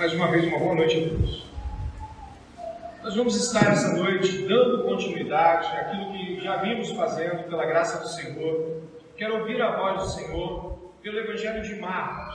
Mais 0.00 0.14
uma 0.14 0.28
vez, 0.28 0.46
uma 0.46 0.58
boa 0.58 0.74
noite 0.76 0.96
a 0.96 1.08
todos. 1.10 1.46
Nós 3.02 3.16
vamos 3.16 3.36
estar 3.36 3.70
essa 3.70 3.92
noite 3.92 4.48
dando 4.48 4.82
continuidade 4.84 5.66
àquilo 5.76 6.10
que 6.10 6.40
já 6.40 6.56
vimos 6.56 6.90
fazendo 6.92 7.42
pela 7.50 7.66
graça 7.66 8.00
do 8.00 8.08
Senhor. 8.08 8.80
Quero 9.14 9.40
ouvir 9.40 9.60
a 9.60 9.76
voz 9.76 10.00
do 10.00 10.08
Senhor 10.08 10.94
pelo 11.02 11.18
Evangelho 11.18 11.62
de 11.62 11.74
Marcos. 11.78 12.34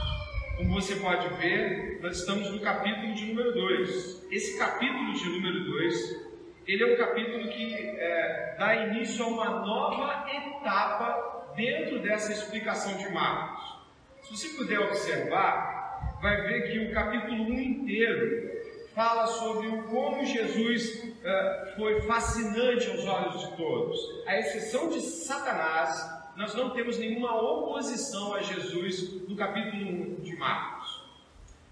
Como 0.57 0.75
você 0.75 0.97
pode 0.97 1.27
ver, 1.39 2.01
nós 2.03 2.19
estamos 2.19 2.51
no 2.51 2.59
capítulo 2.59 3.15
de 3.15 3.25
número 3.25 3.51
2. 3.51 4.27
Esse 4.29 4.59
capítulo 4.59 5.13
de 5.13 5.27
número 5.27 5.65
2, 5.65 6.21
ele 6.67 6.83
é 6.83 6.93
um 6.93 6.97
capítulo 6.97 7.49
que 7.49 7.73
é, 7.73 8.55
dá 8.59 8.75
início 8.75 9.25
a 9.25 9.27
uma 9.27 9.49
nova 9.65 10.23
etapa 10.29 11.51
dentro 11.55 11.97
dessa 11.97 12.31
explicação 12.31 12.95
de 12.95 13.11
Marcos. 13.11 13.75
Se 14.21 14.37
você 14.37 14.49
puder 14.49 14.79
observar, 14.81 15.84
vai 16.25 16.41
ver 16.41 16.71
que 16.71 16.79
o 16.79 16.91
capítulo 16.91 17.43
1 17.43 17.61
inteiro 17.61 18.49
fala 18.95 19.27
sobre 19.27 19.69
como 19.83 20.25
Jesus 20.25 21.03
uh, 21.03 21.75
foi 21.75 22.01
fascinante 22.01 22.89
aos 22.89 23.05
olhos 23.05 23.41
de 23.41 23.55
todos. 23.55 24.23
A 24.25 24.39
exceção 24.39 24.89
de 24.89 25.01
Satanás, 25.01 26.03
nós 26.35 26.55
não 26.55 26.71
temos 26.71 26.97
nenhuma 26.97 27.39
oposição 27.39 28.33
a 28.33 28.41
Jesus 28.41 29.21
no 29.29 29.35
capítulo 29.35 29.85
1 29.85 30.15
de 30.23 30.35
Marcos. 30.35 31.03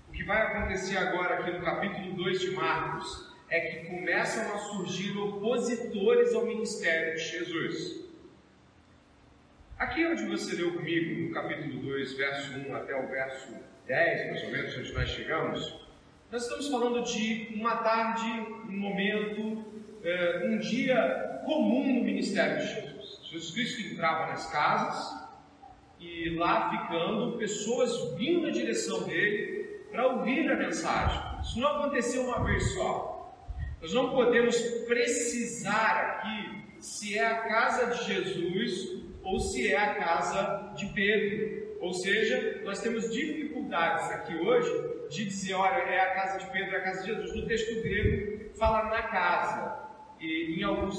O 0.10 0.12
que 0.12 0.24
vai 0.24 0.44
acontecer 0.44 0.98
agora 0.98 1.40
aqui 1.40 1.50
no 1.50 1.66
capítulo 1.66 2.14
2 2.14 2.40
de 2.40 2.52
Marcos 2.52 3.34
é 3.50 3.60
que 3.60 3.88
começam 3.88 4.54
a 4.54 4.60
surgir 4.60 5.18
opositores 5.18 6.32
ao 6.36 6.46
ministério 6.46 7.16
de 7.16 7.24
Jesus. 7.24 8.04
Aqui 9.80 10.06
onde 10.06 10.28
você 10.28 10.56
leu 10.56 10.76
comigo, 10.76 11.28
no 11.28 11.34
capítulo 11.34 11.82
2, 11.82 12.14
verso 12.14 12.52
1 12.70 12.76
até 12.76 12.96
o 12.96 13.08
verso 13.08 13.73
10, 13.88 14.32
mais 14.32 14.44
ou 14.44 14.52
menos, 14.52 14.78
onde 14.78 14.94
nós 14.94 15.10
chegamos, 15.10 15.84
nós 16.32 16.44
estamos 16.44 16.68
falando 16.68 17.04
de 17.04 17.50
uma 17.54 17.78
tarde, 17.78 18.26
um 18.68 18.80
momento, 18.80 19.66
é, 20.04 20.48
um 20.48 20.58
dia 20.58 21.42
comum 21.46 21.94
no 21.94 22.04
ministério 22.04 22.58
de 22.58 22.74
Jesus. 22.74 23.20
Jesus 23.24 23.52
Cristo 23.52 23.94
entrava 23.94 24.28
nas 24.28 24.50
casas 24.52 25.24
e 26.00 26.30
lá 26.32 26.70
ficando, 26.70 27.38
pessoas 27.38 28.16
vindo 28.16 28.42
na 28.42 28.50
direção 28.50 29.04
dele 29.04 29.84
para 29.92 30.08
ouvir 30.08 30.52
a 30.52 30.56
mensagem. 30.56 31.22
Isso 31.42 31.60
não 31.60 31.68
aconteceu 31.68 32.24
uma 32.24 32.44
vez 32.44 32.74
só. 32.74 33.38
Nós 33.82 33.94
não 33.94 34.10
podemos 34.10 34.58
precisar 34.88 36.22
aqui 36.22 36.64
se 36.80 37.18
é 37.18 37.26
a 37.26 37.42
casa 37.42 37.88
de 37.88 38.06
Jesus 38.06 39.04
ou 39.24 39.40
se 39.40 39.72
é 39.72 39.78
a 39.78 39.96
casa 39.96 40.74
de 40.76 40.88
Pedro. 40.88 41.63
Ou 41.84 41.94
seja, 41.94 42.62
nós 42.64 42.80
temos 42.80 43.12
dificuldades 43.12 44.10
aqui 44.10 44.38
hoje 44.38 44.72
de 45.10 45.26
dizer, 45.26 45.54
olha, 45.56 45.80
é 45.80 46.00
a 46.00 46.14
casa 46.14 46.40
de 46.40 46.50
Pedro, 46.50 46.74
é 46.74 46.78
a 46.78 46.82
casa 46.82 47.02
de 47.02 47.08
Jesus. 47.08 47.36
No 47.36 47.46
texto 47.46 47.84
grego 47.84 48.56
fala 48.58 48.86
na 48.86 49.02
casa, 49.04 49.90
e 50.18 50.62
em 50.62 50.64
alguns, 50.64 50.98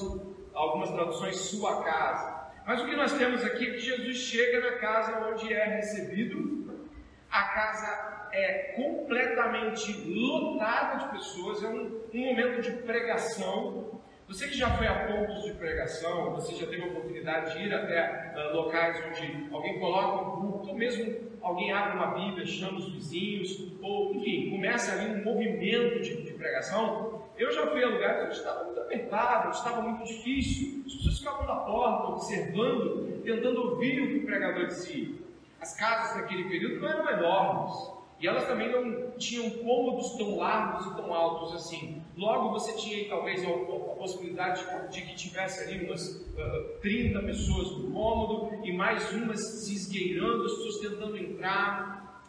algumas 0.52 0.90
traduções, 0.90 1.36
sua 1.36 1.82
casa. 1.82 2.50
Mas 2.66 2.82
o 2.82 2.84
que 2.86 2.94
nós 2.96 3.16
temos 3.16 3.42
aqui 3.42 3.66
é 3.66 3.70
que 3.70 3.78
Jesus 3.78 4.18
chega 4.18 4.60
na 4.60 4.76
casa 4.76 5.26
onde 5.26 5.50
é 5.50 5.64
recebido, 5.64 6.86
a 7.30 7.42
casa 7.44 8.28
é 8.32 8.74
completamente 8.76 9.90
lotada 10.06 10.98
de 10.98 11.12
pessoas, 11.12 11.62
é 11.62 11.68
um, 11.68 11.98
um 12.12 12.26
momento 12.26 12.60
de 12.60 12.72
pregação, 12.82 13.93
você 14.34 14.48
que 14.48 14.58
já 14.58 14.68
foi 14.76 14.88
a 14.88 15.06
pontos 15.06 15.44
de 15.44 15.52
pregação, 15.52 16.32
você 16.32 16.56
já 16.56 16.66
teve 16.66 16.82
a 16.82 16.86
oportunidade 16.86 17.56
de 17.56 17.66
ir 17.66 17.72
até 17.72 18.34
uh, 18.36 18.56
locais 18.56 19.00
onde 19.06 19.48
alguém 19.54 19.78
coloca 19.78 20.24
um 20.24 20.40
culto, 20.40 20.70
ou 20.70 20.74
mesmo 20.74 21.14
alguém 21.40 21.70
abre 21.72 21.96
uma 21.96 22.08
Bíblia, 22.08 22.44
chama 22.44 22.78
os 22.78 22.92
vizinhos, 22.92 23.72
ou 23.80 24.12
enfim, 24.16 24.50
começa 24.50 24.92
ali 24.92 25.20
um 25.20 25.24
movimento 25.24 26.02
de, 26.02 26.24
de 26.24 26.32
pregação. 26.32 27.22
Eu 27.38 27.52
já 27.52 27.68
fui 27.68 27.84
a 27.84 27.86
lugares 27.86 28.24
onde 28.24 28.34
estava 28.34 28.64
muito 28.64 28.80
apertado, 28.80 29.46
onde 29.46 29.56
estava 29.56 29.82
muito 29.82 30.04
difícil, 30.04 30.82
as 30.84 30.94
pessoas 30.94 31.18
ficavam 31.18 31.46
na 31.46 31.56
porta, 31.56 32.08
observando, 32.08 33.22
tentando 33.22 33.70
ouvir 33.70 34.02
o 34.02 34.08
que 34.08 34.16
o 34.16 34.26
pregador 34.26 34.66
dizia. 34.66 35.14
As 35.60 35.76
casas 35.76 36.16
naquele 36.16 36.48
período 36.48 36.80
não 36.80 36.88
eram 36.88 37.08
enormes, 37.08 37.92
e 38.18 38.26
elas 38.26 38.48
também 38.48 38.72
não 38.72 39.12
tinham 39.12 39.48
cômodos 39.64 40.16
tão 40.16 40.38
largos 40.38 40.86
e 40.86 40.96
tão 40.96 41.14
altos 41.14 41.54
assim. 41.54 42.02
Logo 42.16 42.50
você 42.50 42.72
tinha 42.76 43.08
talvez 43.08 43.44
a, 43.44 43.48
a, 43.48 43.96
possibilidade 43.96 44.64
de 44.90 45.02
que 45.02 45.16
tivesse 45.16 45.64
ali 45.64 45.84
umas 45.84 46.06
uh, 46.06 46.78
30 46.80 47.20
pessoas 47.22 47.72
no 47.72 47.90
cômodo 47.90 48.64
e 48.64 48.72
mais 48.72 49.12
umas 49.12 49.64
se 49.64 49.74
esgueirando, 49.74 50.44
as 50.44 50.52
pessoas 50.52 50.78
tentando 50.78 51.16
entrar. 51.16 52.22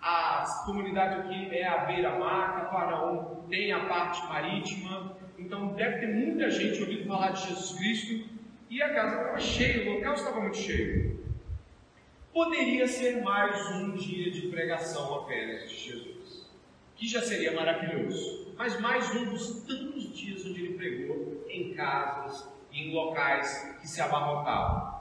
A 0.00 0.62
comunidade 0.66 1.20
aqui 1.20 1.48
é 1.56 1.66
a 1.66 1.78
beira-mar, 1.86 2.60
Caparaó 2.60 3.44
tem 3.48 3.72
a 3.72 3.86
parte 3.86 4.24
marítima, 4.28 5.16
então 5.38 5.68
deve 5.68 6.00
ter 6.00 6.06
muita 6.08 6.50
gente 6.50 6.80
ouvindo 6.80 7.06
falar 7.06 7.30
de 7.30 7.48
Jesus 7.48 7.78
Cristo 7.78 8.28
e 8.68 8.82
a 8.82 8.92
casa 8.92 9.16
estava 9.16 9.40
cheia, 9.40 9.90
o 9.90 9.94
local 9.94 10.14
estava 10.14 10.40
muito 10.40 10.58
cheio. 10.58 11.24
Poderia 12.32 12.86
ser 12.86 13.22
mais 13.22 13.70
um 13.76 13.92
dia 13.92 14.30
de 14.30 14.48
pregação 14.48 15.14
apenas 15.14 15.70
de 15.70 15.76
Jesus, 15.76 16.13
que 16.96 17.08
já 17.08 17.20
seria 17.22 17.52
maravilhoso, 17.52 18.54
mas 18.56 18.80
mais 18.80 19.14
um 19.14 19.26
dos 19.26 19.64
tantos 19.64 20.12
dias 20.14 20.44
onde 20.46 20.64
ele 20.64 20.74
pregou 20.74 21.44
em 21.48 21.74
casas, 21.74 22.48
em 22.72 22.92
locais 22.92 23.76
que 23.80 23.88
se 23.88 24.00
abarrotavam. 24.00 24.94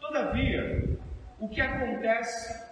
Todavia, 0.00 0.98
o 1.38 1.48
que 1.48 1.60
acontece 1.60 2.68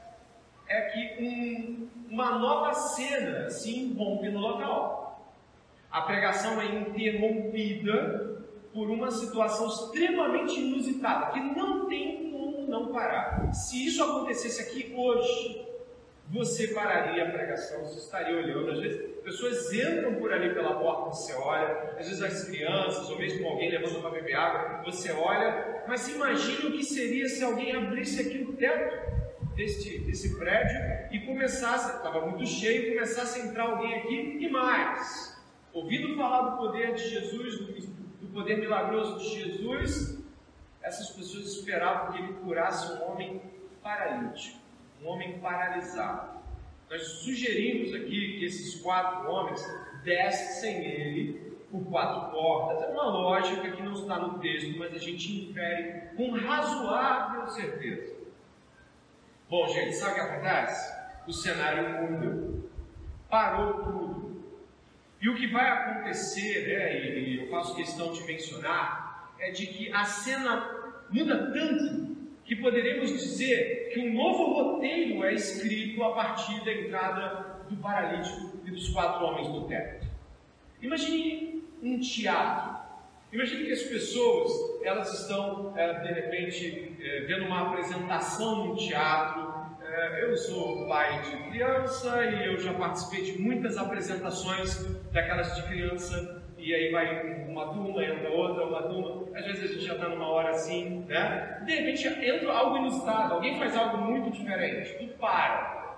é 0.69 0.81
que 0.82 1.25
um, 1.25 1.88
uma 2.10 2.38
nova 2.38 2.75
cena 2.75 3.50
se 3.50 3.70
irrompe 3.70 4.28
no 4.28 4.41
local. 4.41 5.34
A 5.91 6.03
pregação 6.03 6.60
é 6.60 6.66
interrompida 6.66 8.44
por 8.72 8.91
uma 8.91 9.10
situação 9.10 9.69
extremamente 9.69 10.60
inusitada, 10.60 11.32
que 11.32 11.41
não 11.41 11.87
tem 11.87 12.28
não 12.69 12.92
parar. 12.92 13.53
Se 13.53 13.87
isso 13.87 14.03
acontecesse 14.03 14.62
aqui 14.62 14.94
hoje, 14.97 15.66
você 16.30 16.68
pararia 16.68 17.26
a 17.26 17.30
pregação, 17.30 17.84
você 17.84 17.98
estaria 17.98 18.36
olhando. 18.36 18.70
Às 18.70 18.80
vezes, 18.80 19.16
pessoas 19.22 19.72
entram 19.72 20.14
por 20.16 20.32
ali 20.32 20.52
pela 20.52 20.78
porta, 20.78 21.10
você 21.10 21.32
olha. 21.34 21.94
Às 21.98 22.08
vezes, 22.08 22.22
as 22.22 22.44
crianças, 22.44 23.08
ou 23.08 23.18
mesmo 23.18 23.48
alguém 23.48 23.70
levando 23.70 24.00
para 24.00 24.10
beber 24.10 24.34
água, 24.34 24.82
você 24.84 25.10
olha. 25.12 25.84
Mas 25.88 26.08
imagine 26.08 26.68
o 26.68 26.72
que 26.72 26.84
seria 26.84 27.28
se 27.28 27.42
alguém 27.42 27.74
abrisse 27.74 28.20
aqui 28.20 28.42
o 28.42 28.52
teto 28.52 29.18
desse, 29.58 29.98
desse 30.00 30.38
prédio 30.38 30.78
e 31.10 31.26
começasse, 31.26 31.96
estava 31.96 32.26
muito 32.26 32.46
cheio, 32.46 32.94
começasse 32.94 33.40
a 33.40 33.44
entrar 33.44 33.64
alguém 33.64 33.94
aqui 33.96 34.38
e 34.40 34.48
mais. 34.48 35.36
Ouvindo 35.72 36.16
falar 36.16 36.50
do 36.50 36.58
poder 36.58 36.94
de 36.94 37.08
Jesus, 37.08 37.58
do, 37.58 37.72
do 38.20 38.32
poder 38.32 38.58
milagroso 38.58 39.18
de 39.18 39.42
Jesus, 39.42 40.18
essas 40.80 41.10
pessoas 41.10 41.46
esperavam 41.46 42.12
que 42.12 42.22
ele 42.22 42.34
curasse 42.34 42.92
um 42.92 43.10
homem 43.10 43.42
paralítico, 43.82 44.58
um 45.03 45.09
homem 45.09 45.38
paralisado. 45.38 46.38
Nós 46.91 47.03
sugerimos 47.03 47.94
aqui 47.94 48.38
que 48.38 48.44
esses 48.44 48.81
quatro 48.81 49.31
homens 49.31 49.62
dessem 50.03 50.84
ele 50.84 51.56
por 51.70 51.84
quatro 51.86 52.31
portas. 52.31 52.82
É 52.82 52.88
uma 52.88 53.04
lógica 53.04 53.70
que 53.70 53.82
não 53.82 53.92
está 53.92 54.19
no 54.19 54.38
texto, 54.38 54.78
mas 54.78 54.94
a 54.94 54.98
gente 54.98 55.50
infere 55.50 56.16
com 56.16 56.31
razoável 56.32 57.47
certeza. 57.48 58.16
Bom, 59.50 59.69
gente, 59.69 59.94
sabe 59.94 60.12
o 60.12 60.14
que 60.14 60.20
acontece? 60.20 60.98
O 61.26 61.32
cenário 61.32 62.10
mudou. 62.10 62.70
Parou 63.28 63.84
tudo. 63.84 64.28
E 65.20 65.28
o 65.28 65.34
que 65.34 65.47
vai 65.48 65.69
acontecer, 65.69 66.69
né, 66.69 67.19
e 67.19 67.42
eu 67.42 67.50
faço 67.50 67.75
questão 67.75 68.12
de 68.12 68.22
mencionar, 68.25 69.34
é 69.38 69.50
de 69.50 69.66
que 69.66 69.92
a 69.92 70.04
cena 70.04 70.94
muda 71.10 71.50
tanto 71.53 72.17
que 72.48 72.56
poderíamos 72.56 73.10
dizer 73.10 73.91
que 73.92 74.00
um 74.00 74.14
novo 74.14 74.54
roteiro 74.54 75.22
é 75.22 75.34
escrito 75.34 76.03
a 76.03 76.14
partir 76.14 76.64
da 76.64 76.72
entrada 76.72 77.59
do 77.69 77.76
paralítico 77.76 78.58
e 78.64 78.70
dos 78.70 78.88
quatro 78.88 79.22
homens 79.26 79.49
do 79.49 79.67
teto. 79.69 80.06
Imagine 80.81 81.62
um 81.82 82.00
teatro. 82.00 82.78
Imagine 83.31 83.67
que 83.67 83.72
as 83.72 83.82
pessoas 83.82 84.50
elas 84.82 85.12
estão 85.20 85.75
é, 85.76 86.00
de 86.00 86.12
repente 86.14 86.96
é, 86.99 87.20
vendo 87.26 87.44
uma 87.44 87.69
apresentação 87.69 88.69
no 88.69 88.76
teatro. 88.76 89.46
É, 89.87 90.25
eu 90.25 90.34
sou 90.34 90.88
pai 90.88 91.20
de 91.20 91.50
criança 91.50 92.25
e 92.25 92.46
eu 92.46 92.58
já 92.58 92.72
participei 92.72 93.31
de 93.31 93.38
muitas 93.38 93.76
apresentações 93.76 94.87
daquelas 95.12 95.55
de 95.55 95.64
criança 95.64 96.38
e 96.69 96.75
aí 96.75 96.91
vai 96.91 97.47
uma 97.49 97.73
turma, 97.73 98.05
entra 98.05 98.29
outra, 98.29 98.67
uma 98.67 98.82
turma, 98.82 99.26
às 99.35 99.47
vezes 99.47 99.65
a 99.65 99.73
gente 99.73 99.87
já 99.87 99.94
está 99.94 100.06
numa 100.06 100.29
hora 100.29 100.50
assim, 100.50 101.03
né? 101.09 101.62
De 101.65 101.75
repente 101.75 102.06
entra 102.06 102.53
algo 102.53 102.76
inusitado, 102.76 103.32
alguém 103.32 103.59
faz 103.59 103.75
algo 103.75 103.97
muito 103.97 104.31
diferente, 104.37 105.03
e 105.03 105.06
para. 105.06 105.97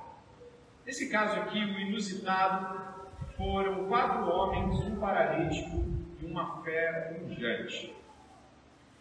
Nesse 0.87 1.11
caso 1.11 1.41
aqui, 1.41 1.59
o 1.59 1.81
inusitado 1.81 3.03
foram 3.37 3.89
quatro 3.89 4.31
homens, 4.31 4.79
um 4.85 5.01
paralítico 5.01 5.85
e 6.23 6.27
uma 6.27 6.63
fé 6.63 7.19
pujante. 7.19 7.93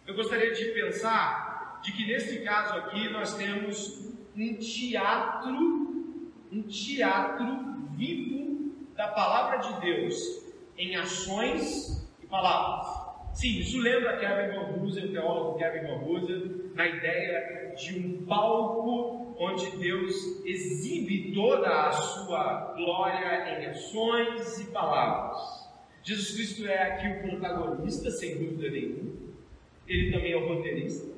Eu 0.07 0.15
gostaria 0.15 0.51
de 0.51 0.65
pensar 0.71 1.81
de 1.83 1.91
que 1.91 2.07
nesse 2.07 2.43
caso 2.43 2.79
aqui 2.79 3.09
nós 3.09 3.37
temos 3.37 4.11
um 4.35 4.55
teatro, 4.55 6.25
um 6.51 6.63
teatro 6.63 7.87
vivo 7.91 8.73
da 8.95 9.07
palavra 9.09 9.57
de 9.57 9.81
Deus 9.81 10.48
em 10.79 10.95
ações 10.95 12.09
e 12.23 12.25
palavras. 12.25 12.87
Sim, 13.33 13.59
isso 13.59 13.79
lembra 13.79 14.17
Kevin 14.17 14.55
Van 14.55 14.83
o 14.83 15.11
teólogo 15.11 15.59
Kevin 15.59 15.85
Van 15.85 16.73
na 16.73 16.87
ideia 16.87 17.75
de 17.75 17.99
um 17.99 18.25
palco 18.25 19.35
onde 19.37 19.77
Deus 19.77 20.45
exibe 20.45 21.33
toda 21.33 21.87
a 21.87 21.91
sua 21.91 22.73
glória 22.75 23.59
em 23.59 23.65
ações 23.67 24.59
e 24.59 24.71
palavras. 24.71 25.69
Jesus 26.01 26.33
Cristo 26.33 26.65
é 26.65 26.93
aqui 26.93 27.07
o 27.07 27.29
protagonista, 27.29 28.09
sem 28.09 28.37
dúvida 28.37 28.71
nenhuma. 28.71 29.11
Ele 29.87 30.11
também 30.11 30.31
é 30.31 30.37
o 30.37 30.47
roteirista. 30.47 31.09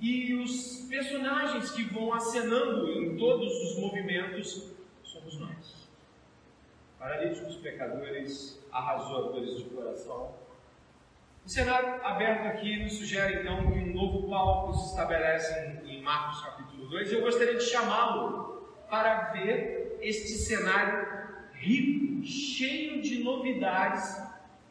E 0.00 0.34
os 0.34 0.86
personagens 0.88 1.70
que 1.70 1.84
vão 1.84 2.12
acenando 2.12 2.90
em 2.92 3.16
todos 3.16 3.52
os 3.62 3.78
movimentos 3.78 4.74
somos 5.02 5.38
nós. 5.38 5.75
Paralíticos, 7.06 7.54
pecadores, 7.58 8.60
arrasadores 8.72 9.58
de 9.58 9.64
coração. 9.66 10.34
O 11.44 11.48
cenário 11.48 12.04
aberto 12.04 12.48
aqui 12.48 12.82
nos 12.82 12.94
sugere 12.94 13.42
então 13.42 13.70
que 13.70 13.78
um 13.78 13.94
novo 13.94 14.28
palco 14.28 14.74
se 14.74 14.90
estabelece 14.90 15.82
em 15.86 16.02
Marcos 16.02 16.42
capítulo 16.42 16.88
2. 16.88 17.12
Eu 17.12 17.20
gostaria 17.20 17.54
de 17.54 17.62
chamá-lo 17.62 18.72
para 18.90 19.30
ver 19.30 19.96
este 20.00 20.32
cenário 20.32 21.06
rico, 21.52 22.26
cheio 22.26 23.00
de 23.00 23.22
novidades, 23.22 24.20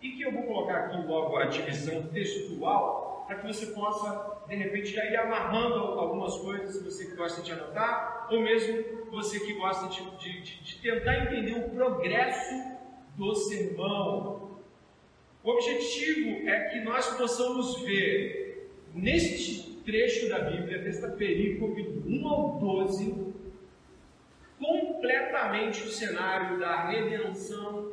e 0.01 0.11
que 0.11 0.23
eu 0.23 0.33
vou 0.33 0.43
colocar 0.43 0.87
aqui 0.87 1.07
logo 1.07 1.37
a 1.37 1.45
divisão 1.45 2.05
textual, 2.07 3.04
para 3.25 3.39
que 3.39 3.47
você 3.47 3.67
possa, 3.67 4.43
de 4.47 4.55
repente, 4.55 4.93
já 4.93 5.03
ir 5.05 5.15
amarrando 5.15 5.75
algumas 5.99 6.37
coisas, 6.37 6.81
você 6.83 7.05
que 7.05 7.15
gosta 7.15 7.41
de 7.41 7.51
anotar, 7.51 8.27
ou 8.29 8.39
mesmo 8.41 8.83
você 9.11 9.39
que 9.39 9.53
gosta 9.53 9.87
de, 9.87 10.17
de, 10.17 10.61
de 10.61 10.81
tentar 10.81 11.25
entender 11.25 11.53
o 11.53 11.69
progresso 11.69 12.55
do 13.15 13.35
sermão. 13.35 14.59
O 15.43 15.49
objetivo 15.49 16.47
é 16.49 16.69
que 16.69 16.79
nós 16.81 17.07
possamos 17.17 17.81
ver 17.81 18.69
neste 18.93 19.75
trecho 19.83 20.29
da 20.29 20.39
Bíblia, 20.39 20.79
desta 20.79 21.09
perícope 21.09 21.83
do 21.83 22.09
1 22.09 22.27
ao 22.27 22.59
12, 22.59 23.33
completamente 24.59 25.83
o 25.83 25.89
cenário 25.89 26.59
da 26.59 26.87
redenção, 26.87 27.91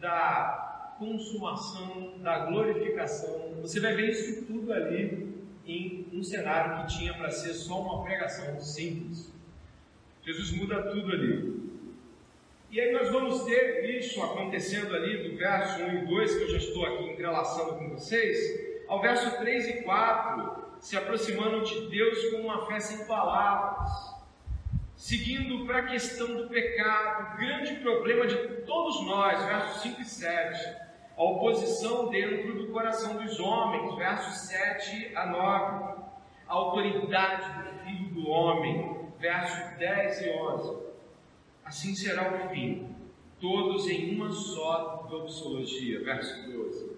da 0.00 0.67
consumação, 0.98 2.18
da 2.18 2.46
glorificação. 2.46 3.54
Você 3.62 3.80
vai 3.80 3.94
ver 3.94 4.10
isso 4.10 4.44
tudo 4.46 4.72
ali 4.72 5.34
em 5.66 6.06
um 6.12 6.22
cenário 6.22 6.82
que 6.86 6.98
tinha 6.98 7.14
para 7.14 7.30
ser 7.30 7.54
só 7.54 7.80
uma 7.80 8.02
pregação 8.04 8.60
simples. 8.60 9.32
Jesus 10.22 10.52
muda 10.52 10.82
tudo 10.90 11.12
ali. 11.12 11.68
E 12.70 12.80
aí 12.80 12.92
nós 12.92 13.10
vamos 13.10 13.44
ter 13.44 13.98
isso 13.98 14.22
acontecendo 14.22 14.94
ali 14.94 15.28
do 15.28 15.36
verso 15.36 15.82
1 15.82 16.02
e 16.02 16.06
2, 16.06 16.36
que 16.36 16.42
eu 16.42 16.50
já 16.50 16.58
estou 16.58 16.84
aqui 16.84 17.04
entrelaçando 17.04 17.76
com 17.76 17.88
vocês, 17.90 18.82
ao 18.86 19.00
verso 19.00 19.38
3 19.38 19.68
e 19.68 19.82
4, 19.82 20.64
se 20.80 20.96
aproximando 20.96 21.64
de 21.64 21.88
Deus 21.88 22.30
com 22.30 22.42
uma 22.42 22.66
fé 22.66 22.78
sem 22.78 23.06
palavras 23.06 24.18
Seguindo 24.98 25.64
para 25.64 25.78
a 25.78 25.86
questão 25.86 26.26
do 26.26 26.48
pecado, 26.48 27.34
o 27.34 27.36
grande 27.38 27.76
problema 27.76 28.26
de 28.26 28.36
todos 28.62 29.06
nós, 29.06 29.44
versos 29.44 29.82
5 29.82 30.02
e 30.02 30.04
7, 30.04 30.76
a 31.18 31.24
oposição 31.24 32.08
dentro 32.10 32.54
do 32.54 32.68
coração 32.68 33.16
dos 33.16 33.40
homens, 33.40 33.92
versos 33.96 34.48
7 34.48 35.16
a 35.16 35.26
9, 35.26 36.02
a 36.46 36.54
autoridade 36.54 37.44
do 37.64 37.78
Filho 37.80 38.08
do 38.14 38.30
Homem, 38.30 39.08
versos 39.18 39.76
10 39.78 40.22
e 40.22 40.30
11. 40.30 40.78
Assim 41.64 41.92
será 41.92 42.32
o 42.32 42.48
fim, 42.50 42.94
todos 43.40 43.88
em 43.88 44.14
uma 44.14 44.30
só 44.30 45.08
doxologia, 45.10 46.04
verso 46.04 46.52
12. 46.52 46.96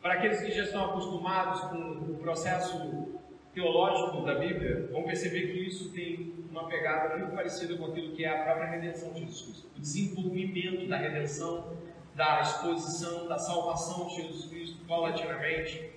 Para 0.00 0.14
aqueles 0.14 0.40
que 0.40 0.52
já 0.52 0.62
estão 0.62 0.84
acostumados 0.84 1.60
com 1.62 2.12
o 2.12 2.18
processo 2.22 3.18
teológico 3.52 4.24
da 4.24 4.36
Bíblia, 4.36 4.88
vão 4.92 5.02
perceber 5.02 5.48
que 5.48 5.66
isso 5.66 5.90
tem 5.90 6.34
uma 6.48 6.68
pegada 6.68 7.16
muito 7.16 7.34
parecida 7.34 7.76
com 7.76 7.86
aquilo 7.86 8.12
que 8.12 8.24
é 8.24 8.28
a 8.28 8.44
própria 8.44 8.66
redenção 8.66 9.12
de 9.12 9.22
Jesus. 9.22 9.66
O 9.76 9.80
desenvolvimento 9.80 10.88
da 10.88 10.96
redenção, 10.96 11.76
da 12.18 12.40
exposição, 12.40 13.28
da 13.28 13.38
salvação 13.38 14.08
de 14.08 14.16
Jesus 14.16 14.46
Cristo 14.46 14.84
paulatinamente. 14.88 15.92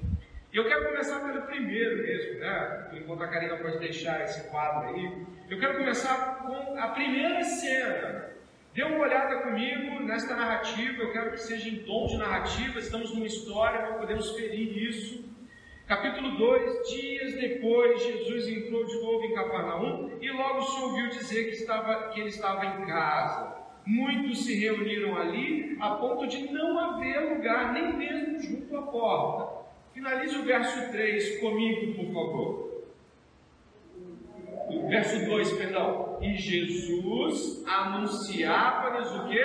E 0.53 0.56
eu 0.56 0.68
quero 0.68 0.85
começar 0.85 1.19
pelo 1.21 1.41
primeiro 1.47 1.97
mesmo, 1.97 2.39
né? 2.39 2.89
Enquanto 2.94 3.23
a 3.23 3.27
Karina 3.27 3.57
pode 3.57 3.79
deixar 3.79 4.23
esse 4.23 4.47
quadro 4.51 4.89
aí. 4.89 5.25
Eu 5.50 5.59
quero 5.59 5.79
começar 5.79 6.38
com 6.38 6.77
a 6.77 6.89
primeira 6.89 7.44
cena. 7.44 8.29
Dê 8.71 8.83
uma 8.83 9.00
olhada 9.00 9.41
comigo 9.41 10.03
nesta 10.03 10.35
narrativa, 10.35 11.01
eu 11.01 11.12
quero 11.12 11.31
que 11.31 11.39
seja 11.39 11.68
em 11.68 11.79
tom 11.79 12.06
de 12.06 12.18
narrativa, 12.18 12.77
estamos 12.77 13.12
numa 13.15 13.25
história, 13.25 13.89
não 13.89 13.97
podemos 13.97 14.29
ferir 14.35 14.77
isso. 14.77 15.25
Capítulo 15.88 16.38
2: 16.38 16.88
Dias 16.88 17.33
depois, 17.33 18.00
Jesus 18.03 18.47
entrou 18.47 18.85
de 18.85 18.95
novo 19.01 19.25
em 19.25 19.33
Cafarnaum 19.33 20.17
e 20.21 20.29
logo 20.29 20.62
se 20.62 20.81
ouviu 20.81 21.09
dizer 21.09 21.45
que, 21.45 21.56
estava, 21.56 22.09
que 22.09 22.19
ele 22.19 22.29
estava 22.29 22.63
em 22.63 22.85
casa. 22.85 23.61
Muitos 23.86 24.45
se 24.45 24.60
reuniram 24.60 25.18
ali 25.18 25.75
a 25.80 25.92
ponto 25.92 26.28
de 26.28 26.51
não 26.51 26.78
haver 26.78 27.36
lugar, 27.36 27.74
nem 27.74 27.94
mesmo 27.98 28.39
junto 28.39 28.78
à 28.78 28.81
porta. 28.83 29.62
Finalize 29.94 30.38
o 30.38 30.44
verso 30.44 30.92
3 30.92 31.39
comigo, 31.39 31.95
por 31.95 32.13
favor. 32.13 32.72
O 34.69 34.88
verso 34.88 35.25
2, 35.25 35.54
perdão. 35.54 36.19
E 36.22 36.36
Jesus 36.36 37.63
anunciava-lhes 37.68 39.12
o 39.12 39.28
que? 39.28 39.44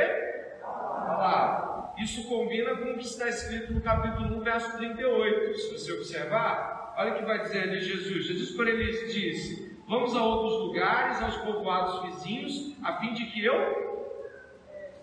Palavra. 0.60 1.66
Isso 1.98 2.28
combina 2.28 2.76
com 2.76 2.90
o 2.90 2.98
que 2.98 3.06
está 3.06 3.28
escrito 3.28 3.72
no 3.72 3.80
capítulo 3.80 4.38
1, 4.38 4.40
verso 4.40 4.76
38. 4.76 5.54
Se 5.58 5.72
você 5.72 5.92
observar, 5.92 6.94
olha 6.98 7.14
o 7.14 7.16
que 7.16 7.24
vai 7.24 7.40
dizer 7.40 7.62
ali 7.62 7.80
Jesus. 7.80 8.26
Jesus, 8.26 8.50
por 8.50 8.68
ele 8.68 9.06
disse: 9.06 9.80
Vamos 9.88 10.14
a 10.14 10.22
outros 10.22 10.60
lugares, 10.60 11.22
aos 11.22 11.36
povoados 11.38 12.02
vizinhos, 12.02 12.76
a 12.84 12.98
fim 12.98 13.14
de 13.14 13.24
que 13.26 13.44
eu 13.44 13.85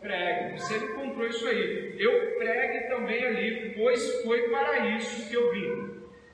pregue. 0.03 0.59
Você 0.59 0.77
encontrou 0.77 1.25
isso 1.25 1.47
aí. 1.47 1.95
Eu 1.97 2.35
pregue 2.37 2.87
também 2.89 3.25
ali, 3.25 3.73
pois 3.75 4.21
foi 4.21 4.49
para 4.49 4.89
isso 4.89 5.27
que 5.29 5.35
eu 5.35 5.51
vim. 5.51 5.93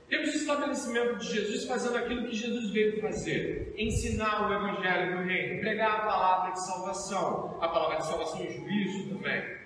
Temos 0.10 0.34
o 0.34 0.38
estabelecimento 0.38 1.18
de 1.18 1.28
Jesus 1.28 1.66
fazendo 1.66 1.98
aquilo 1.98 2.28
que 2.28 2.36
Jesus 2.36 2.72
veio 2.72 3.00
fazer: 3.00 3.74
ensinar 3.78 4.50
o 4.50 4.54
Evangelho 4.54 5.18
do 5.18 5.24
Reino, 5.24 5.62
pregar 5.62 6.00
a 6.00 6.06
palavra 6.06 6.52
de 6.52 6.66
salvação, 6.66 7.58
a 7.62 7.68
palavra 7.68 7.98
de 7.98 8.08
salvação 8.08 8.44
e 8.44 8.50
juízo 8.50 9.10
também. 9.10 9.60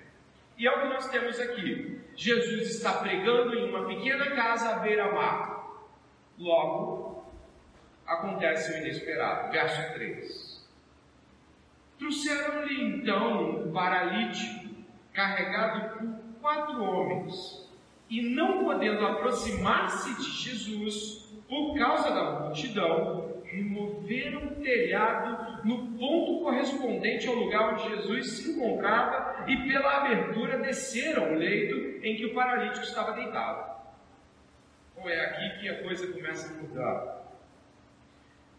E 0.58 0.68
é 0.68 0.72
o 0.72 0.82
que 0.82 0.88
nós 0.90 1.10
temos 1.10 1.40
aqui. 1.40 2.00
Jesus 2.16 2.76
está 2.76 2.94
pregando 3.00 3.56
em 3.56 3.70
uma 3.70 3.88
pequena 3.88 4.36
casa 4.36 4.76
à 4.76 4.80
beira-mar. 4.80 5.64
Logo, 6.38 7.26
acontece 8.06 8.74
o 8.74 8.78
inesperado. 8.78 9.52
Verso 9.52 9.94
3. 9.94 10.53
Trouxeram-lhe 12.04 12.84
então 12.84 13.62
um 13.62 13.72
paralítico, 13.72 14.76
carregado 15.14 15.98
por 15.98 16.42
quatro 16.42 16.84
homens, 16.84 17.72
e 18.10 18.22
não 18.22 18.66
podendo 18.66 19.06
aproximar-se 19.06 20.14
de 20.16 20.30
Jesus, 20.30 21.30
por 21.48 21.74
causa 21.78 22.10
da 22.10 22.42
multidão, 22.42 23.42
removeram 23.46 24.48
o 24.48 24.56
telhado 24.56 25.66
no 25.66 25.98
ponto 25.98 26.44
correspondente 26.44 27.26
ao 27.26 27.36
lugar 27.36 27.74
onde 27.74 27.96
Jesus 27.96 28.32
se 28.32 28.52
encontrava 28.52 29.50
e 29.50 29.56
pela 29.66 30.00
abertura 30.00 30.60
desceram 30.60 31.32
o 31.32 31.36
leito 31.36 32.06
em 32.06 32.18
que 32.18 32.26
o 32.26 32.34
paralítico 32.34 32.84
estava 32.84 33.14
deitado. 33.14 33.82
Ou 34.98 35.10
é 35.10 35.22
aqui 35.22 35.62
que 35.62 35.70
a 35.70 35.82
coisa 35.82 36.06
começa 36.12 36.54
a 36.54 36.62
mudar. 36.62 37.24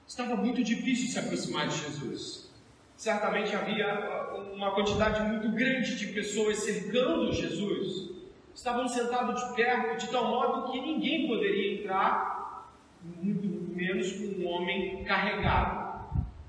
Estava 0.07 0.35
muito 0.35 0.65
difícil 0.65 1.09
se 1.09 1.19
aproximar 1.19 1.69
de 1.69 1.77
Jesus. 1.77 2.54
Certamente 2.97 3.55
havia 3.55 4.33
uma 4.55 4.73
quantidade 4.73 5.21
muito 5.23 5.51
grande 5.51 5.97
de 5.97 6.07
pessoas 6.09 6.59
cercando 6.59 7.33
Jesus. 7.33 8.15
Estavam 8.55 8.87
sentados 8.89 9.49
de 9.49 9.57
perto, 9.57 9.99
de 9.99 10.13
tal 10.13 10.27
modo 10.27 10.71
que 10.71 10.81
ninguém 10.81 11.27
poderia 11.27 11.81
entrar, 11.81 12.71
muito 13.03 13.75
menos 13.75 14.13
com 14.13 14.41
um 14.41 14.49
homem 14.49 15.03
carregado. 15.05 15.85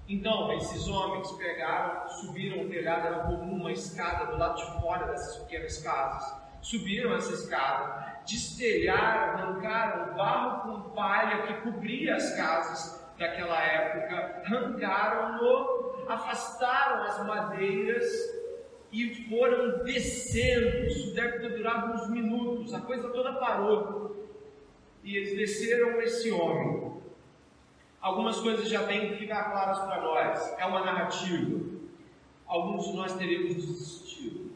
Então, 0.08 0.54
esses 0.54 0.88
homens 0.88 1.32
pegaram, 1.32 2.08
subiram 2.08 2.64
o 2.64 2.70
telhado, 2.70 3.08
era 3.08 3.20
comum 3.24 3.56
uma 3.56 3.72
escada 3.72 4.32
do 4.32 4.38
lado 4.38 4.58
de 4.58 4.80
fora 4.80 5.08
dessas 5.08 5.38
pequenas 5.44 5.80
casas. 5.80 6.46
Subiram 6.62 7.16
essa 7.16 7.34
escada, 7.34 8.22
destelharam, 8.24 9.34
arrancaram 9.34 10.12
o 10.12 10.16
barro 10.16 10.62
com 10.62 10.90
palha 10.92 11.48
que 11.48 11.54
cobria 11.62 12.16
as 12.16 12.36
casas 12.36 13.04
daquela 13.18 13.60
época, 13.60 14.44
arrancaram-no, 14.46 15.85
afastaram 16.08 17.04
as 17.04 17.26
madeiras 17.26 18.06
e 18.92 19.28
foram 19.30 19.84
descendo. 19.84 20.88
Isso 20.88 21.14
deve 21.14 21.40
ter 21.40 21.58
durado 21.58 21.94
uns 21.94 22.10
minutos, 22.10 22.74
a 22.74 22.82
coisa 22.82 23.10
toda 23.10 23.34
parou. 23.34 24.16
E 25.04 25.18
eles 25.18 25.36
desceram 25.36 26.02
esse 26.02 26.32
homem 26.32 26.96
algumas 28.06 28.40
coisas 28.40 28.70
já 28.70 28.84
têm 28.84 29.10
que 29.10 29.16
ficar 29.16 29.46
claras 29.46 29.80
para 29.80 30.00
nós. 30.00 30.56
É 30.60 30.66
uma 30.66 30.86
narrativa. 30.86 31.74
alguns 32.46 32.86
de 32.86 32.96
nós 32.96 33.14
teremos 33.14 33.56
desistido. 33.56 34.52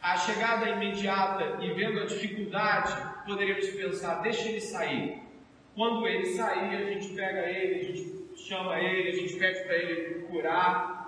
A 0.00 0.16
chegada 0.16 0.70
imediata 0.70 1.58
e 1.60 1.72
vendo 1.72 1.98
a 1.98 2.06
dificuldade, 2.06 2.94
poderíamos 3.26 3.66
pensar: 3.70 4.22
deixa 4.22 4.48
ele 4.48 4.60
sair. 4.60 5.20
Quando 5.74 6.06
ele 6.06 6.26
sair, 6.26 6.76
a 6.76 6.84
gente 6.84 7.08
pega 7.14 7.50
ele, 7.50 7.80
a 7.80 7.84
gente 7.84 8.17
chama 8.46 8.78
ele, 8.80 9.10
a 9.10 9.12
gente 9.12 9.36
pede 9.36 9.64
para 9.64 9.76
ele 9.76 10.26
curar. 10.26 10.98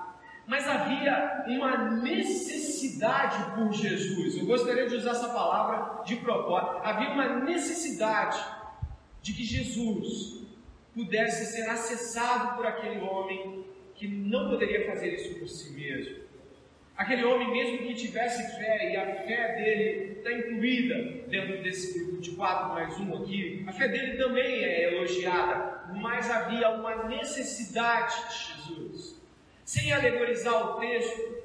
Mas 0.47 0.67
havia 0.67 1.45
uma 1.47 1.91
necessidade 2.03 3.55
por 3.55 3.73
Jesus. 3.73 4.37
Eu 4.37 4.47
gostaria 4.47 4.89
de 4.89 4.97
usar 4.97 5.13
essa 5.13 5.29
palavra 5.29 6.03
de 6.03 6.17
propósito. 6.17 6.81
Havia 6.83 7.11
uma 7.11 7.41
necessidade 7.41 8.43
de 9.23 9.33
que 9.33 9.45
Jesus 9.45 10.41
pudesse 10.93 11.53
ser 11.53 11.69
acessado 11.69 12.57
por 12.57 12.67
aquele 12.67 13.01
homem 13.01 13.65
que 13.95 14.09
não 14.09 14.51
poderia 14.51 14.91
fazer 14.91 15.15
isso 15.15 15.39
por 15.39 15.49
si 15.49 15.71
mesmo. 15.73 16.30
Aquele 17.01 17.25
homem, 17.25 17.51
mesmo 17.51 17.79
que 17.79 17.95
tivesse 17.95 18.59
fé, 18.59 18.93
e 18.93 18.95
a 18.95 19.07
fé 19.25 19.55
dele 19.57 20.19
está 20.19 20.31
incluída 20.31 20.95
dentro 21.29 21.63
desse 21.63 21.99
grupo 21.99 22.21
de 22.21 22.33
quatro 22.33 22.75
mais 22.75 23.01
um 23.01 23.23
aqui, 23.23 23.65
a 23.67 23.73
fé 23.73 23.89
dele 23.89 24.19
também 24.19 24.63
é 24.63 24.93
elogiada, 24.93 25.83
mas 25.95 26.31
havia 26.31 26.69
uma 26.69 27.09
necessidade 27.09 28.15
de 28.29 28.75
Jesus. 28.75 29.19
Sem 29.65 29.91
alegorizar 29.91 30.77
o 30.77 30.79
texto, 30.79 31.43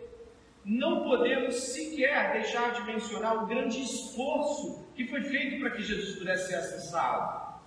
não 0.65 1.05
podemos 1.05 1.55
sequer 1.55 2.33
deixar 2.33 2.73
de 2.73 2.81
mencionar 2.83 3.41
o 3.41 3.47
grande 3.47 3.81
esforço 3.81 4.85
que 4.93 5.07
foi 5.07 5.21
feito 5.21 5.61
para 5.61 5.71
que 5.71 5.81
Jesus 5.81 6.17
pudesse 6.17 6.49
ser 6.49 6.55
acessado. 6.55 7.61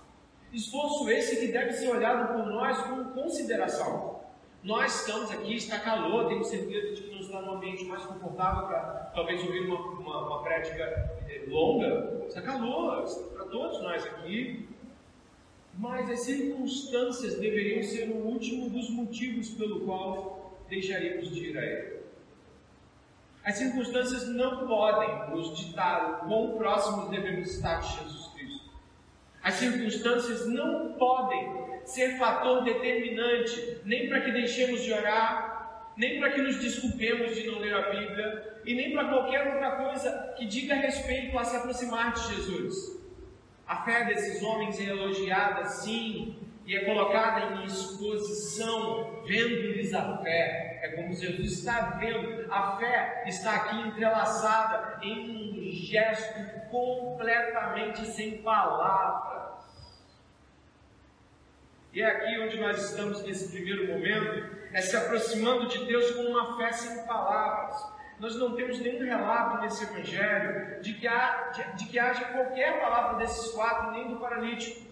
Esforço 0.52 1.09
esse 1.09 1.37
que 1.37 1.50
deve 1.50 1.73
ser 1.73 1.88
olhado 1.88 2.35
por 2.35 2.52
nós 2.52 2.76
com 2.83 3.04
consideração. 3.14 4.21
Nós 4.62 5.00
estamos 5.00 5.30
aqui, 5.30 5.54
está 5.54 5.78
calor, 5.78 6.28
temos 6.28 6.49
certeza 6.49 6.95
de 6.95 7.02
que 7.02 7.18
está 7.29 7.43
num 7.43 7.57
ambiente 7.57 7.85
mais 7.85 8.03
confortável 8.05 8.67
para 8.67 9.11
talvez 9.15 9.43
ouvir 9.45 9.67
uma, 9.67 9.79
uma, 9.79 10.27
uma 10.27 10.43
prédica 10.43 10.83
eh, 11.29 11.45
longa. 11.47 12.25
Está 12.27 12.43
calor 12.43 13.05
para 13.35 13.45
todos 13.47 13.83
nós 13.83 14.05
aqui. 14.05 14.69
Mas 15.75 16.11
as 16.11 16.21
circunstâncias 16.21 17.39
deveriam 17.39 17.83
ser 17.85 18.09
o 18.09 18.17
último 18.17 18.69
dos 18.69 18.91
motivos 18.91 19.51
pelo 19.51 19.81
qual 19.83 20.59
deixaríamos 20.69 21.31
de 21.31 21.51
ir 21.51 21.59
a 21.59 21.65
Ele. 21.65 21.99
As 23.45 23.57
circunstâncias 23.57 24.27
não 24.29 24.67
podem 24.67 25.31
nos 25.31 25.57
ditar 25.57 26.25
o 26.25 26.29
quão 26.29 26.59
próximos 26.59 27.09
devemos 27.11 27.49
estar 27.49 27.81
de 27.81 27.97
Jesus 27.97 28.27
Cristo. 28.35 28.71
As 29.43 29.55
circunstâncias 29.55 30.47
não 30.47 30.95
podem 30.95 31.69
ser 31.85 32.19
fator 32.19 32.65
determinante 32.65 33.79
nem 33.85 34.09
para 34.09 34.21
que 34.21 34.33
deixemos 34.33 34.83
de 34.83 34.93
orar, 34.93 35.58
nem 35.99 36.21
para 36.21 36.31
que 36.31 36.40
nos 36.40 36.61
desculpemos 36.61 37.35
de 37.35 37.49
não 37.49 37.59
ler 37.59 37.75
a 37.75 37.90
Bíblia, 37.90 38.61
e 38.64 38.73
nem 38.73 38.93
para 38.93 39.09
qualquer 39.09 39.52
outra 39.52 39.73
coisa 39.73 40.35
que 40.37 40.47
diga 40.47 40.76
respeito 40.76 41.37
a 41.37 41.45
se 41.45 41.57
aproximar 41.57 42.12
de 42.12 42.35
Jesus. 42.35 42.99
A 43.67 43.83
fé 43.83 44.05
desses 44.05 44.40
homens 44.43 44.81
é 44.81 44.85
elogiada, 44.85 45.64
sim, 45.64 46.37
e 46.64 46.76
é 46.76 46.85
colocada 46.85 47.57
em 47.57 47.64
exposição, 47.64 49.25
vendo-lhes 49.26 49.93
a 49.93 50.19
fé. 50.19 50.81
É 50.83 50.88
como 50.90 51.12
Jesus 51.12 51.52
está 51.59 51.97
vendo, 51.99 52.47
a 52.52 52.76
fé 52.76 53.25
está 53.26 53.57
aqui 53.57 53.81
entrelaçada 53.88 55.00
em 55.02 55.31
um 55.31 55.71
gesto 55.73 56.69
completamente 56.71 58.07
sem 58.07 58.38
palavras. 58.38 59.48
E 61.99 62.00
é 62.00 62.07
aqui 62.07 62.38
onde 62.38 62.61
nós 62.61 62.90
estamos 62.90 63.25
nesse 63.25 63.49
primeiro 63.49 63.88
momento, 63.88 64.55
é 64.73 64.81
se 64.81 64.97
aproximando 64.97 65.67
de 65.67 65.85
Deus 65.85 66.12
com 66.12 66.23
uma 66.26 66.57
fé 66.57 66.71
sem 66.71 67.05
palavras. 67.09 67.75
Nós 68.21 68.37
não 68.37 68.55
temos 68.55 68.78
nenhum 68.78 69.05
relato 69.05 69.61
nesse 69.61 69.83
Evangelho 69.83 70.81
de 70.81 70.95
que, 70.95 71.09
há, 71.09 71.50
de, 71.52 71.76
de 71.76 71.90
que 71.90 71.99
haja 71.99 72.25
qualquer 72.26 72.81
palavra 72.81 73.19
desses 73.19 73.50
quatro, 73.50 73.90
nem 73.90 74.11
do 74.11 74.21
paralítico. 74.21 74.87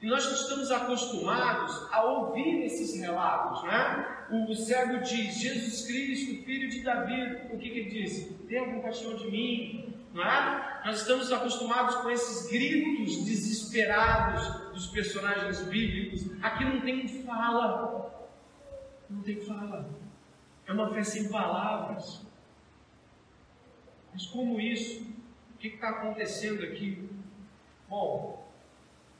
E 0.00 0.06
nós 0.06 0.24
estamos 0.24 0.70
acostumados 0.70 1.86
a 1.92 2.02
ouvir 2.04 2.64
esses 2.64 2.98
relatos, 2.98 3.62
né? 3.64 4.24
O, 4.30 4.50
o 4.50 4.54
cego 4.54 4.98
diz: 5.00 5.38
Jesus 5.38 5.86
Cristo, 5.86 6.42
filho 6.42 6.70
de 6.70 6.80
Davi. 6.82 7.38
O 7.52 7.58
que, 7.58 7.68
que 7.68 7.78
ele 7.80 7.90
disse? 7.90 8.32
Tenha 8.48 8.64
compaixão 8.64 9.14
de 9.14 9.30
mim, 9.30 9.91
não 10.12 10.22
é? 10.22 10.82
Nós 10.84 11.00
estamos 11.00 11.32
acostumados 11.32 11.96
com 11.96 12.10
esses 12.10 12.50
gritos 12.50 13.24
desesperados 13.24 14.72
dos 14.72 14.86
personagens 14.88 15.62
bíblicos. 15.62 16.30
Aqui 16.42 16.64
não 16.64 16.80
tem 16.80 17.08
fala. 17.24 18.30
Não 19.08 19.22
tem 19.22 19.40
fala. 19.40 19.88
É 20.66 20.72
uma 20.72 20.92
fé 20.92 21.02
sem 21.02 21.28
palavras. 21.30 22.20
Mas 24.12 24.26
como 24.26 24.60
isso? 24.60 25.02
O 25.54 25.58
que 25.58 25.68
está 25.68 25.90
acontecendo 25.90 26.62
aqui? 26.64 27.08
Bom, 27.88 28.52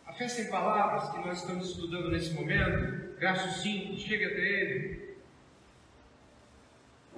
a 0.04 0.12
fé 0.12 0.28
sem 0.28 0.50
palavras 0.50 1.10
que 1.10 1.26
nós 1.26 1.38
estamos 1.38 1.70
estudando 1.70 2.10
nesse 2.10 2.34
momento, 2.34 3.18
verso 3.18 3.62
5, 3.62 3.98
chega 3.98 4.26
até 4.26 4.40
ele. 4.40 5.16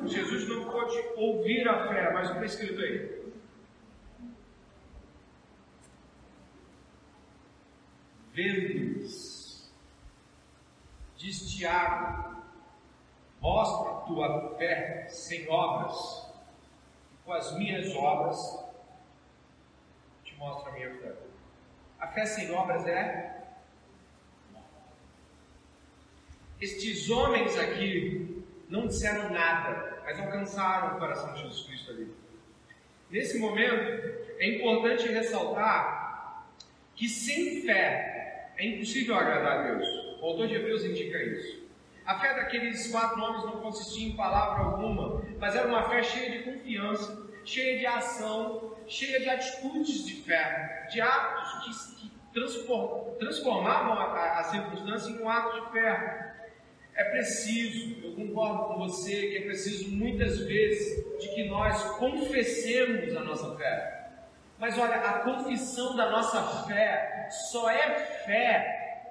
Jesus 0.04 0.48
não 0.48 0.70
pode 0.70 0.96
ouvir 1.16 1.68
a 1.68 1.88
fé, 1.88 2.12
mas 2.12 2.28
o 2.28 2.38
que 2.38 2.44
está 2.44 2.64
escrito 2.64 2.80
aí? 2.80 3.23
Vendo-lhes. 8.34 9.72
Diz 11.16 11.50
Tiago: 11.54 12.42
mostra 13.40 13.92
a 13.92 14.00
tua 14.00 14.56
fé 14.58 15.06
sem 15.08 15.48
obras, 15.48 16.28
e 17.12 17.24
com 17.24 17.32
as 17.32 17.56
minhas 17.56 17.94
obras 17.94 18.36
te 20.24 20.34
mostro 20.36 20.68
a 20.68 20.72
minha 20.72 20.90
fé. 20.98 21.14
A 22.00 22.08
fé 22.08 22.26
sem 22.26 22.50
obras 22.50 22.86
é. 22.86 23.32
Estes 26.60 27.10
homens 27.10 27.58
aqui 27.58 28.44
não 28.68 28.86
disseram 28.86 29.30
nada, 29.30 30.02
mas 30.04 30.18
alcançaram 30.18 30.96
o 30.96 30.98
coração 30.98 31.32
de 31.34 31.42
Jesus 31.42 31.66
Cristo 31.66 31.90
ali. 31.90 32.14
Nesse 33.10 33.38
momento, 33.38 33.74
é 34.38 34.56
importante 34.56 35.06
ressaltar 35.08 36.48
que 36.96 37.08
sem 37.08 37.62
fé 37.62 38.13
é 38.56 38.66
impossível 38.66 39.16
agradar 39.16 39.58
a 39.58 39.62
Deus. 39.62 39.86
O 40.20 40.26
autor 40.26 40.48
de 40.48 40.54
Hebreus 40.54 40.84
indica 40.84 41.22
isso. 41.22 41.64
A 42.06 42.18
fé 42.18 42.34
daqueles 42.34 42.90
quatro 42.90 43.22
homens 43.22 43.44
não 43.44 43.60
consistia 43.62 44.08
em 44.08 44.16
palavra 44.16 44.64
alguma, 44.64 45.22
mas 45.38 45.56
era 45.56 45.66
uma 45.66 45.88
fé 45.88 46.02
cheia 46.02 46.38
de 46.38 46.44
confiança, 46.44 47.30
cheia 47.44 47.78
de 47.78 47.86
ação, 47.86 48.76
cheia 48.86 49.20
de 49.20 49.28
atitudes 49.28 50.04
de 50.06 50.16
fé, 50.22 50.86
de 50.90 51.00
atos 51.00 51.96
que, 51.98 52.08
que 52.08 52.14
transformavam 53.18 53.94
a, 53.94 54.04
a, 54.04 54.40
a 54.40 54.44
circunstância 54.44 55.10
em 55.10 55.22
um 55.22 55.28
ato 55.28 55.60
de 55.60 55.72
fé. 55.72 56.34
É 56.94 57.04
preciso, 57.04 58.04
eu 58.04 58.14
concordo 58.14 58.64
com 58.64 58.78
você, 58.86 59.28
que 59.28 59.36
é 59.38 59.40
preciso 59.40 59.90
muitas 59.90 60.38
vezes 60.40 61.04
de 61.18 61.34
que 61.34 61.44
nós 61.48 61.82
confessemos 61.96 63.16
a 63.16 63.20
nossa 63.20 63.56
fé. 63.56 63.93
Mas 64.64 64.78
olha, 64.78 64.96
a 64.96 65.18
confissão 65.18 65.94
da 65.94 66.10
nossa 66.10 66.40
fé 66.66 67.28
só 67.28 67.68
é 67.68 68.00
fé 68.24 69.10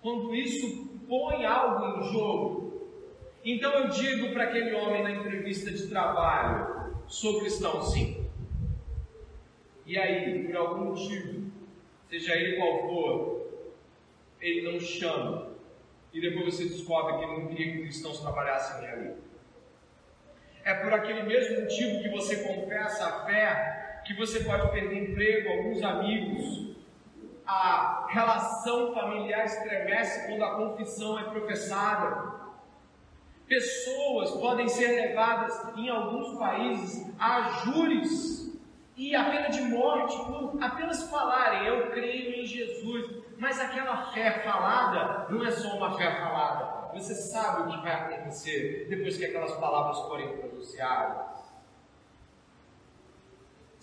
quando 0.00 0.34
isso 0.34 0.98
põe 1.06 1.44
algo 1.44 1.84
em 1.84 2.10
jogo. 2.10 2.88
Então 3.44 3.70
eu 3.70 3.88
digo 3.88 4.32
para 4.32 4.44
aquele 4.44 4.74
homem 4.74 5.02
na 5.02 5.10
entrevista 5.10 5.70
de 5.70 5.88
trabalho: 5.88 6.96
sou 7.06 7.38
cristão 7.40 7.82
sim. 7.82 8.26
E 9.84 9.98
aí, 9.98 10.46
por 10.46 10.56
algum 10.56 10.84
motivo, 10.86 11.52
seja 12.08 12.34
ele 12.34 12.56
qual 12.56 12.88
for, 12.88 13.46
ele 14.40 14.72
não 14.72 14.80
chama. 14.80 15.50
E 16.14 16.20
depois 16.22 16.54
você 16.54 16.64
descobre 16.64 17.18
que 17.18 17.24
ele 17.24 17.42
não 17.42 17.48
queria 17.48 17.72
que 17.72 17.82
cristãos 17.82 18.20
trabalhassem 18.20 18.88
ali. 18.88 19.16
É 20.64 20.72
por 20.72 20.94
aquele 20.94 21.24
mesmo 21.24 21.60
motivo 21.60 22.02
que 22.02 22.08
você 22.08 22.36
confessa 22.42 23.04
a 23.04 23.26
fé 23.26 23.83
que 24.04 24.14
você 24.14 24.40
pode 24.40 24.70
perder 24.70 25.10
emprego, 25.10 25.48
alguns 25.48 25.82
amigos. 25.82 26.74
A 27.46 28.06
relação 28.08 28.94
familiar 28.94 29.44
estremece 29.44 30.28
quando 30.28 30.44
a 30.44 30.56
confissão 30.56 31.18
é 31.18 31.24
professada. 31.24 32.34
Pessoas 33.46 34.30
podem 34.32 34.68
ser 34.68 34.88
levadas 34.88 35.76
em 35.76 35.88
alguns 35.90 36.38
países 36.38 37.12
a 37.18 37.62
júris 37.64 38.58
e 38.96 39.14
a 39.14 39.24
pena 39.24 39.48
de 39.48 39.60
morte 39.62 40.16
por 40.24 40.62
apenas 40.62 41.10
falarem 41.10 41.66
eu 41.66 41.90
creio 41.90 42.40
em 42.40 42.46
Jesus. 42.46 43.22
Mas 43.36 43.60
aquela 43.60 44.12
fé 44.12 44.42
falada 44.44 45.26
não 45.28 45.44
é 45.44 45.50
só 45.50 45.76
uma 45.76 45.96
fé 45.98 46.18
falada. 46.20 46.92
Você 46.94 47.14
sabe 47.14 47.62
o 47.62 47.72
que 47.72 47.82
vai 47.82 47.92
acontecer 47.92 48.86
depois 48.88 49.18
que 49.18 49.24
aquelas 49.24 49.52
palavras 49.56 49.98
forem 50.06 50.38
pronunciadas. 50.38 51.33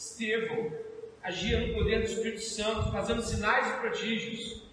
Estevão 0.01 0.71
agia 1.21 1.59
no 1.59 1.75
poder 1.75 1.99
do 1.99 2.05
Espírito 2.05 2.41
Santo, 2.41 2.91
fazendo 2.91 3.21
sinais 3.21 3.69
e 3.69 3.79
prodígios. 3.81 4.63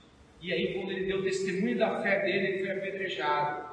E 0.40 0.50
aí, 0.50 0.72
quando 0.72 0.90
ele 0.90 1.04
deu 1.04 1.22
testemunho 1.22 1.76
da 1.76 2.00
fé 2.02 2.20
dele, 2.20 2.46
ele 2.46 2.66
foi 2.66 2.78
apedrejado. 2.78 3.68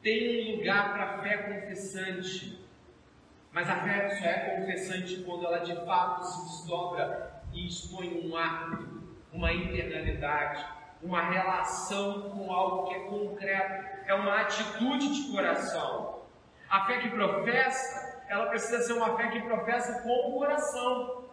tem 0.00 0.54
um 0.54 0.58
lugar 0.58 0.92
para 0.92 1.04
a 1.04 1.22
fé 1.22 1.36
confessante. 1.38 2.64
Mas 3.50 3.68
a 3.68 3.80
fé 3.80 4.10
só 4.10 4.24
é 4.26 4.60
confessante 4.60 5.24
quando 5.24 5.44
ela 5.44 5.58
de 5.58 5.74
fato 5.84 6.22
se 6.22 6.44
desdobra 6.50 7.42
e 7.52 7.66
expõe 7.66 8.20
um 8.24 8.36
ato, 8.36 9.02
uma 9.32 9.52
internalidade, 9.52 10.64
uma 11.02 11.30
relação 11.30 12.30
com 12.30 12.52
algo 12.52 12.88
que 12.88 12.94
é 12.94 13.00
concreto, 13.00 13.88
é 14.06 14.14
uma 14.14 14.42
atitude 14.42 15.14
de 15.14 15.32
coração. 15.32 16.22
A 16.68 16.84
fé 16.84 16.98
que 16.98 17.08
professa, 17.08 18.05
ela 18.28 18.46
precisa 18.46 18.80
ser 18.82 18.92
uma 18.94 19.16
fé 19.16 19.28
que 19.28 19.40
professa 19.40 20.02
com 20.02 20.30
o 20.30 20.38
coração. 20.38 21.24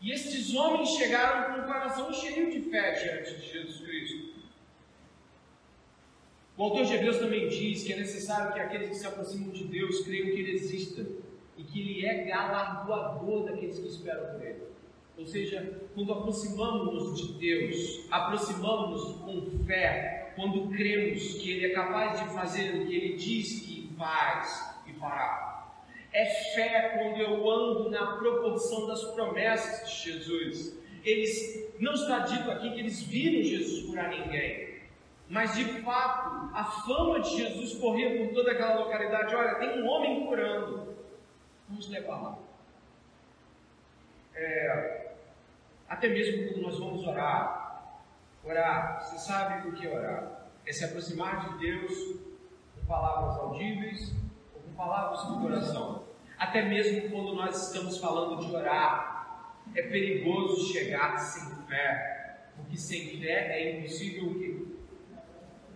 E 0.00 0.10
estes 0.10 0.54
homens 0.54 0.88
chegaram 0.90 1.54
com 1.54 1.60
o 1.60 1.66
coração 1.66 2.12
cheio 2.12 2.50
de 2.50 2.70
fé 2.70 2.92
diante 2.92 3.40
de 3.40 3.52
Jesus 3.52 3.80
Cristo. 3.80 4.32
O 6.56 6.64
autor 6.64 6.84
de 6.84 6.94
Hebreus 6.94 7.18
também 7.18 7.48
diz 7.48 7.82
que 7.82 7.92
é 7.92 7.96
necessário 7.96 8.52
que 8.52 8.60
aqueles 8.60 8.88
que 8.90 8.94
se 8.96 9.06
aproximam 9.06 9.50
de 9.50 9.64
Deus 9.64 10.00
creiam 10.02 10.26
que 10.26 10.40
Ele 10.40 10.52
exista 10.52 11.06
e 11.56 11.62
que 11.62 11.80
Ele 11.80 12.06
é 12.06 12.24
galardoador 12.24 13.44
daqueles 13.44 13.78
que 13.78 13.88
esperam 13.88 14.32
por 14.32 14.44
Ele. 14.44 14.62
Ou 15.16 15.26
seja, 15.26 15.80
quando 15.94 16.12
aproximamos-nos 16.12 17.16
de 17.16 17.32
Deus, 17.34 18.06
aproximamos-nos 18.10 19.16
com 19.18 19.64
fé, 19.64 20.32
quando 20.34 20.68
cremos 20.70 21.34
que 21.34 21.50
Ele 21.50 21.66
é 21.66 21.70
capaz 21.70 22.20
de 22.20 22.34
fazer 22.34 22.74
o 22.74 22.86
que 22.86 22.94
Ele 22.94 23.16
diz 23.16 23.60
que 23.60 23.92
faz 23.96 24.76
e 24.86 24.92
fará. 24.94 25.51
É 26.12 26.26
fé 26.54 26.98
quando 26.98 27.18
eu 27.18 27.50
ando 27.50 27.90
na 27.90 28.16
proporção 28.16 28.86
das 28.86 29.02
promessas 29.12 29.88
de 29.88 30.12
Jesus. 30.12 30.78
Eles, 31.04 31.72
não 31.80 31.94
está 31.94 32.20
dito 32.20 32.50
aqui 32.50 32.70
que 32.70 32.80
eles 32.80 33.02
viram 33.02 33.42
Jesus 33.42 33.86
curar 33.86 34.10
ninguém, 34.10 34.82
mas 35.28 35.54
de 35.54 35.64
fato 35.82 36.54
a 36.54 36.64
fama 36.64 37.20
de 37.20 37.36
Jesus 37.36 37.74
corria 37.80 38.18
por 38.18 38.34
toda 38.34 38.52
aquela 38.52 38.76
localidade. 38.80 39.34
Olha, 39.34 39.54
tem 39.56 39.82
um 39.82 39.88
homem 39.88 40.26
curando, 40.26 40.94
vamos 41.68 41.88
levar 41.88 42.22
lá. 42.22 42.38
É, 44.34 45.12
até 45.88 46.08
mesmo 46.08 46.48
quando 46.48 46.62
nós 46.62 46.78
vamos 46.78 47.06
orar, 47.06 47.98
orar, 48.44 49.00
você 49.00 49.18
sabe 49.18 49.68
o 49.68 49.72
que 49.72 49.86
é 49.86 49.94
orar? 49.94 50.48
É 50.64 50.72
se 50.72 50.84
aproximar 50.84 51.48
de 51.48 51.58
Deus 51.58 52.16
com 52.74 52.86
palavras 52.86 53.36
audíveis 53.38 54.14
ou 54.54 54.60
com 54.62 54.72
palavras 54.74 55.24
do 55.26 55.40
coração. 55.40 56.01
Até 56.42 56.62
mesmo 56.62 57.08
quando 57.08 57.36
nós 57.36 57.68
estamos 57.68 57.98
falando 57.98 58.44
de 58.44 58.52
orar, 58.52 59.54
é 59.76 59.82
perigoso 59.82 60.72
chegar 60.72 61.16
sem 61.16 61.54
fé, 61.66 62.40
porque 62.56 62.76
sem 62.76 63.20
fé 63.20 63.60
é 63.60 63.78
impossível 63.78 64.24
o 64.24 64.34
que? 64.34 64.76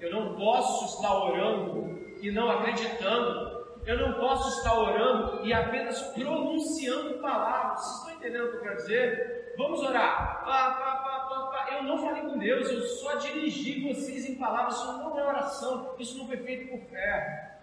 Eu 0.01 0.11
não 0.11 0.35
posso 0.35 0.97
estar 0.97 1.15
orando 1.15 2.17
e 2.21 2.33
não 2.33 2.51
acreditando 2.51 3.55
eu 3.87 3.97
não 3.97 4.15
posso 4.15 4.59
estar 4.59 4.77
orando 4.77 5.47
e 5.47 5.53
apenas 5.53 6.03
pronunciando 6.13 7.21
palavras. 7.21 7.79
Vocês 7.79 7.99
estão 7.99 8.15
entendendo 8.15 8.49
o 8.49 8.51
que 8.51 8.57
eu 8.57 8.63
quero 8.63 8.77
dizer? 8.79 9.55
Vamos 9.57 9.81
orar. 9.81 10.45
Pá, 10.45 10.73
pá, 10.73 10.97
pá, 10.97 11.77
eu 11.77 11.85
não 11.85 11.97
falei 11.97 12.23
com 12.23 12.37
Deus, 12.37 12.69
eu 12.69 12.81
só 12.81 13.15
dirigi 13.15 13.87
vocês 13.87 14.29
em 14.29 14.35
palavras. 14.35 14.75
Isso 14.75 14.87
não 14.87 15.17
é 15.17 15.25
oração, 15.25 15.95
isso 16.01 16.19
não 16.19 16.27
foi 16.27 16.39
feito 16.39 16.69
por 16.69 16.81
fé. 16.91 17.56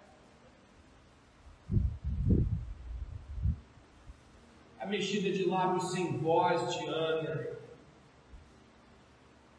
A 4.84 4.86
mexida 4.86 5.30
de 5.30 5.48
lábios 5.48 5.92
sem 5.92 6.18
voz 6.18 6.76
de 6.76 6.84
Ana 6.84 7.56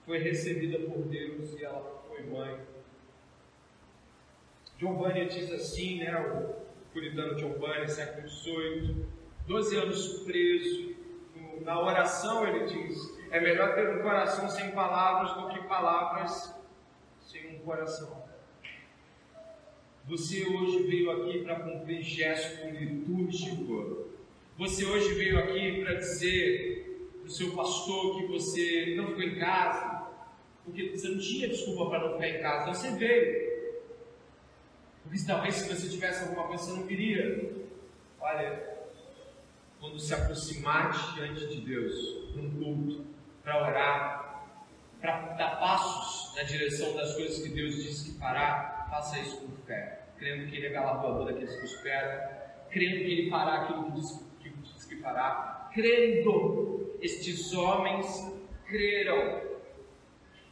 foi 0.05 0.19
recebida 0.19 0.77
por 0.87 0.99
Deus 1.05 1.51
e 1.59 1.65
ela 1.65 2.03
foi 2.07 2.21
mãe. 2.27 2.59
Giovanni 4.77 5.25
diz 5.25 5.51
assim, 5.51 5.97
né, 5.97 6.15
o 6.15 6.53
puritano 6.93 7.39
Giovanni, 7.39 7.87
século 7.87 8.29
XVIII, 8.29 9.03
12 9.47 9.75
anos 9.77 10.19
preso, 10.19 10.95
na 11.61 11.81
oração 11.81 12.47
ele 12.47 12.65
diz, 12.67 13.17
é 13.31 13.39
melhor 13.39 13.73
ter 13.73 13.97
um 13.97 14.03
coração 14.03 14.47
sem 14.47 14.69
palavras 14.73 15.33
do 15.33 15.49
que 15.49 15.67
palavras 15.67 16.53
sem 17.19 17.55
um 17.55 17.59
coração. 17.61 18.23
Você 20.07 20.45
hoje 20.45 20.83
veio 20.83 21.09
aqui 21.09 21.43
para 21.43 21.61
cumprir 21.61 22.03
gesto 22.03 22.69
litúrgico. 22.69 24.04
Você 24.57 24.85
hoje 24.85 25.13
veio 25.15 25.37
aqui 25.37 25.83
para 25.83 25.95
dizer 25.95 27.11
para 27.19 27.27
o 27.27 27.29
seu 27.29 27.53
pastor 27.53 28.17
que 28.17 28.27
você 28.27 28.93
não 28.95 29.07
ficou 29.07 29.23
em 29.23 29.37
casa, 29.37 30.07
porque 30.63 30.91
você 30.91 31.09
não 31.09 31.19
tinha 31.19 31.49
desculpa 31.49 31.89
para 31.89 32.07
não 32.07 32.13
ficar 32.13 32.29
em 32.29 32.41
casa, 32.41 32.73
você 32.73 32.91
veio. 32.91 33.55
Porque 35.03 35.19
talvez 35.27 35.55
se 35.55 35.67
você 35.67 35.89
tivesse 35.89 36.23
alguma 36.23 36.47
coisa, 36.47 36.63
você 36.63 36.71
não 36.71 36.83
viria. 36.85 37.51
Olha, 38.17 38.77
quando 39.81 39.99
se 39.99 40.13
aproximar 40.13 41.15
diante 41.15 41.47
de 41.47 41.59
Deus, 41.59 42.33
num 42.33 42.49
culto, 42.51 43.05
para 43.43 43.61
orar, 43.61 44.47
para 45.01 45.33
dar 45.33 45.59
passos 45.59 46.33
na 46.33 46.43
direção 46.43 46.95
das 46.95 47.13
coisas 47.13 47.43
que 47.43 47.49
Deus 47.49 47.75
disse 47.75 48.11
que 48.13 48.19
fará, 48.19 48.87
faça 48.89 49.19
isso 49.19 49.37
com 49.41 49.51
fé, 49.65 50.05
crendo 50.17 50.49
que 50.49 50.55
Ele 50.55 50.67
é 50.67 50.69
galardoador 50.69 51.25
daqueles 51.25 51.57
que 51.57 51.65
esperam, 51.65 52.25
crendo 52.69 52.95
que 52.95 53.11
Ele 53.11 53.29
fará 53.29 53.63
aquilo 53.63 53.91
que 53.91 53.99
diz 53.99 54.11
que, 54.11 54.34
fará, 54.97 55.69
crendo, 55.73 56.97
estes 57.01 57.53
homens 57.53 58.31
creram 58.67 59.41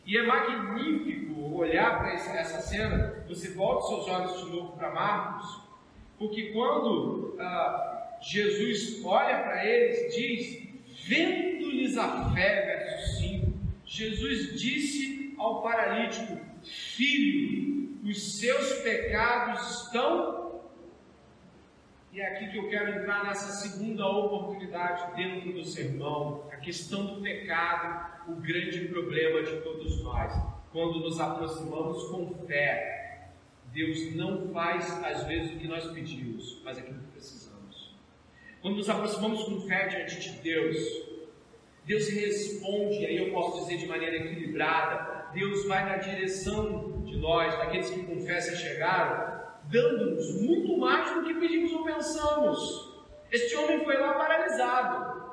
e 0.05 0.17
é 0.17 0.23
magnífico 0.23 1.55
olhar 1.55 1.99
para 1.99 2.13
essa 2.13 2.59
cena. 2.61 3.23
Você 3.27 3.49
volta 3.49 3.87
seus 3.87 4.07
olhos 4.07 4.43
de 4.43 4.51
novo 4.51 4.77
para 4.77 4.91
Marcos, 4.91 5.61
porque 6.17 6.51
quando 6.51 7.35
ah, 7.39 8.17
Jesus 8.21 9.03
olha 9.03 9.39
para 9.39 9.65
eles, 9.65 10.13
diz: 10.15 11.07
Vendo-lhes 11.07 11.97
a 11.97 12.31
fé, 12.33 12.65
verso 12.65 13.19
5, 13.19 13.53
Jesus 13.85 14.59
disse 14.59 15.33
ao 15.37 15.61
paralítico: 15.61 16.37
Filho, 16.63 17.97
os 18.03 18.39
seus 18.39 18.79
pecados 18.79 19.85
estão 19.85 20.42
e 22.13 22.21
é 22.21 22.27
aqui 22.27 22.51
que 22.51 22.57
eu 22.57 22.69
quero 22.69 22.91
entrar 22.91 23.23
nessa 23.23 23.67
segunda 23.67 24.05
oportunidade 24.05 25.15
dentro 25.15 25.51
do 25.51 25.65
sermão, 25.65 26.47
a 26.51 26.57
questão 26.57 27.07
do 27.07 27.21
pecado, 27.23 28.31
o 28.31 28.35
grande 28.35 28.87
problema 28.87 29.41
de 29.41 29.61
todos 29.61 29.99
nós. 30.03 30.31
Quando 30.71 30.99
nos 30.99 31.19
aproximamos 31.19 32.03
com 32.09 32.45
fé, 32.45 33.31
Deus 33.73 34.15
não 34.15 34.53
faz 34.53 35.03
às 35.03 35.23
vezes 35.23 35.53
o 35.53 35.57
que 35.57 35.67
nós 35.67 35.89
pedimos, 35.91 36.61
mas 36.63 36.77
aquilo 36.77 36.99
que 36.99 37.07
precisamos. 37.13 37.95
Quando 38.61 38.77
nos 38.77 38.89
aproximamos 38.91 39.43
com 39.45 39.61
fé 39.61 39.87
diante 39.87 40.19
de 40.19 40.37
Deus, 40.37 40.77
Deus 41.83 42.07
responde, 42.09 43.07
aí 43.07 43.17
eu 43.17 43.33
posso 43.33 43.61
dizer 43.61 43.77
de 43.77 43.87
maneira 43.87 44.17
equilibrada, 44.17 45.31
Deus 45.33 45.65
vai 45.65 45.83
na 45.83 45.97
direção 45.97 47.01
de 47.01 47.17
nós, 47.17 47.57
daqueles 47.57 47.89
que 47.89 48.03
com 48.03 48.23
fé 48.23 48.39
se 48.39 48.55
chegaram, 48.55 49.32
dando-nos 49.69 50.41
muito 50.41 50.77
mais 50.77 51.13
do 51.13 51.23
que 51.23 51.33
pedimos 51.35 51.71
ou 51.73 51.83
pensamos. 51.83 52.93
Este 53.31 53.55
homem 53.55 53.83
foi 53.83 53.97
lá 53.97 54.13
paralisado 54.13 55.23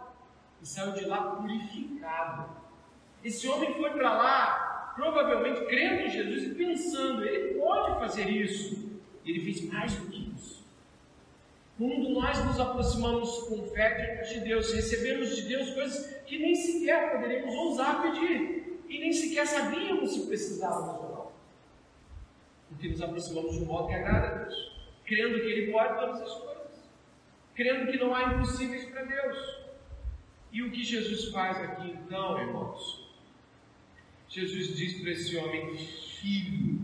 e 0.62 0.66
saiu 0.66 0.92
de 0.92 1.04
lá 1.04 1.36
purificado. 1.36 2.50
Esse 3.22 3.46
homem 3.48 3.74
foi 3.74 3.90
para 3.90 4.12
lá, 4.14 4.92
provavelmente 4.94 5.66
crendo 5.66 6.02
em 6.02 6.10
Jesus 6.10 6.44
e 6.44 6.54
pensando, 6.54 7.22
ele 7.22 7.54
pode 7.54 7.98
fazer 7.98 8.28
isso. 8.28 8.88
Ele 9.24 9.40
fez 9.40 9.70
mais 9.70 9.94
do 9.94 10.06
que 10.06 10.32
isso. 10.34 10.64
Quando 11.76 12.10
nós 12.10 12.44
nos 12.44 12.60
aproximamos 12.60 13.42
com 13.44 13.62
fé 13.68 14.22
de 14.22 14.40
Deus, 14.40 14.72
recebemos 14.72 15.36
de 15.36 15.42
Deus 15.42 15.70
coisas 15.70 16.22
que 16.26 16.38
nem 16.38 16.54
sequer 16.54 17.12
poderíamos 17.12 17.54
ousar 17.54 18.02
pedir, 18.02 18.80
e 18.88 18.98
nem 18.98 19.12
sequer 19.12 19.46
sabíamos 19.46 20.12
se 20.12 20.26
precisávamos 20.26 21.09
porque 22.70 22.88
nos 22.88 23.02
aproximamos 23.02 23.56
de 23.56 23.64
um 23.64 23.66
modo 23.66 23.88
que 23.88 23.94
agrada 23.94 24.26
a 24.28 24.44
Deus, 24.44 24.72
crendo 25.04 25.40
que 25.40 25.46
Ele 25.46 25.72
pode 25.72 25.98
todas 25.98 26.22
as 26.22 26.34
coisas, 26.34 26.90
crendo 27.54 27.90
que 27.90 27.98
não 27.98 28.14
há 28.14 28.34
impossíveis 28.34 28.84
para 28.86 29.04
Deus. 29.04 29.60
E 30.52 30.62
o 30.62 30.70
que 30.70 30.82
Jesus 30.82 31.30
faz 31.30 31.58
aqui 31.58 31.90
então, 31.90 32.40
irmãos? 32.40 33.08
Jesus 34.28 34.76
diz 34.76 35.00
para 35.00 35.10
esse 35.10 35.36
homem: 35.36 35.76
Filho, 35.76 36.80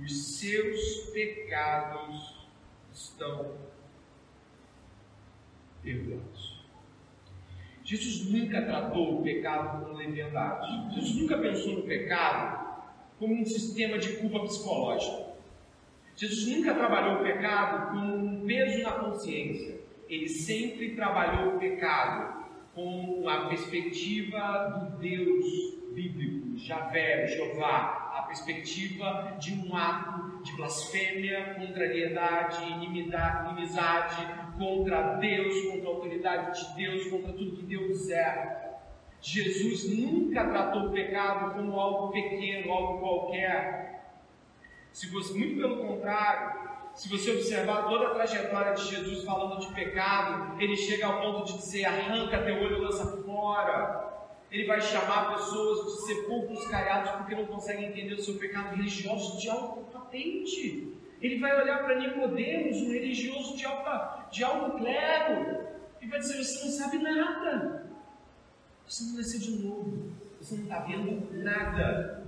os 0.00 0.38
seus 0.38 1.10
pecados 1.10 2.46
estão 2.92 3.56
perdoados. 5.82 6.58
Jesus 7.84 8.30
nunca 8.30 8.60
tratou 8.62 9.18
o 9.18 9.22
pecado 9.22 9.84
com 9.84 9.92
leviandade. 9.94 10.94
Jesus 10.94 11.22
nunca 11.22 11.38
pensou 11.38 11.76
no 11.76 11.82
pecado 11.84 12.57
como 13.18 13.34
um 13.34 13.44
sistema 13.44 13.98
de 13.98 14.14
culpa 14.14 14.40
psicológica. 14.40 15.28
Jesus 16.16 16.46
nunca 16.46 16.74
trabalhou 16.74 17.20
o 17.20 17.22
pecado 17.22 17.90
como 17.90 18.16
um 18.16 18.46
peso 18.46 18.82
na 18.82 18.92
consciência. 18.92 19.78
Ele 20.08 20.28
sempre 20.28 20.94
trabalhou 20.94 21.54
o 21.54 21.58
pecado 21.58 22.46
com 22.74 23.28
a 23.28 23.48
perspectiva 23.48 24.90
do 24.90 24.98
Deus 24.98 25.78
bíblico, 25.92 26.56
Javé, 26.56 27.26
Jeová, 27.26 28.14
a 28.16 28.22
perspectiva 28.22 29.36
de 29.38 29.52
um 29.52 29.76
ato 29.76 30.42
de 30.42 30.52
blasfêmia, 30.56 31.54
contrariedade, 31.54 32.64
inimizade 32.72 34.26
contra 34.56 35.14
Deus, 35.16 35.70
contra 35.70 35.86
a 35.86 35.92
autoridade 35.92 36.60
de 36.60 36.76
Deus, 36.76 37.10
contra 37.10 37.32
tudo 37.32 37.56
que 37.56 37.62
Deus 37.62 38.08
é. 38.10 38.67
Jesus 39.20 39.88
nunca 39.98 40.44
tratou 40.46 40.86
o 40.86 40.92
pecado 40.92 41.54
como 41.54 41.78
algo 41.78 42.12
pequeno, 42.12 42.72
algo 42.72 42.98
qualquer. 42.98 44.04
Se 44.92 45.10
você, 45.10 45.36
muito 45.36 45.60
pelo 45.60 45.76
contrário, 45.78 46.68
se 46.94 47.08
você 47.08 47.30
observar 47.32 47.88
toda 47.88 48.08
a 48.08 48.14
trajetória 48.14 48.74
de 48.74 48.84
Jesus 48.84 49.24
falando 49.24 49.60
de 49.60 49.72
pecado, 49.72 50.60
ele 50.60 50.76
chega 50.76 51.06
ao 51.06 51.20
ponto 51.20 51.52
de 51.52 51.58
dizer: 51.58 51.84
arranca 51.84 52.42
teu 52.42 52.56
olho, 52.56 52.82
lança 52.82 53.22
fora. 53.22 54.08
Ele 54.50 54.66
vai 54.66 54.80
chamar 54.80 55.34
pessoas 55.34 55.84
de 55.84 56.06
sepulcros 56.06 56.66
caiados 56.68 57.10
porque 57.12 57.34
não 57.34 57.44
conseguem 57.46 57.90
entender 57.90 58.14
o 58.14 58.22
seu 58.22 58.34
pecado 58.36 58.74
religioso 58.74 59.38
de 59.38 59.48
alto 59.48 59.80
patente. 59.92 60.92
Ele 61.20 61.38
vai 61.38 61.60
olhar 61.60 61.84
para 61.84 61.98
Nicodemos, 61.98 62.78
um 62.78 62.92
religioso 62.92 63.56
de, 63.56 63.66
alta, 63.66 64.26
de 64.30 64.42
alto 64.42 64.78
clero, 64.78 65.66
e 66.00 66.06
vai 66.06 66.18
dizer: 66.18 66.42
Você 66.42 66.64
não 66.64 66.72
sabe 66.72 66.98
nada. 66.98 67.87
Você 68.88 69.04
não 69.04 69.16
nasceu 69.16 69.40
de 69.40 69.50
novo. 69.62 70.12
Você 70.40 70.56
não 70.56 70.62
está 70.64 70.80
vendo 70.80 71.28
nada. 71.42 72.26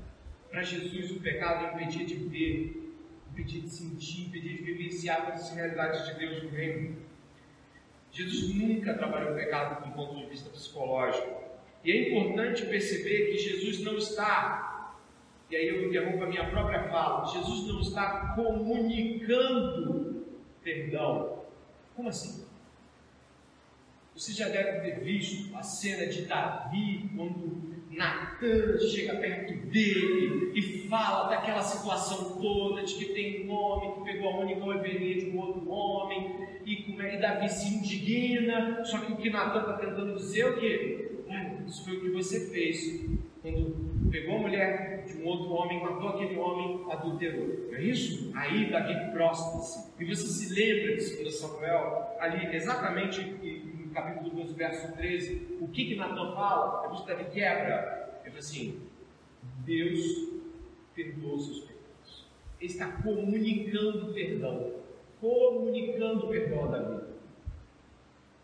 Para 0.51 0.63
Jesus, 0.63 1.11
o 1.13 1.21
pecado 1.21 1.75
impedia 1.75 2.05
de 2.05 2.17
ver, 2.17 2.93
impedia 3.31 3.63
de 3.63 3.71
sentir, 3.71 4.27
impedia 4.27 4.57
de 4.57 4.63
vivenciar 4.65 5.31
as 5.31 5.55
realidades 5.55 6.07
de 6.07 6.15
Deus 6.15 6.43
no 6.43 6.51
reino. 6.51 6.97
Jesus 8.11 8.55
nunca 8.55 8.95
trabalhou 8.95 9.33
o 9.33 9.37
pecado 9.37 9.87
do 9.87 9.95
ponto 9.95 10.17
de 10.17 10.27
vista 10.27 10.51
psicológico. 10.51 11.41
E 11.85 11.93
é 11.93 12.09
importante 12.09 12.67
perceber 12.67 13.31
que 13.31 13.39
Jesus 13.39 13.81
não 13.81 13.97
está, 13.97 14.97
e 15.51 15.57
aí 15.57 15.69
eu 15.69 15.89
interrompo 15.89 16.25
a 16.25 16.27
minha 16.27 16.51
própria 16.51 16.89
fala, 16.89 17.27
Jesus 17.27 17.69
não 17.69 17.81
está 17.81 18.35
comunicando 18.35 20.27
perdão. 20.63 21.45
Como 21.97 22.09
assim? 22.09 22.45
Você 24.21 24.35
já 24.35 24.51
deve 24.51 24.81
ter 24.81 25.01
visto 25.01 25.57
a 25.57 25.63
cena 25.63 26.07
de 26.07 26.27
Davi, 26.27 27.09
quando 27.17 27.73
Natan 27.91 28.79
chega 28.79 29.17
perto 29.17 29.67
dele 29.69 30.53
e 30.55 30.87
fala 30.91 31.31
daquela 31.31 31.63
situação 31.63 32.39
toda 32.39 32.83
de 32.83 32.97
que 32.97 33.15
tem 33.15 33.49
um 33.49 33.51
homem 33.51 33.95
que 33.95 34.13
pegou 34.13 34.29
a 34.29 34.41
única 34.41 34.63
ovelha 34.63 35.21
de 35.21 35.31
um 35.31 35.39
outro 35.39 35.71
homem 35.71 36.37
e, 36.67 36.91
e 36.91 37.19
Davi 37.19 37.49
se 37.49 37.75
indigna. 37.75 38.85
Só 38.85 38.99
que 38.99 39.11
o 39.11 39.17
que 39.17 39.31
Natan 39.31 39.61
está 39.61 39.73
tentando 39.79 40.15
dizer 40.15 40.41
é 40.43 40.51
o 40.51 40.61
quê? 40.61 41.11
isso 41.67 41.85
foi 41.87 41.97
o 41.97 42.01
que 42.03 42.11
você 42.11 42.51
fez 42.51 43.09
quando 43.41 44.11
pegou 44.11 44.37
a 44.37 44.41
mulher 44.41 45.05
de 45.07 45.17
um 45.17 45.25
outro 45.25 45.51
homem, 45.55 45.83
matou 45.83 46.11
aquele 46.11 46.37
homem, 46.37 46.85
adulterou. 46.91 47.69
Não 47.71 47.75
é 47.75 47.83
isso? 47.83 48.31
Aí 48.35 48.71
Davi 48.71 49.13
prostra-se. 49.13 49.91
E 49.99 50.05
você 50.05 50.27
se 50.27 50.53
lembra 50.53 50.95
de 50.95 51.17
2 51.17 51.35
Samuel, 51.37 52.17
ali 52.21 52.55
exatamente 52.55 53.70
no 53.91 53.95
capítulo 53.95 54.31
12, 54.31 54.55
verso 54.55 54.93
13, 54.97 55.59
o 55.61 55.69
que 55.69 55.85
que 55.85 55.97
Natan 55.97 56.33
fala? 56.33 56.87
É 56.87 56.97
que 56.97 57.07
Davi 57.07 57.25
quebra. 57.31 58.21
Ele 58.25 58.39
assim, 58.39 58.89
Deus 59.65 60.31
perdoou 60.95 61.39
seus 61.39 61.61
pecados. 61.61 62.27
Ele 62.61 62.71
está 62.71 62.91
comunicando 63.03 64.15
perdão. 64.15 64.81
Comunicando 65.21 66.29
perdão 66.29 66.65
a 66.65 66.69
Davi. 66.69 67.05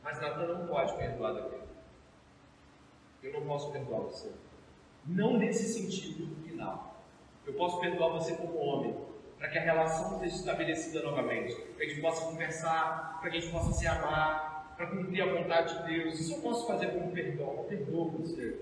Mas 0.02 0.20
Natan 0.20 0.46
não 0.46 0.66
pode 0.66 0.96
perdoar 0.96 1.32
Davi 1.32 1.66
eu 3.26 3.32
não 3.32 3.46
posso 3.46 3.72
perdoar 3.72 4.00
você. 4.00 4.30
Não 5.04 5.37
nesse 5.37 5.64
sentido 5.64 6.35
final. 6.44 6.96
Eu 7.46 7.54
posso 7.54 7.80
perdoar 7.80 8.11
você 8.11 8.35
como 8.35 8.56
homem, 8.56 8.96
para 9.38 9.48
que 9.48 9.59
a 9.59 9.62
relação 9.62 10.18
seja 10.18 10.37
estabelecida 10.37 11.02
novamente, 11.02 11.54
para 11.54 11.76
que 11.76 11.85
a 11.85 11.88
gente 11.88 12.00
possa 12.00 12.24
conversar, 12.24 13.18
para 13.20 13.30
que 13.30 13.37
a 13.37 13.40
gente 13.40 13.52
possa 13.52 13.72
se 13.72 13.87
amar, 13.87 14.56
para 14.76 14.86
cumprir 14.86 15.22
a 15.22 15.32
vontade 15.32 15.78
de 15.78 15.94
Deus. 15.94 16.20
Isso 16.20 16.34
eu 16.34 16.42
posso 16.42 16.66
fazer 16.66 16.88
como 16.88 17.10
perdão, 17.12 17.54
eu 17.58 17.64
perdoo 17.64 18.10
você. 18.10 18.56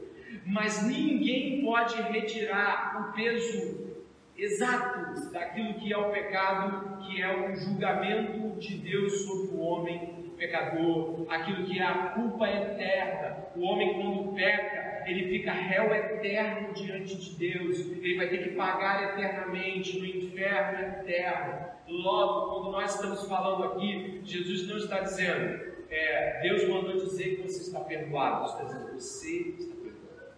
Mas 0.46 0.86
ninguém 0.86 1.62
pode 1.62 2.00
retirar 2.02 3.10
o 3.10 3.12
peso 3.14 3.94
exato 4.36 5.30
daquilo 5.30 5.74
que 5.74 5.92
é 5.92 5.96
o 5.96 6.10
pecado, 6.10 6.98
que 7.04 7.22
é 7.22 7.48
o 7.48 7.54
julgamento 7.56 8.58
de 8.58 8.78
Deus 8.78 9.24
sobre 9.24 9.56
o 9.56 9.60
homem 9.60 10.32
pecador, 10.36 11.24
aquilo 11.28 11.64
que 11.64 11.78
é 11.78 11.84
a 11.84 11.94
culpa 12.08 12.48
eterna. 12.48 13.46
O 13.56 13.62
homem, 13.62 13.94
quando 13.94 14.34
peca, 14.34 15.04
ele 15.06 15.28
fica 15.30 15.52
réu 15.52 15.94
eterno 15.94 16.72
diante 16.72 17.16
de 17.16 17.36
Deus, 17.36 17.80
ele 17.80 18.16
vai 18.16 18.28
ter 18.28 18.42
que 18.42 18.50
pagar 18.50 19.12
eternamente 19.12 19.98
no 19.98 20.06
inferno 20.06 20.78
eterno. 20.80 21.74
Logo, 21.86 22.54
quando 22.54 22.72
nós 22.72 22.94
estamos 22.94 23.28
falando 23.28 23.64
aqui, 23.64 24.20
Jesus 24.24 24.68
não 24.68 24.78
está 24.78 25.00
dizendo, 25.00 25.73
é, 25.94 26.40
Deus 26.42 26.68
mandou 26.68 26.96
dizer 26.96 27.36
que 27.36 27.42
você 27.42 27.60
está 27.62 27.80
perdoado, 27.80 28.46
está 28.46 28.64
dizendo, 28.64 28.92
você 28.94 29.54
está 29.56 29.74
perdoado. 29.76 30.34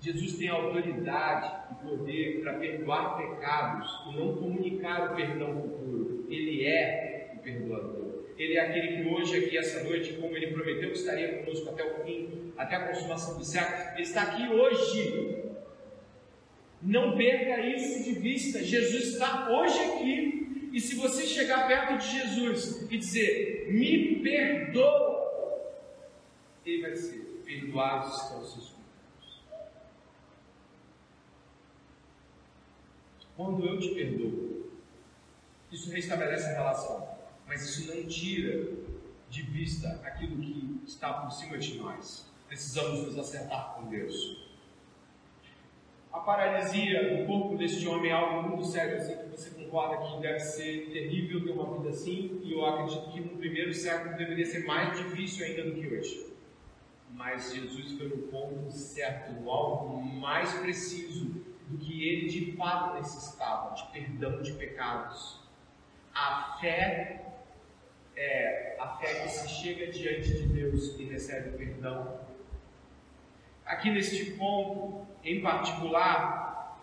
Jesus 0.00 0.38
tem 0.38 0.48
autoridade 0.48 1.62
e 1.72 1.86
poder 1.86 2.40
para 2.40 2.54
perdoar 2.54 3.18
pecados 3.18 4.00
e 4.08 4.16
não 4.16 4.34
comunicar 4.36 5.12
o 5.12 5.16
perdão 5.16 5.60
futuro. 5.60 6.26
Ele 6.30 6.66
é 6.66 7.34
o 7.34 7.38
perdoador. 7.40 8.24
Ele 8.38 8.56
é 8.56 8.60
aquele 8.60 8.96
que 8.96 9.08
hoje, 9.08 9.36
aqui, 9.36 9.58
essa 9.58 9.84
noite, 9.84 10.14
como 10.14 10.34
ele 10.34 10.48
prometeu 10.48 10.90
que 10.90 10.96
estaria 10.96 11.38
conosco 11.38 11.70
até 11.70 11.84
o 11.84 12.02
fim, 12.02 12.52
até 12.56 12.76
a 12.76 12.88
consumação 12.88 13.36
do 13.36 13.44
século, 13.44 13.92
ele 13.92 14.02
está 14.02 14.22
aqui 14.22 14.48
hoje. 14.48 15.44
Não 16.80 17.16
perca 17.16 17.60
isso 17.60 18.02
de 18.04 18.18
vista. 18.18 18.62
Jesus 18.62 19.12
está 19.12 19.50
hoje 19.50 19.78
aqui. 19.80 20.43
E 20.74 20.80
se 20.80 20.96
você 20.96 21.24
chegar 21.24 21.68
perto 21.68 21.98
de 21.98 22.10
Jesus 22.10 22.82
e 22.90 22.98
dizer, 22.98 23.72
me 23.72 24.16
perdoa, 24.16 25.72
ele 26.66 26.82
vai 26.82 26.90
dizer, 26.90 27.42
perdoados 27.44 28.22
estão 28.22 28.40
os 28.40 28.52
seus 28.52 28.70
pecados. 28.70 29.42
Quando 33.36 33.64
eu 33.64 33.78
te 33.78 33.94
perdoo, 33.94 34.72
isso 35.70 35.90
restabelece 35.90 36.46
a 36.46 36.54
relação 36.54 37.14
mas 37.46 37.62
isso 37.62 37.94
não 37.94 38.06
tira 38.06 38.68
de 39.28 39.42
vista 39.42 39.88
aquilo 40.04 40.36
que 40.40 40.80
está 40.86 41.12
por 41.12 41.30
cima 41.30 41.58
de 41.58 41.76
nós. 41.78 42.26
Precisamos 42.48 43.06
nos 43.06 43.18
acertar 43.18 43.74
com 43.74 43.88
Deus. 43.88 44.53
A 46.14 46.20
paralisia 46.20 47.16
do 47.16 47.26
corpo 47.26 47.58
deste 47.58 47.88
homem 47.88 48.12
é 48.12 48.14
algo 48.14 48.48
muito 48.48 48.64
sério, 48.64 48.98
assim, 48.98 49.16
que 49.16 49.36
você 49.36 49.50
concorda 49.50 49.96
que 49.96 50.22
deve 50.22 50.38
ser 50.38 50.88
terrível 50.92 51.44
ter 51.44 51.50
uma 51.50 51.76
vida 51.76 51.88
assim, 51.88 52.40
e 52.44 52.52
eu 52.52 52.64
acredito 52.64 53.10
que 53.10 53.20
no 53.20 53.36
primeiro 53.36 53.74
século 53.74 54.16
deveria 54.16 54.46
ser 54.46 54.64
mais 54.64 54.96
difícil 54.96 55.44
ainda 55.44 55.64
do 55.64 55.72
que 55.72 55.92
hoje. 55.92 56.32
Mas 57.10 57.52
Jesus 57.52 57.98
foi 57.98 58.06
no 58.06 58.18
ponto 58.28 58.70
certo, 58.70 59.32
no 59.32 59.50
algo 59.50 60.00
mais 60.00 60.52
preciso 60.52 61.34
do 61.66 61.78
que 61.78 62.08
ele 62.08 62.28
de 62.28 62.52
fato 62.52 62.94
necessitava, 62.94 63.74
de 63.74 63.84
perdão 63.90 64.40
de 64.40 64.52
pecados. 64.52 65.40
A 66.14 66.58
fé 66.60 67.26
é 68.14 68.76
a 68.78 68.86
fé 68.98 69.22
que 69.22 69.28
se 69.30 69.48
chega 69.48 69.90
diante 69.90 70.32
de 70.32 70.46
Deus 70.46 70.96
e 70.96 71.06
recebe 71.06 71.48
o 71.50 71.58
perdão. 71.58 72.20
Aqui 73.66 73.90
neste 73.90 74.32
ponto, 74.32 75.06
em 75.24 75.40
particular, 75.40 76.78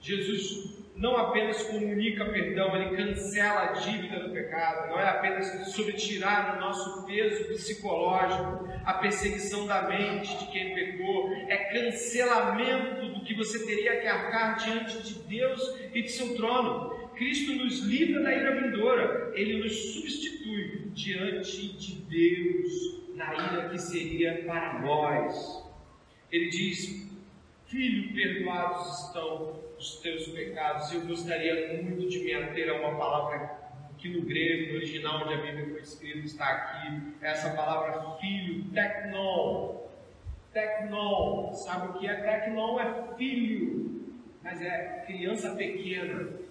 Jesus 0.00 0.82
não 0.96 1.16
apenas 1.16 1.62
comunica 1.62 2.24
perdão, 2.26 2.74
ele 2.76 2.96
cancela 2.96 3.62
a 3.62 3.72
dívida 3.72 4.20
do 4.20 4.32
pecado, 4.32 4.90
não 4.90 4.98
é 4.98 5.08
apenas 5.08 5.72
sobre 5.72 5.94
tirar 5.94 6.56
o 6.56 6.60
nosso 6.60 7.06
peso 7.06 7.44
psicológico, 7.48 8.68
a 8.84 8.94
perseguição 8.94 9.66
da 9.66 9.88
mente 9.88 10.36
de 10.38 10.46
quem 10.46 10.74
pecou, 10.74 11.32
é 11.48 11.56
cancelamento 11.56 13.08
do 13.08 13.24
que 13.24 13.34
você 13.34 13.64
teria 13.64 14.00
que 14.00 14.06
arcar 14.06 14.56
diante 14.56 15.02
de 15.02 15.14
Deus 15.20 15.60
e 15.94 16.02
de 16.02 16.08
seu 16.10 16.34
trono. 16.36 17.10
Cristo 17.14 17.54
nos 17.54 17.80
livra 17.80 18.22
da 18.22 18.32
ira 18.34 18.60
vindoura, 18.60 19.32
ele 19.34 19.62
nos 19.62 19.92
substitui 19.92 20.90
diante 20.92 21.72
de 21.76 21.94
Deus 22.02 23.02
na 23.14 23.34
ira 23.34 23.68
que 23.68 23.78
seria 23.78 24.42
para 24.44 24.80
nós. 24.80 25.71
Ele 26.32 26.48
diz: 26.48 27.08
Filho, 27.66 28.12
perdoados 28.14 29.06
estão 29.06 29.60
os 29.78 29.96
teus 30.00 30.28
pecados. 30.28 30.92
Eu 30.92 31.02
gostaria 31.02 31.82
muito 31.82 32.08
de 32.08 32.18
me 32.20 32.34
ater 32.34 32.70
a 32.70 32.74
uma 32.80 32.98
palavra 32.98 33.60
que 33.98 34.08
no 34.08 34.22
grego, 34.22 34.72
no 34.72 34.78
original 34.78 35.22
onde 35.24 35.34
a 35.34 35.36
Bíblia 35.36 35.68
foi 35.70 35.80
escrita, 35.80 36.18
está 36.26 36.46
aqui. 36.46 37.14
Essa 37.20 37.50
palavra 37.50 38.18
filho, 38.18 38.64
tecnon. 38.72 39.82
Tecnon, 40.52 41.52
sabe 41.52 41.90
o 41.90 42.00
que 42.00 42.08
é 42.08 42.14
tecnon? 42.14 42.80
É 42.80 43.16
filho, 43.16 44.16
mas 44.42 44.60
é 44.60 45.04
criança 45.06 45.54
pequena 45.54 46.42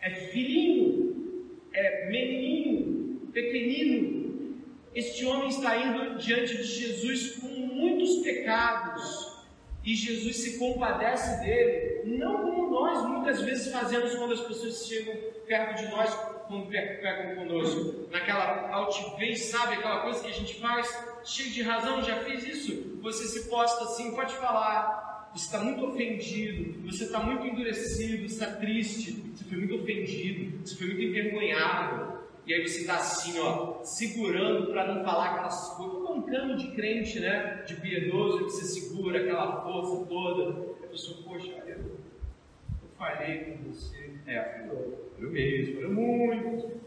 é 0.00 0.10
filhinho, 0.10 1.56
é 1.72 2.08
menininho, 2.08 3.30
pequenino. 3.32 4.58
Este 4.94 5.24
homem 5.26 5.48
está 5.48 5.76
indo 5.76 6.18
diante 6.18 6.56
de 6.56 6.62
Jesus 6.62 7.36
com 7.36 7.48
muitos 7.78 8.22
pecados 8.22 9.38
E 9.84 9.94
Jesus 9.94 10.36
se 10.36 10.58
compadece 10.58 11.40
dele, 11.40 12.02
não 12.18 12.42
como 12.42 12.70
nós 12.70 13.08
muitas 13.08 13.40
vezes 13.40 13.72
fazemos 13.72 14.14
quando 14.16 14.34
as 14.34 14.40
pessoas 14.40 14.86
chegam 14.86 15.14
perto 15.46 15.82
de 15.82 15.90
nós, 15.90 16.14
quando 16.46 16.66
pegam 16.66 17.36
conosco. 17.36 18.06
Naquela 18.10 18.68
altivez, 18.70 19.46
sabe? 19.46 19.76
Aquela 19.76 20.00
coisa 20.00 20.20
que 20.20 20.28
a 20.28 20.34
gente 20.34 20.60
faz, 20.60 20.86
cheio 21.24 21.50
de 21.50 21.62
razão, 21.62 22.02
já 22.02 22.16
fez 22.16 22.44
isso. 22.44 22.98
Você 23.00 23.24
se 23.24 23.48
posta 23.48 23.84
assim, 23.84 24.14
pode 24.14 24.34
falar. 24.34 25.30
Você 25.34 25.46
está 25.46 25.60
muito 25.60 25.86
ofendido, 25.86 26.90
você 26.90 27.04
está 27.04 27.20
muito 27.20 27.46
endurecido, 27.46 28.24
está 28.24 28.46
triste, 28.56 29.12
você 29.34 29.44
foi 29.44 29.58
muito 29.58 29.76
ofendido, 29.76 30.66
você 30.66 30.74
foi 30.74 30.86
muito 30.88 31.02
envergonhado. 31.02 32.17
E 32.48 32.54
aí 32.54 32.66
você 32.66 32.80
está 32.80 32.96
assim, 32.96 33.38
ó, 33.40 33.84
segurando 33.84 34.68
para 34.68 34.94
não 34.94 35.04
falar 35.04 35.32
aquelas 35.32 35.68
coisas, 35.74 36.02
bancando 36.02 36.56
de 36.56 36.70
crente, 36.70 37.20
né? 37.20 37.62
De 37.66 37.76
piedoso, 37.76 38.46
que 38.46 38.52
você 38.52 38.64
segura 38.64 39.20
aquela 39.20 39.60
força 39.60 40.06
toda. 40.06 40.72
A 40.82 40.86
pessoa, 40.86 41.22
poxa, 41.24 41.52
eu, 41.66 41.76
eu 41.76 42.88
falei 42.96 43.44
com 43.44 43.70
você. 43.70 44.14
É, 44.26 44.66
falou, 44.66 45.12
eu 45.18 45.30
mesmo, 45.30 45.82
falou 45.82 45.92
muito. 45.92 46.80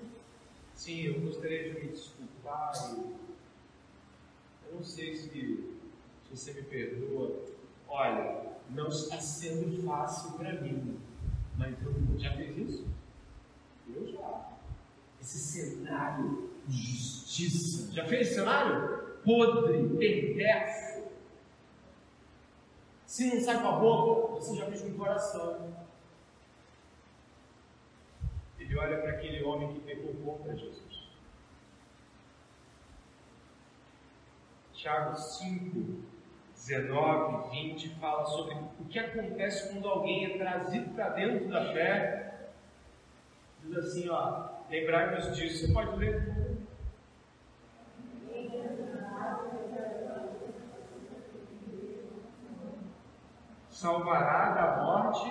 Sim, 0.73 1.05
eu 1.05 1.21
gostaria 1.21 1.71
de 1.71 1.79
me 1.79 1.91
desculpar. 1.91 2.71
Eu 4.67 4.73
não 4.73 4.83
sei 4.83 5.15
se, 5.15 5.29
se 5.29 5.69
você 6.31 6.53
me 6.53 6.63
perdoa. 6.63 7.39
Olha, 7.87 8.47
não 8.71 8.87
está 8.87 9.19
sendo 9.19 9.85
fácil 9.85 10.39
para 10.39 10.53
mim, 10.53 10.97
mas 11.55 11.75
eu 11.83 11.93
já 12.17 12.35
fez 12.35 12.57
isso? 12.57 13.00
Esse 15.21 15.37
cenário 15.37 16.49
de 16.67 16.77
justiça. 16.77 17.91
Já 17.93 18.05
fez 18.05 18.27
esse 18.27 18.35
cenário? 18.35 19.19
Podre, 19.23 19.97
perverso. 19.97 21.03
Se 23.05 23.33
não 23.33 23.41
sai 23.41 23.61
com 23.61 23.67
a 23.67 23.79
boca, 23.79 24.33
você 24.35 24.55
já 24.55 24.65
fez 24.65 24.81
com 24.81 24.89
o 24.89 24.95
coração. 24.95 25.75
Ele 28.57 28.77
olha 28.77 28.99
para 29.01 29.11
aquele 29.11 29.43
homem 29.43 29.73
que 29.73 29.79
pegou 29.81 30.13
contra 30.15 30.55
Jesus. 30.55 31.09
Tiago 34.73 35.15
5, 35.15 36.01
19, 36.55 37.49
20 37.51 37.89
fala 37.99 38.25
sobre 38.25 38.55
o 38.79 38.85
que 38.85 38.97
acontece 38.97 39.69
quando 39.69 39.87
alguém 39.87 40.25
é 40.25 40.37
trazido 40.37 40.89
para 40.95 41.09
dentro 41.09 41.49
da 41.49 41.71
fé. 41.71 42.49
Diz 43.63 43.77
assim, 43.77 44.09
ó, 44.09 44.60
Lembrai-vos 44.71 45.35
disso. 45.35 45.67
Você 45.67 45.73
pode 45.73 45.97
ler? 45.97 46.31
Salvará 53.69 54.49
da 54.51 54.81
morte. 54.81 55.29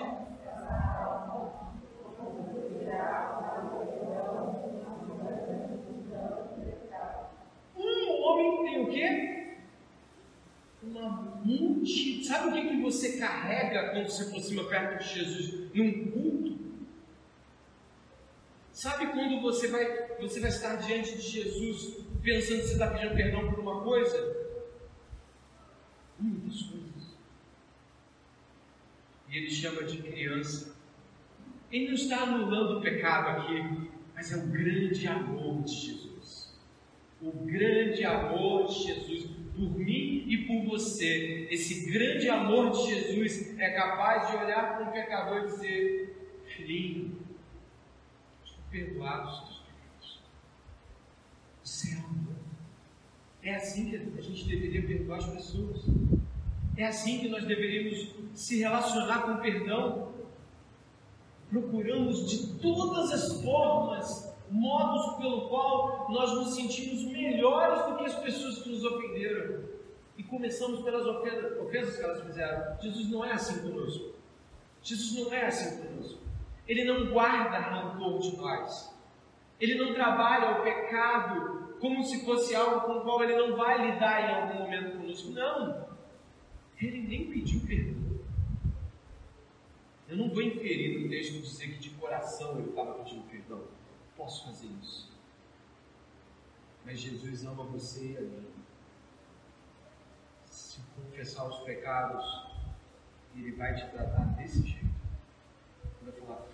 Um 7.75 8.21
homem 8.21 8.63
tem 8.63 8.83
o 8.83 8.89
quê? 8.89 9.55
Uma 10.83 11.09
multidão. 11.43 12.23
Sabe 12.25 12.49
o 12.49 12.51
que, 12.53 12.69
que 12.69 12.81
você 12.83 13.17
carrega 13.17 13.89
quando 13.89 14.07
se 14.07 14.21
aproxima 14.21 14.65
perto 14.65 14.99
de 14.99 15.09
Jesus? 15.09 15.73
Num? 15.73 16.20
Sabe 18.81 19.11
quando 19.11 19.39
você 19.41 19.67
vai, 19.67 20.07
você 20.19 20.39
vai 20.39 20.49
estar 20.49 20.75
diante 20.77 21.15
de 21.15 21.21
Jesus 21.21 22.03
pensando 22.23 22.61
que 22.61 22.65
você 22.65 22.73
está 22.73 22.87
pedindo 22.87 23.13
perdão 23.13 23.47
por 23.47 23.59
uma 23.59 23.83
coisa? 23.83 24.17
Muitas 26.17 26.63
coisas. 26.63 27.15
E 29.29 29.37
ele 29.37 29.51
chama 29.51 29.83
de 29.83 29.99
criança. 29.99 30.75
Ele 31.71 31.89
não 31.89 31.93
está 31.93 32.23
anulando 32.23 32.79
o 32.79 32.81
pecado 32.81 33.41
aqui, 33.41 33.91
mas 34.15 34.31
é 34.31 34.37
o 34.37 34.47
grande 34.47 35.07
amor 35.07 35.61
de 35.61 35.75
Jesus. 35.75 36.59
O 37.21 37.31
grande 37.31 38.03
amor 38.03 38.65
de 38.65 38.83
Jesus 38.83 39.25
por 39.55 39.77
mim 39.77 40.25
e 40.27 40.37
por 40.47 40.71
você. 40.71 41.47
Esse 41.51 41.87
grande 41.91 42.27
amor 42.29 42.71
de 42.71 42.95
Jesus 42.95 43.59
é 43.59 43.69
capaz 43.69 44.31
de 44.31 44.37
olhar 44.37 44.75
para 44.75 44.89
um 44.89 44.91
pecador 44.91 45.43
e 45.43 45.45
dizer: 45.45 46.41
Filhinho, 46.47 47.21
perdoados 48.71 49.33
os 49.33 49.47
seus 49.47 49.59
pecados. 49.59 50.21
Você 51.63 51.93
ama. 51.95 52.35
É 53.43 53.55
assim 53.55 53.89
que 53.89 53.95
a 53.95 54.21
gente 54.21 54.47
deveria 54.47 54.87
perdoar 54.87 55.17
as 55.17 55.27
pessoas. 55.27 55.81
É 56.77 56.85
assim 56.85 57.19
que 57.19 57.27
nós 57.27 57.45
deveríamos 57.45 58.15
se 58.33 58.59
relacionar 58.59 59.23
com 59.23 59.33
o 59.33 59.41
perdão. 59.41 60.11
Procuramos 61.49 62.29
de 62.29 62.59
todas 62.59 63.11
as 63.11 63.41
formas, 63.43 64.33
modos 64.49 65.17
pelo 65.17 65.49
qual 65.49 66.09
nós 66.09 66.31
nos 66.33 66.55
sentimos 66.55 67.03
melhores 67.11 67.85
do 67.87 67.97
que 67.97 68.05
as 68.05 68.15
pessoas 68.15 68.59
que 68.59 68.69
nos 68.69 68.85
ofenderam. 68.85 69.65
E 70.17 70.23
começamos 70.23 70.81
pelas 70.81 71.05
ofensas 71.05 71.97
que 71.97 72.03
elas 72.03 72.23
fizeram. 72.23 72.79
Jesus 72.79 73.09
não 73.09 73.25
é 73.25 73.33
assim 73.33 73.61
conosco. 73.61 74.15
Jesus 74.81 75.19
não 75.19 75.33
é 75.33 75.47
assim 75.47 75.83
conosco. 75.83 76.20
Ele 76.71 76.85
não 76.85 77.11
guarda 77.11 77.59
rancor 77.59 78.19
de 78.19 78.37
nós. 78.37 78.97
Ele 79.59 79.75
não 79.75 79.93
trabalha 79.93 80.57
o 80.57 80.63
pecado 80.63 81.75
como 81.81 82.01
se 82.01 82.23
fosse 82.23 82.55
algo 82.55 82.85
com 82.85 82.99
o 82.99 83.01
qual 83.01 83.21
ele 83.21 83.35
não 83.35 83.57
vai 83.57 83.91
lidar 83.91 84.21
em 84.21 84.33
algum 84.33 84.59
momento 84.59 84.97
conosco. 84.97 85.31
Não. 85.31 85.85
Ele 86.79 87.01
nem 87.09 87.29
pediu 87.29 87.59
perdão. 87.67 88.21
Eu 90.07 90.15
não 90.15 90.29
vou 90.29 90.41
inferir 90.41 90.97
no 90.97 91.09
texto 91.09 91.41
dizer 91.41 91.73
que 91.73 91.79
de 91.79 91.89
coração 91.89 92.57
ele 92.57 92.69
estava 92.69 92.93
pedindo 92.93 93.29
perdão. 93.29 93.65
Posso 94.15 94.45
fazer 94.45 94.67
isso. 94.81 95.11
Mas 96.85 97.01
Jesus 97.01 97.43
ama 97.43 97.65
você 97.65 98.13
e 98.13 98.17
a 98.17 98.21
mim. 98.21 98.47
Se 100.45 100.79
confessar 100.95 101.49
os 101.49 101.59
pecados, 101.65 102.47
ele 103.35 103.51
vai 103.51 103.75
te 103.75 103.91
tratar 103.91 104.23
desse 104.37 104.65
jeito 104.65 104.90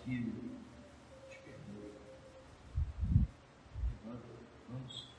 filho, 0.04 0.34
te 1.30 1.40
vamos. 4.70 5.10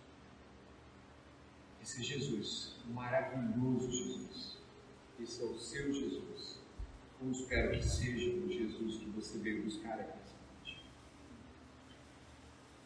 Esse 1.82 2.00
é 2.00 2.04
Jesus, 2.04 2.76
o 2.88 2.92
maravilhoso 2.92 3.90
Jesus. 3.90 4.58
Esse 5.20 5.42
é 5.42 5.46
o 5.46 5.58
seu 5.58 5.92
Jesus. 5.92 6.60
Eu 7.20 7.32
espero 7.32 7.72
que 7.72 7.84
seja 7.84 8.30
o 8.30 8.48
Jesus 8.48 8.98
que 8.98 9.10
você 9.10 9.38
veio 9.38 9.64
buscar 9.64 9.98
aqui 9.98 10.18
essa 10.22 10.36
noite. 10.54 10.84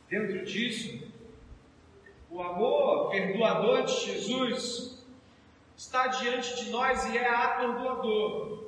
Dentro 0.09 0.45
disso, 0.45 1.07
o 2.31 2.41
amor 2.41 3.11
perdoador 3.11 3.85
de 3.85 3.93
Jesus 4.07 5.05
está 5.77 6.07
diante 6.07 6.65
de 6.65 6.71
nós 6.71 7.05
e 7.07 7.19
é 7.19 7.29
atordoador 7.29 8.62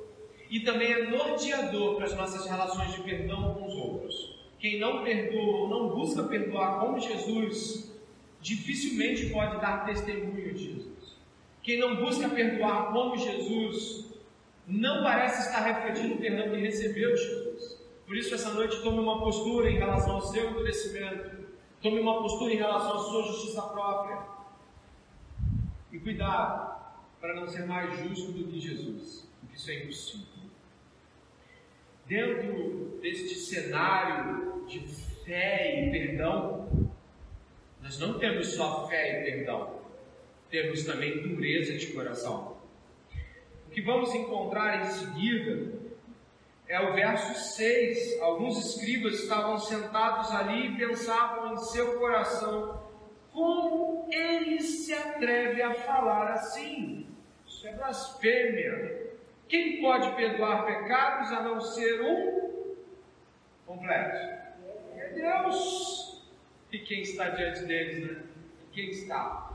e 0.55 0.61
também 0.61 0.89
é 0.89 1.09
norteador 1.09 1.97
para 1.97 2.05
as 2.05 2.15
nossas 2.15 2.45
relações 2.49 2.93
de 2.93 3.01
perdão 3.01 3.55
com 3.55 3.67
os 3.67 3.73
outros. 3.73 4.39
Quem 4.57 4.79
não 4.79 5.03
perdoa 5.03 5.57
ou 5.57 5.67
não 5.67 5.89
busca 5.89 6.23
perdoar 6.23 6.79
como 6.79 6.97
Jesus, 6.97 7.93
dificilmente 8.39 9.31
pode 9.31 9.59
dar 9.59 9.85
testemunho 9.85 10.53
de 10.53 10.75
Jesus. 10.75 11.17
Quem 11.61 11.77
não 11.77 11.97
busca 11.97 12.29
perdoar 12.29 12.93
como 12.93 13.17
Jesus, 13.17 14.13
não 14.65 15.03
parece 15.03 15.49
estar 15.49 15.59
refletindo 15.59 16.13
o 16.13 16.19
perdão 16.19 16.49
que 16.49 16.61
recebeu 16.61 17.13
de 17.13 17.21
Jesus. 17.21 17.83
Por 18.07 18.15
isso, 18.15 18.33
essa 18.33 18.51
noite, 18.51 18.81
tome 18.81 18.99
uma 18.99 19.19
postura 19.19 19.69
em 19.69 19.77
relação 19.77 20.13
ao 20.13 20.21
seu 20.21 20.51
endurecimento, 20.51 21.49
tome 21.81 21.99
uma 21.99 22.21
postura 22.21 22.53
em 22.53 22.57
relação 22.57 22.93
à 22.93 22.99
sua 22.99 23.23
justiça 23.23 23.61
própria. 23.61 24.21
E 25.91 25.99
cuidado 25.99 26.79
para 27.19 27.35
não 27.35 27.45
ser 27.45 27.65
mais 27.65 27.99
justo 27.99 28.31
do 28.31 28.47
que 28.47 28.57
Jesus, 28.57 29.27
porque 29.41 29.57
isso 29.57 29.69
é 29.69 29.83
impossível 29.83 30.34
dentro 32.05 32.99
deste 33.01 33.35
cenário 33.35 34.65
de 34.67 34.79
fé 35.25 35.85
e 35.85 35.91
perdão, 35.91 36.91
nós 37.81 37.99
não 37.99 38.17
temos 38.19 38.53
só 38.53 38.87
fé 38.87 39.21
e 39.21 39.31
perdão, 39.31 39.79
temos 40.49 40.83
também 40.83 41.21
dureza 41.21 41.77
de 41.77 41.87
coração. 41.87 42.57
O 43.67 43.71
que 43.71 43.81
vamos 43.81 44.13
encontrar 44.13 44.85
em 44.85 44.91
seguida 44.91 45.85
é 46.67 46.79
o 46.79 46.93
verso 46.93 47.55
6. 47.55 48.21
Alguns 48.21 48.57
escribas 48.65 49.15
estavam 49.15 49.57
sentados 49.57 50.31
ali 50.31 50.67
e 50.67 50.77
pensavam 50.77 51.53
em 51.53 51.57
seu 51.57 51.99
coração: 51.99 52.83
como 53.31 54.07
ele 54.11 54.61
se 54.61 54.93
atreve 54.93 55.61
a 55.61 55.73
falar 55.73 56.31
assim? 56.33 57.07
Isso 57.45 57.67
é 57.67 57.73
blasfêmia. 57.73 59.04
Quem 59.47 59.81
pode 59.81 60.15
perdoar 60.15 60.65
pecados 60.65 61.31
a 61.31 61.43
não 61.43 61.61
ser 61.61 62.01
um 62.01 62.65
completo? 63.65 64.17
É 64.95 65.09
Deus. 65.13 66.23
E 66.71 66.79
quem 66.79 67.01
está 67.01 67.29
diante 67.29 67.63
deles, 67.65 68.03
né? 68.03 68.23
E 68.63 68.73
quem 68.73 68.89
está? 68.89 69.45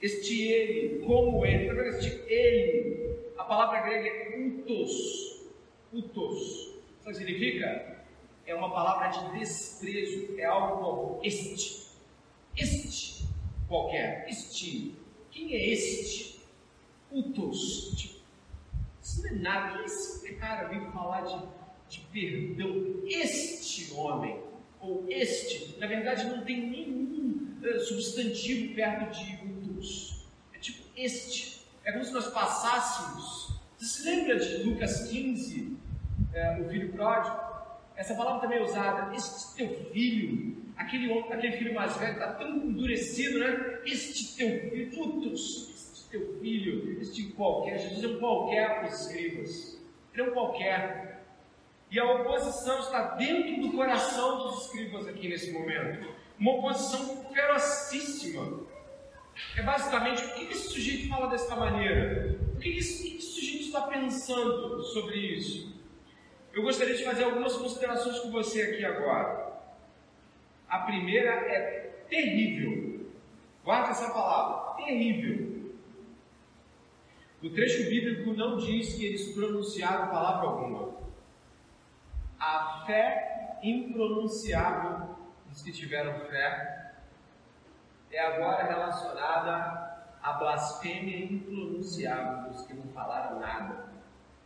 Este 0.00 0.48
ele, 0.48 1.04
como 1.04 1.44
ele, 1.44 1.74
tá? 1.74 1.86
Este 1.88 2.22
ele, 2.32 3.18
a 3.36 3.44
palavra 3.44 3.80
grega 3.80 4.08
é 4.08 4.38
utos, 4.38 5.50
utos, 5.92 6.74
sabe 7.00 7.16
o 7.16 7.18
que 7.18 7.24
significa? 7.24 8.04
É 8.46 8.54
uma 8.54 8.70
palavra 8.70 9.08
de 9.08 9.38
desprezo, 9.38 10.38
é 10.38 10.44
algo 10.44 10.82
como 10.82 11.20
este, 11.22 11.88
este, 12.56 13.24
qualquer, 13.68 14.26
este, 14.28 14.94
quem 15.30 15.54
é 15.54 15.68
este? 15.68 16.29
Utos, 17.12 17.92
tipo, 17.96 18.20
isso 19.02 19.22
não 19.22 19.30
é 19.30 19.32
nada, 19.34 19.72
quem 19.72 19.82
é 19.82 19.84
esse 19.84 20.34
cara 20.34 20.68
vem 20.68 20.90
falar 20.92 21.22
de, 21.22 21.42
de 21.88 22.00
perdão? 22.12 23.02
Este 23.06 23.92
homem, 23.94 24.40
ou 24.80 25.04
este, 25.08 25.78
na 25.78 25.86
verdade 25.86 26.24
não 26.26 26.44
tem 26.44 26.68
nenhum 26.68 27.56
uh, 27.62 27.80
substantivo 27.80 28.74
perto 28.74 29.18
de 29.18 29.44
utos. 29.44 30.26
É 30.54 30.58
tipo 30.58 30.82
este. 30.96 31.60
É 31.84 31.92
como 31.92 32.04
se 32.04 32.12
nós 32.12 32.28
passássemos. 32.28 33.58
Você 33.78 33.86
se 33.86 34.04
lembra 34.04 34.38
de 34.38 34.62
Lucas 34.62 35.08
15, 35.08 35.76
é, 36.34 36.60
o 36.60 36.68
filho 36.68 36.92
pródigo? 36.92 37.50
Essa 37.96 38.14
palavra 38.14 38.40
também 38.40 38.58
é 38.58 38.62
usada. 38.62 39.14
Este 39.14 39.56
teu 39.56 39.90
filho, 39.90 40.56
aquele, 40.76 41.12
aquele 41.30 41.56
filho 41.56 41.74
mais 41.74 41.96
velho 41.96 42.12
está 42.12 42.32
tão 42.34 42.56
endurecido, 42.56 43.38
né? 43.38 43.80
Este 43.84 44.36
teu 44.36 44.70
filho, 44.70 45.02
utos, 45.02 45.70
este 45.74 45.89
teu 46.10 46.38
filho, 46.40 47.00
este 47.00 47.24
qualquer. 47.32 47.78
Jesus 47.78 48.04
é 48.04 48.08
um 48.08 48.18
qualquer 48.18 48.80
para 48.80 48.88
os 48.88 49.00
escribas. 49.00 49.80
Ele 50.12 50.22
é 50.22 50.30
um 50.30 50.32
qualquer. 50.32 51.24
E 51.90 51.98
a 51.98 52.04
oposição 52.04 52.80
está 52.80 53.14
dentro 53.16 53.62
do 53.62 53.72
coração 53.76 54.38
dos 54.38 54.66
escribas 54.66 55.08
aqui 55.08 55.28
nesse 55.28 55.52
momento. 55.52 56.08
Uma 56.38 56.52
oposição 56.52 57.24
ferocíssima. 57.32 58.60
É 59.56 59.62
basicamente 59.62 60.24
o 60.24 60.34
que 60.34 60.52
esse 60.52 60.68
sujeito 60.68 61.08
fala 61.08 61.28
dessa 61.28 61.54
maneira? 61.56 62.38
O 62.54 62.58
que 62.58 62.78
esse, 62.78 63.08
que 63.08 63.16
esse 63.16 63.32
sujeito 63.32 63.64
está 63.66 63.82
pensando 63.82 64.82
sobre 64.82 65.16
isso? 65.16 65.80
Eu 66.52 66.62
gostaria 66.62 66.94
de 66.94 67.04
fazer 67.04 67.24
algumas 67.24 67.56
considerações 67.56 68.18
com 68.18 68.30
você 68.30 68.62
aqui 68.62 68.84
agora. 68.84 69.60
A 70.68 70.80
primeira 70.80 71.30
é 71.30 72.04
terrível. 72.08 73.06
Guarde 73.64 73.90
essa 73.90 74.10
palavra, 74.10 74.84
terrível. 74.84 75.49
O 77.42 77.50
trecho 77.50 77.88
bíblico 77.88 78.34
não 78.34 78.58
diz 78.58 78.94
que 78.94 79.06
eles 79.06 79.32
pronunciaram 79.32 80.10
palavra 80.10 80.48
alguma 80.48 81.00
a 82.40 82.84
fé 82.86 83.58
impronunciável 83.62 85.14
dos 85.46 85.62
que 85.62 85.70
tiveram 85.70 86.18
fé 86.20 86.94
é 88.10 88.18
agora 88.18 88.64
relacionada 88.64 90.06
à 90.22 90.32
blasfêmia 90.32 91.22
impronunciável 91.24 92.50
dos 92.50 92.66
que 92.66 92.72
não 92.72 92.88
falaram 92.88 93.38
nada. 93.38 93.90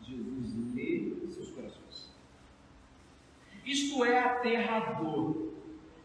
Jesus 0.02 0.74
lê 0.74 1.14
seus 1.28 1.50
corações. 1.50 2.12
Isto 3.64 4.04
é 4.04 4.18
aterrador. 4.18 5.43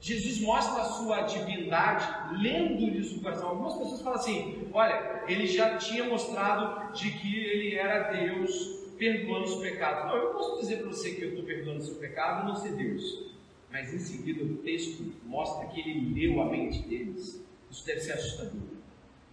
Jesus 0.01 0.39
mostra 0.39 0.81
a 0.81 0.85
sua 0.85 1.21
divindade 1.23 2.41
lendo-lhes 2.41 3.11
o 3.11 3.21
coração. 3.21 3.49
Algumas 3.49 3.77
pessoas 3.77 4.01
falam 4.01 4.19
assim: 4.19 4.69
olha, 4.73 5.23
ele 5.27 5.45
já 5.45 5.77
tinha 5.77 6.05
mostrado 6.05 6.93
de 6.93 7.11
que 7.11 7.43
ele 7.43 7.75
era 7.75 8.11
Deus 8.11 8.79
perdoando 8.97 9.45
os 9.45 9.55
pecados. 9.55 10.05
Não, 10.05 10.17
eu 10.17 10.31
posso 10.31 10.59
dizer 10.59 10.77
para 10.77 10.87
você 10.87 11.13
que 11.15 11.23
eu 11.23 11.29
estou 11.29 11.43
perdoando 11.43 11.79
o 11.79 11.83
seu 11.83 11.95
pecado 11.95 12.43
e 12.43 12.47
não 12.47 12.55
ser 12.55 12.73
Deus. 12.73 13.29
Mas 13.71 13.93
em 13.93 13.99
seguida 13.99 14.43
o 14.43 14.57
texto 14.57 15.13
mostra 15.25 15.67
que 15.67 15.79
ele 15.79 16.13
leu 16.13 16.41
a 16.41 16.45
mente 16.45 16.81
deles. 16.83 17.43
Isso 17.69 17.85
deve 17.85 17.99
ser 17.99 18.13
assustador. 18.13 18.61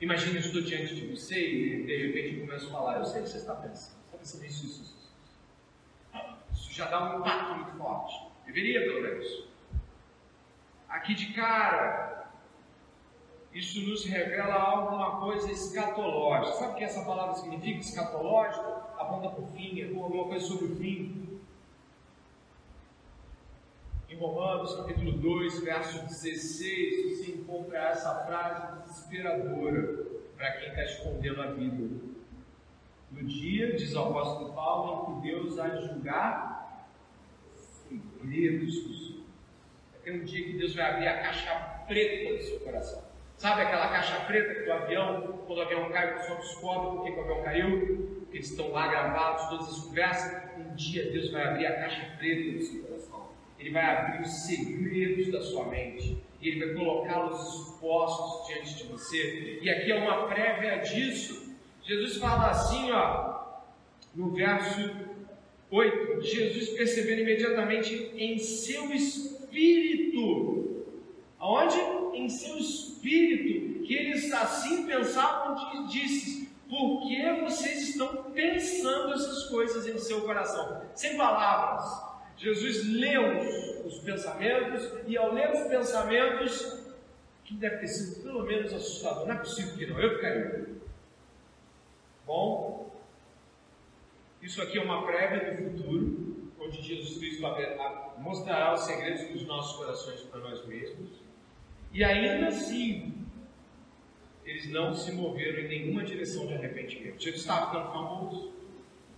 Imagina, 0.01 0.35
eu 0.35 0.41
estou 0.41 0.61
diante 0.61 0.95
de 0.95 1.07
você 1.07 1.39
e 1.39 1.85
de 1.85 2.07
repente 2.07 2.35
eu 2.35 2.47
começo 2.47 2.67
a 2.67 2.71
falar, 2.71 2.99
eu 2.99 3.05
sei 3.07 3.21
o 3.21 3.25
que 3.25 3.31
você 3.31 3.39
está 3.39 3.55
pensando. 3.55 3.97
Você 3.97 4.05
está 4.05 4.19
pensando 4.19 4.45
isso, 4.45 4.67
isso, 4.67 4.83
isso. 4.83 4.97
Isso 6.53 6.73
já 6.73 6.87
dá 6.87 7.17
um 7.17 7.21
impacto 7.21 7.55
muito 7.57 7.79
forte. 7.79 8.15
Deveria, 8.45 8.81
pelo 8.81 9.03
menos. 9.03 9.47
Aqui 10.97 11.15
de 11.15 11.35
cara, 11.35 12.31
isso 13.53 13.87
nos 13.87 14.07
revela 14.07 14.55
alguma 14.55 15.21
coisa 15.21 15.53
escatológica. 15.53 16.57
Sabe 16.57 16.73
o 16.73 16.75
que 16.77 16.85
essa 16.85 17.05
palavra 17.05 17.35
significa, 17.35 17.81
escatológico? 17.81 18.87
aponta 18.97 19.29
para 19.29 19.45
o 19.45 19.47
fim, 19.49 19.79
é 19.79 19.89
alguma 19.89 20.25
coisa 20.25 20.47
sobre 20.47 20.65
o 20.65 20.77
fim. 20.77 21.39
Em 24.09 24.17
Romanos 24.17 24.75
capítulo 24.75 25.13
2, 25.13 25.65
verso 25.65 26.03
16, 26.07 27.19
você 27.19 27.33
encontra 27.33 27.79
essa 27.91 28.25
frase 28.25 28.89
desesperadora 28.89 30.07
para 30.35 30.53
quem 30.53 30.69
está 30.69 30.85
escondendo 30.85 31.43
a 31.43 31.47
vida. 31.49 32.07
No 33.13 33.23
dia, 33.23 33.77
diz 33.77 33.95
o 33.95 34.01
apóstolo 34.01 34.55
Paulo, 34.55 35.19
em 35.19 35.21
que 35.21 35.29
Deus 35.29 35.59
há 35.59 35.69
de 35.69 35.89
julgar 35.89 36.89
segredos. 37.55 39.16
É 40.07 40.13
um 40.13 40.25
dia 40.25 40.45
que 40.45 40.53
Deus 40.53 40.75
vai 40.75 40.89
abrir 40.89 41.09
a 41.09 41.19
caixa 41.19 41.53
preta 41.89 42.37
do 42.37 42.43
seu 42.43 42.61
coração. 42.61 43.05
Sabe 43.37 43.63
aquela 43.63 43.89
caixa 43.89 44.21
preta 44.21 44.65
do 44.65 44.73
avião, 44.73 45.45
quando 45.47 45.59
o 45.59 45.63
avião 45.63 45.91
cai, 45.91 46.15
o 46.15 46.19
pessoal 46.19 46.39
descobre 46.39 46.97
por 46.97 47.05
que 47.05 47.11
o 47.11 47.21
avião 47.23 47.43
caiu? 47.43 48.17
que 48.31 48.37
eles 48.37 48.51
estão 48.51 48.71
lá 48.71 48.87
gravados, 48.89 49.49
todas 49.49 49.69
as 49.69 49.79
conversas. 49.85 50.43
Um 50.59 50.75
dia 50.75 51.11
Deus 51.11 51.31
vai 51.31 51.43
abrir 51.43 51.67
a 51.67 51.75
caixa 51.75 52.17
preta 52.19 52.53
do 52.53 52.63
seu 52.63 52.83
coração. 52.83 53.29
Ele 53.59 53.71
vai 53.71 53.85
abrir 53.85 54.23
os 54.23 54.47
segredos 54.47 55.33
da 55.33 55.43
sua 55.43 55.67
mente. 55.67 56.23
E 56.41 56.49
Ele 56.49 56.67
vai 56.67 56.75
colocá-los 56.75 57.41
expostos 57.41 58.47
diante 58.47 58.75
de 58.77 58.85
você. 58.85 59.59
E 59.61 59.71
aqui 59.71 59.91
é 59.91 59.97
uma 59.97 60.27
prévia 60.29 60.77
disso. 60.79 61.57
Jesus 61.83 62.19
fala 62.19 62.51
assim, 62.51 62.93
ó, 62.93 63.43
no 64.15 64.31
verso 64.35 64.95
8: 65.71 66.21
Jesus 66.21 66.71
percebendo 66.71 67.23
imediatamente 67.23 68.13
em 68.17 68.39
seu 68.39 68.93
espírito. 68.93 69.26
Aonde? 71.39 71.77
Em 72.15 72.29
seu 72.29 72.57
espírito, 72.57 73.85
que 73.85 73.95
eles 73.95 74.33
assim 74.33 74.87
pensavam, 74.87 75.87
disse: 75.87 76.49
por 76.69 77.07
que 77.07 77.41
vocês 77.43 77.91
estão 77.91 78.31
pensando 78.33 79.13
essas 79.13 79.45
coisas 79.45 79.87
em 79.87 79.99
seu 79.99 80.23
coração? 80.23 80.83
Sem 80.95 81.17
palavras, 81.17 81.85
Jesus 82.37 82.85
leu 82.87 83.87
os 83.87 83.99
pensamentos 84.01 84.93
e 85.07 85.17
ao 85.17 85.33
ler 85.33 85.53
os 85.53 85.69
pensamentos, 85.69 86.85
que 87.45 87.55
deve 87.55 87.79
ter 87.79 87.89
sido 87.89 88.23
pelo 88.25 88.43
menos 88.43 88.75
assustador, 88.75 89.27
não 89.27 89.35
é 89.35 89.39
possível 89.39 89.77
que 89.77 89.87
não, 89.87 90.01
eu 90.01 90.17
ficaria. 90.17 90.69
Bom, 92.27 92.91
isso 94.43 94.61
aqui 94.61 94.79
é 94.79 94.83
uma 94.83 95.07
prévia 95.07 95.55
do 95.55 95.71
futuro, 95.71 96.36
onde 96.67 96.83
Jesus 96.83 97.19
Cristo 97.19 97.43
mostrará 98.19 98.75
os 98.75 98.81
segredos 98.81 99.29
dos 99.29 99.47
nossos 99.47 99.77
corações 99.77 100.21
para 100.23 100.41
nós 100.41 100.67
mesmos, 100.67 101.11
e 101.93 102.03
ainda 102.03 102.49
assim 102.49 103.15
eles 104.45 104.71
não 104.71 104.95
se 104.95 105.13
moveram 105.13 105.61
em 105.61 105.69
nenhuma 105.69 106.05
direção 106.05 106.47
de 106.47 106.55
arrependimento. 106.55 107.21
Jesus 107.21 107.41
estava 107.41 107.67
ficando 107.67 107.93
famoso, 107.93 108.53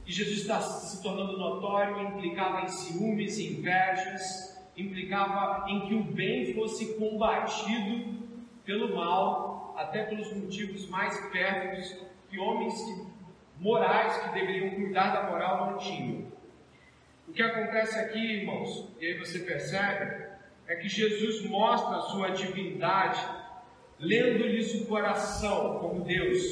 e 0.07 0.13
Jesus 0.13 0.41
está 0.41 0.61
se 0.61 1.03
tornando 1.03 1.37
notório, 1.37 2.03
implicava 2.03 2.63
em 2.63 2.69
ciúmes, 2.69 3.39
invejas, 3.39 4.59
implicava 4.75 5.69
em 5.71 5.87
que 5.87 5.95
o 5.95 6.03
bem 6.03 6.55
fosse 6.55 6.95
combatido 6.95 8.17
pelo 8.65 8.97
mal, 8.97 9.75
até 9.77 10.05
pelos 10.05 10.33
motivos 10.33 10.89
mais 10.89 11.19
pérfidos 11.31 11.95
que 12.31 12.39
homens 12.39 12.75
morais 13.59 14.17
que 14.17 14.39
deveriam 14.39 14.71
cuidar 14.71 15.13
da 15.13 15.31
moral 15.31 15.71
não 15.71 15.79
tinham. 15.79 16.27
O 17.29 17.33
que 17.33 17.43
acontece 17.43 17.99
aqui, 17.99 18.19
irmãos, 18.19 18.88
e 18.99 19.07
aí 19.07 19.19
você 19.19 19.41
percebe, 19.41 20.27
é 20.67 20.77
que 20.77 20.88
Jesus 20.88 21.43
mostra 21.43 21.97
a 21.97 22.01
sua 22.01 22.31
divindade 22.31 23.21
lendo-lhes 23.99 24.75
o 24.75 24.87
coração 24.87 25.79
como 25.79 26.05
Deus. 26.05 26.43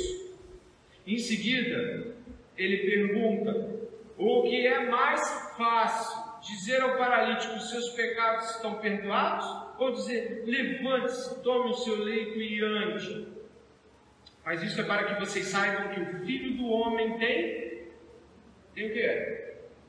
Em 1.07 1.19
seguida, 1.19 2.15
ele 2.57 2.79
pergunta: 2.79 3.89
o 4.17 4.43
que 4.43 4.67
é 4.67 4.89
mais 4.89 5.21
fácil? 5.57 6.27
Dizer 6.43 6.81
ao 6.83 6.97
paralítico: 6.97 7.59
seus 7.59 7.91
pecados 7.91 8.51
estão 8.51 8.75
perdoados? 8.75 9.47
Ou 9.79 9.93
dizer: 9.93 10.45
levante-se, 10.47 11.43
tome 11.43 11.71
o 11.71 11.75
seu 11.75 11.97
leito 11.97 12.41
e 12.41 12.63
ande? 12.63 13.29
Mas 14.45 14.63
isso 14.63 14.81
é 14.81 14.85
para 14.85 15.05
que 15.05 15.21
vocês 15.21 15.47
saibam 15.47 15.89
que 15.89 16.01
o 16.01 16.25
filho 16.25 16.57
do 16.57 16.69
homem 16.69 17.19
tem, 17.19 17.89
tem 18.75 18.91
o 18.91 18.93
que? 18.93 19.46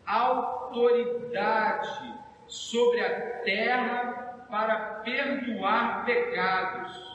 Autoridade 0.08 2.16
sobre 2.48 3.02
a 3.02 3.42
terra 3.42 4.46
para 4.50 5.02
perdoar 5.04 6.06
pecados. 6.06 7.06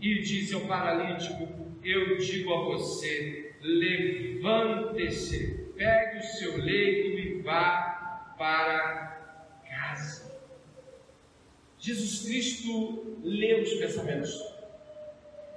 E 0.00 0.20
disse 0.20 0.54
ao 0.54 0.62
paralítico: 0.62 1.48
Eu 1.82 2.16
digo 2.16 2.54
a 2.54 2.62
você, 2.64 3.54
levante-se, 3.60 5.72
pegue 5.76 6.18
o 6.18 6.22
seu 6.22 6.56
leito 6.56 7.18
e 7.18 7.42
vá 7.42 8.34
para 8.38 9.58
casa. 9.68 10.30
Jesus 11.78 12.26
Cristo 12.26 13.18
leu 13.22 13.62
os 13.62 13.74
pensamentos. 13.74 14.50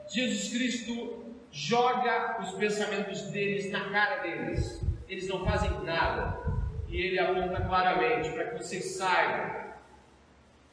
Jesus 0.08 0.50
Cristo 0.50 1.24
joga 1.52 2.42
os 2.42 2.52
pensamentos 2.52 3.22
deles 3.32 3.72
na 3.72 3.90
cara 3.90 4.24
deles. 4.24 4.82
Eles 5.08 5.28
não 5.28 5.46
fazem 5.46 5.84
nada. 5.84 6.53
E 6.94 7.08
ele 7.08 7.18
aponta 7.18 7.60
claramente 7.60 8.30
para 8.34 8.52
que 8.52 8.58
vocês 8.60 8.86
saibam 8.86 9.64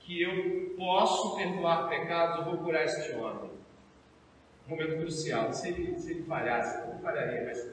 que 0.00 0.20
eu 0.20 0.74
posso 0.76 1.34
perdoar 1.34 1.88
pecados, 1.88 2.40
eu 2.40 2.44
vou 2.44 2.58
curar 2.62 2.84
este 2.84 3.12
homem. 3.12 3.50
Momento 4.66 4.98
crucial. 4.98 5.50
Se 5.50 5.68
ele, 5.68 5.98
se 5.98 6.10
ele 6.10 6.24
falhasse, 6.24 6.86
não 6.86 6.98
falharia, 6.98 7.46
mas 7.46 7.72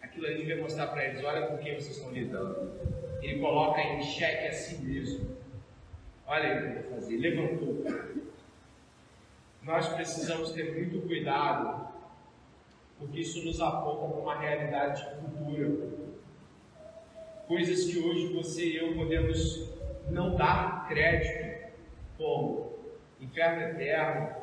aquilo 0.00 0.24
ali 0.24 0.38
devia 0.38 0.62
mostrar 0.62 0.86
para 0.86 1.04
eles: 1.04 1.22
olha 1.22 1.46
com 1.48 1.58
quem 1.58 1.74
vocês 1.74 1.98
estão 1.98 2.10
lidando. 2.10 2.72
Ele 3.20 3.38
coloca 3.38 3.82
em 3.82 4.02
xeque 4.02 4.46
a 4.46 4.52
si 4.54 4.82
mesmo. 4.82 5.36
Olha 6.26 6.56
o 6.56 6.62
que 6.62 6.88
vou 6.88 6.94
fazer. 6.94 7.18
Levantou. 7.18 7.84
Nós 9.62 9.86
precisamos 9.88 10.52
ter 10.52 10.74
muito 10.74 11.06
cuidado, 11.06 11.88
porque 12.98 13.20
isso 13.20 13.44
nos 13.44 13.60
aponta 13.60 14.14
para 14.14 14.22
uma 14.22 14.38
realidade 14.38 15.04
futura. 15.14 16.01
Coisas 17.52 17.84
que 17.84 17.98
hoje 17.98 18.28
você 18.28 18.64
e 18.64 18.76
eu 18.78 18.94
podemos 18.94 19.68
não 20.08 20.34
dar 20.36 20.88
crédito, 20.88 21.70
como 22.16 22.78
inferno 23.20 23.60
eterno, 23.60 24.34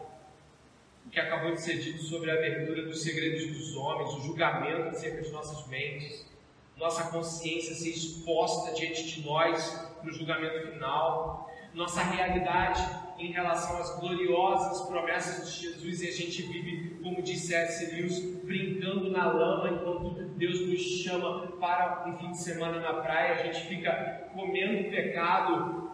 o 1.08 1.10
que 1.10 1.20
acabou 1.20 1.56
de 1.56 1.60
ser 1.60 1.80
dito 1.80 2.04
sobre 2.04 2.30
a 2.30 2.36
abertura 2.36 2.84
dos 2.84 3.02
segredos 3.02 3.48
dos 3.48 3.76
homens, 3.76 4.14
o 4.14 4.22
julgamento 4.22 4.90
acerca 4.90 5.24
de 5.24 5.32
nossas 5.32 5.66
mentes, 5.66 6.24
nossa 6.78 7.10
consciência 7.10 7.74
ser 7.74 7.90
exposta 7.90 8.76
diante 8.76 9.04
de 9.04 9.26
nós 9.26 9.90
no 10.04 10.14
julgamento 10.14 10.72
final, 10.72 11.52
nossa 11.74 12.04
realidade 12.04 12.80
em 13.20 13.32
relação 13.32 13.78
às 13.78 14.00
gloriosas 14.00 14.88
promessas 14.88 15.54
de 15.54 15.68
Jesus 15.68 16.02
e 16.02 16.08
a 16.08 16.12
gente 16.12 16.42
vive, 16.44 16.98
como 17.04 17.22
disse 17.22 17.48
C.S. 17.48 17.94
Lewis, 17.94 18.20
brincando 18.44 19.12
na 19.12 19.32
lama 19.32 19.70
enquanto 19.70 20.24
Deus 20.38 20.62
nos 20.62 20.82
chama 20.82 21.48
para 21.60 22.08
um 22.08 22.18
fim 22.18 22.32
de 22.32 22.38
semana 22.38 22.80
na 22.80 22.94
praia, 23.02 23.34
a 23.34 23.44
gente 23.44 23.68
fica 23.68 24.30
comendo 24.34 24.90
pecado, 24.90 25.92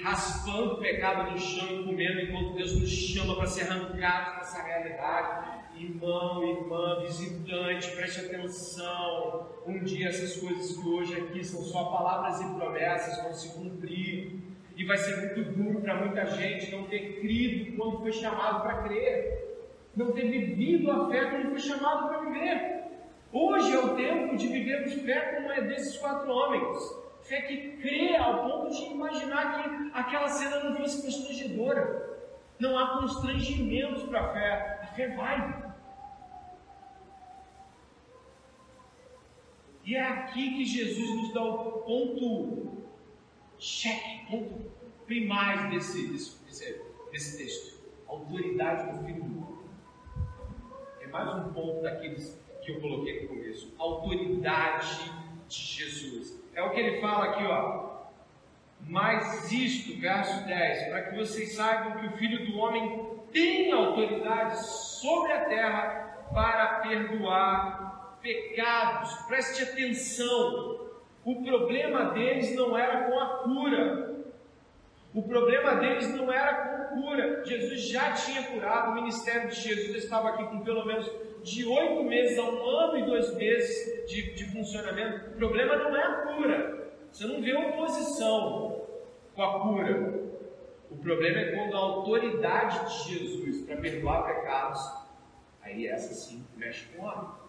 raspando 0.00 0.76
pecado 0.76 1.32
no 1.32 1.38
chão 1.38 1.80
e 1.80 1.84
comendo 1.84 2.20
enquanto 2.20 2.54
Deus 2.54 2.80
nos 2.80 2.88
chama 2.88 3.34
para 3.34 3.46
ser 3.46 3.68
arrancados 3.68 4.38
dessa 4.38 4.62
realidade. 4.62 5.60
Irmão, 5.76 6.44
irmã, 6.44 7.00
visitante, 7.00 7.90
preste 7.96 8.20
atenção. 8.20 9.48
Um 9.66 9.82
dia 9.82 10.08
essas 10.08 10.36
coisas 10.36 10.76
que 10.76 10.88
hoje 10.88 11.14
aqui 11.14 11.42
são 11.42 11.62
só 11.62 11.84
palavras 11.84 12.40
e 12.40 12.54
promessas 12.54 13.22
vão 13.24 13.32
se 13.32 13.48
cumprir 13.54 14.49
e 14.80 14.84
vai 14.84 14.96
ser 14.96 15.14
muito 15.18 15.42
duro 15.52 15.82
para 15.82 15.94
muita 15.94 16.24
gente 16.24 16.72
não 16.72 16.84
ter 16.84 17.20
crido 17.20 17.76
quando 17.76 17.98
foi 17.98 18.12
chamado 18.12 18.62
para 18.62 18.82
crer, 18.84 19.68
não 19.94 20.12
ter 20.12 20.22
vivido 20.22 20.90
a 20.90 21.06
fé 21.06 21.26
quando 21.26 21.50
foi 21.50 21.58
chamado 21.58 22.08
para 22.08 22.20
viver. 22.20 22.84
Hoje 23.30 23.74
é 23.74 23.78
o 23.78 23.94
tempo 23.94 24.38
de 24.38 24.46
vivermos 24.48 24.94
fé 25.02 25.34
como 25.34 25.52
é 25.52 25.60
desses 25.60 25.98
quatro 25.98 26.30
homens. 26.30 26.78
Fé 27.20 27.42
que 27.42 27.76
crê 27.76 28.16
ao 28.16 28.42
ponto 28.42 28.74
de 28.74 28.84
imaginar 28.84 29.62
que 29.62 29.90
aquela 29.92 30.28
cena 30.28 30.64
não 30.64 30.74
fosse 30.74 31.02
constrangedora. 31.02 32.18
Não 32.58 32.78
há 32.78 33.00
constrangimentos 33.00 34.04
para 34.04 34.20
a 34.22 34.32
fé. 34.32 34.80
A 34.82 34.86
fé 34.86 35.08
vai. 35.08 35.74
E 39.84 39.94
é 39.94 40.00
aqui 40.00 40.54
que 40.54 40.64
Jesus 40.64 41.16
nos 41.16 41.34
dá 41.34 41.44
o 41.44 41.82
ponto 41.82 42.80
cheque, 43.58 44.24
ponto 44.30 44.69
primário 45.10 45.70
desse, 45.70 46.06
desse, 46.06 46.38
desse, 46.44 46.80
desse 47.10 47.36
texto. 47.36 47.80
Autoridade 48.06 48.92
do 48.92 49.04
Filho 49.04 49.24
do 49.24 49.38
Homem. 49.38 49.64
É 51.00 51.08
mais 51.08 51.34
um 51.34 51.52
ponto 51.52 51.82
daqueles 51.82 52.40
que 52.62 52.70
eu 52.70 52.80
coloquei 52.80 53.22
no 53.22 53.28
começo. 53.28 53.74
Autoridade 53.76 55.10
de 55.48 55.56
Jesus. 55.56 56.40
É 56.54 56.62
o 56.62 56.70
que 56.70 56.78
ele 56.78 57.00
fala 57.00 57.24
aqui, 57.24 57.44
ó. 57.44 57.90
Mas 58.86 59.50
isto, 59.50 60.00
verso 60.00 60.46
10, 60.46 60.88
para 60.90 61.02
que 61.02 61.16
vocês 61.16 61.54
saibam 61.54 61.98
que 61.98 62.06
o 62.06 62.16
Filho 62.16 62.46
do 62.46 62.58
Homem 62.58 63.10
tem 63.32 63.72
autoridade 63.72 64.64
sobre 64.64 65.32
a 65.32 65.44
terra 65.46 66.28
para 66.32 66.78
perdoar 66.82 68.16
pecados. 68.22 69.12
Preste 69.26 69.64
atenção. 69.64 70.88
O 71.24 71.42
problema 71.42 72.12
deles 72.12 72.54
não 72.54 72.78
era 72.78 73.10
com 73.10 73.18
a 73.18 73.26
cura. 73.38 74.09
O 75.12 75.22
problema 75.22 75.76
deles 75.76 76.08
não 76.14 76.32
era 76.32 76.54
com 76.54 77.02
cura. 77.02 77.44
Jesus 77.44 77.88
já 77.88 78.12
tinha 78.12 78.44
curado, 78.44 78.92
o 78.92 78.94
ministério 78.94 79.48
de 79.48 79.56
Jesus 79.56 80.04
estava 80.04 80.30
aqui 80.30 80.44
com 80.44 80.60
pelo 80.60 80.84
menos 80.84 81.10
de 81.42 81.66
oito 81.66 82.04
meses 82.04 82.38
a 82.38 82.42
um 82.42 82.68
ano 82.68 82.98
e 82.98 83.06
dois 83.06 83.34
meses 83.34 84.08
de, 84.08 84.34
de 84.34 84.44
funcionamento. 84.52 85.30
O 85.30 85.36
problema 85.36 85.76
não 85.76 85.96
é 85.96 86.02
a 86.02 86.14
cura. 86.22 86.92
Você 87.10 87.26
não 87.26 87.40
vê 87.40 87.54
oposição 87.54 88.86
com 89.34 89.42
a 89.42 89.60
cura. 89.60 90.20
O 90.90 90.96
problema 90.96 91.38
é 91.38 91.56
quando 91.56 91.76
a 91.76 91.80
autoridade 91.80 92.88
de 92.88 93.14
Jesus 93.14 93.66
para 93.66 93.76
perdoar 93.76 94.26
pecados, 94.26 94.80
aí 95.62 95.86
essa 95.86 96.14
sim 96.14 96.44
mexe 96.56 96.86
com 96.86 97.02
o 97.02 97.06
homem 97.06 97.40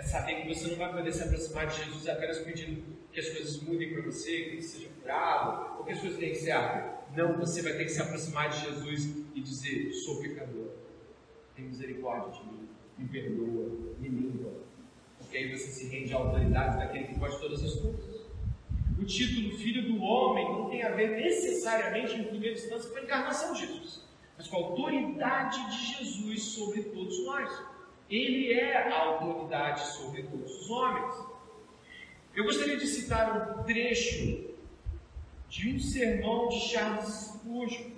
é 0.00 0.02
saber 0.02 0.36
que 0.36 0.54
você 0.54 0.68
não 0.68 0.76
vai 0.76 0.92
poder 0.92 1.12
se 1.12 1.22
aproximar 1.22 1.66
de 1.66 1.84
Jesus 1.84 2.08
apenas 2.08 2.38
pedindo 2.38 2.82
que 3.12 3.20
as 3.20 3.28
coisas 3.28 3.60
mudem 3.62 3.92
para 3.92 4.02
você, 4.02 4.44
que 4.44 4.62
você 4.62 4.78
seja 4.78 4.88
curado, 5.00 5.78
ou 5.78 5.84
que 5.84 5.92
as 5.92 6.00
coisas 6.00 6.18
deem 6.18 6.34
certo. 6.34 7.00
Não, 7.16 7.38
você 7.38 7.62
vai 7.62 7.72
ter 7.72 7.84
que 7.84 7.90
se 7.90 8.00
aproximar 8.00 8.50
de 8.50 8.60
Jesus 8.60 9.24
e 9.34 9.40
dizer: 9.40 9.92
Sou 9.92 10.20
pecador, 10.20 10.70
tem 11.56 11.64
misericórdia 11.64 12.40
de 12.40 12.46
mim, 12.46 12.68
me 12.98 13.08
perdoa, 13.08 13.94
me 13.98 14.08
limpa. 14.08 14.50
Porque 15.18 15.36
aí 15.36 15.56
você 15.56 15.66
se 15.66 15.88
rende 15.88 16.12
à 16.12 16.18
autoridade 16.18 16.78
daquele 16.78 17.04
que 17.04 17.18
pode 17.18 17.38
todas 17.38 17.62
as 17.64 17.74
coisas. 17.74 18.20
O 18.98 19.04
título 19.04 19.56
Filho 19.56 19.82
do 19.82 20.02
Homem 20.02 20.44
não 20.44 20.68
tem 20.68 20.82
a 20.82 20.90
ver 20.90 21.10
necessariamente, 21.10 22.14
em 22.14 22.24
primeira 22.24 22.54
instância, 22.54 22.90
com 22.90 22.98
a 22.98 23.02
encarnação 23.02 23.54
de 23.54 23.60
Jesus, 23.60 24.06
mas 24.36 24.46
com 24.46 24.56
a 24.56 24.60
autoridade 24.60 25.70
de 25.70 25.96
Jesus 25.96 26.42
sobre 26.42 26.82
todos 26.82 27.24
nós. 27.24 27.50
Ele 28.10 28.52
é 28.52 28.76
a 28.76 29.04
autoridade 29.04 29.86
sobre 29.92 30.24
todos 30.24 30.62
os 30.62 30.70
homens. 30.70 31.29
Eu 32.34 32.44
gostaria 32.44 32.76
de 32.76 32.86
citar 32.86 33.58
um 33.58 33.64
trecho 33.64 34.50
de 35.48 35.74
um 35.74 35.80
sermão 35.80 36.48
de 36.48 36.60
Charles 36.60 37.08
Spurgeon, 37.08 37.90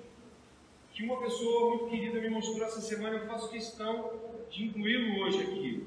que 0.91 1.05
uma 1.05 1.20
pessoa 1.20 1.70
muito 1.70 1.91
querida 1.91 2.20
me 2.20 2.30
mostrou 2.30 2.64
essa 2.66 2.80
semana, 2.80 3.18
eu 3.18 3.26
faço 3.26 3.51
questão 3.51 4.11
de 4.51 4.64
incluí-lo 4.64 5.22
hoje 5.22 5.43
aqui. 5.43 5.87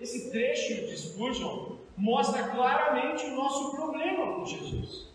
Esse 0.00 0.30
trecho 0.30 0.86
de 0.86 0.96
Spurgeon 0.96 1.76
mostra 1.96 2.48
claramente 2.48 3.24
o 3.26 3.34
nosso 3.34 3.74
problema 3.74 4.36
com 4.36 4.46
Jesus. 4.46 5.08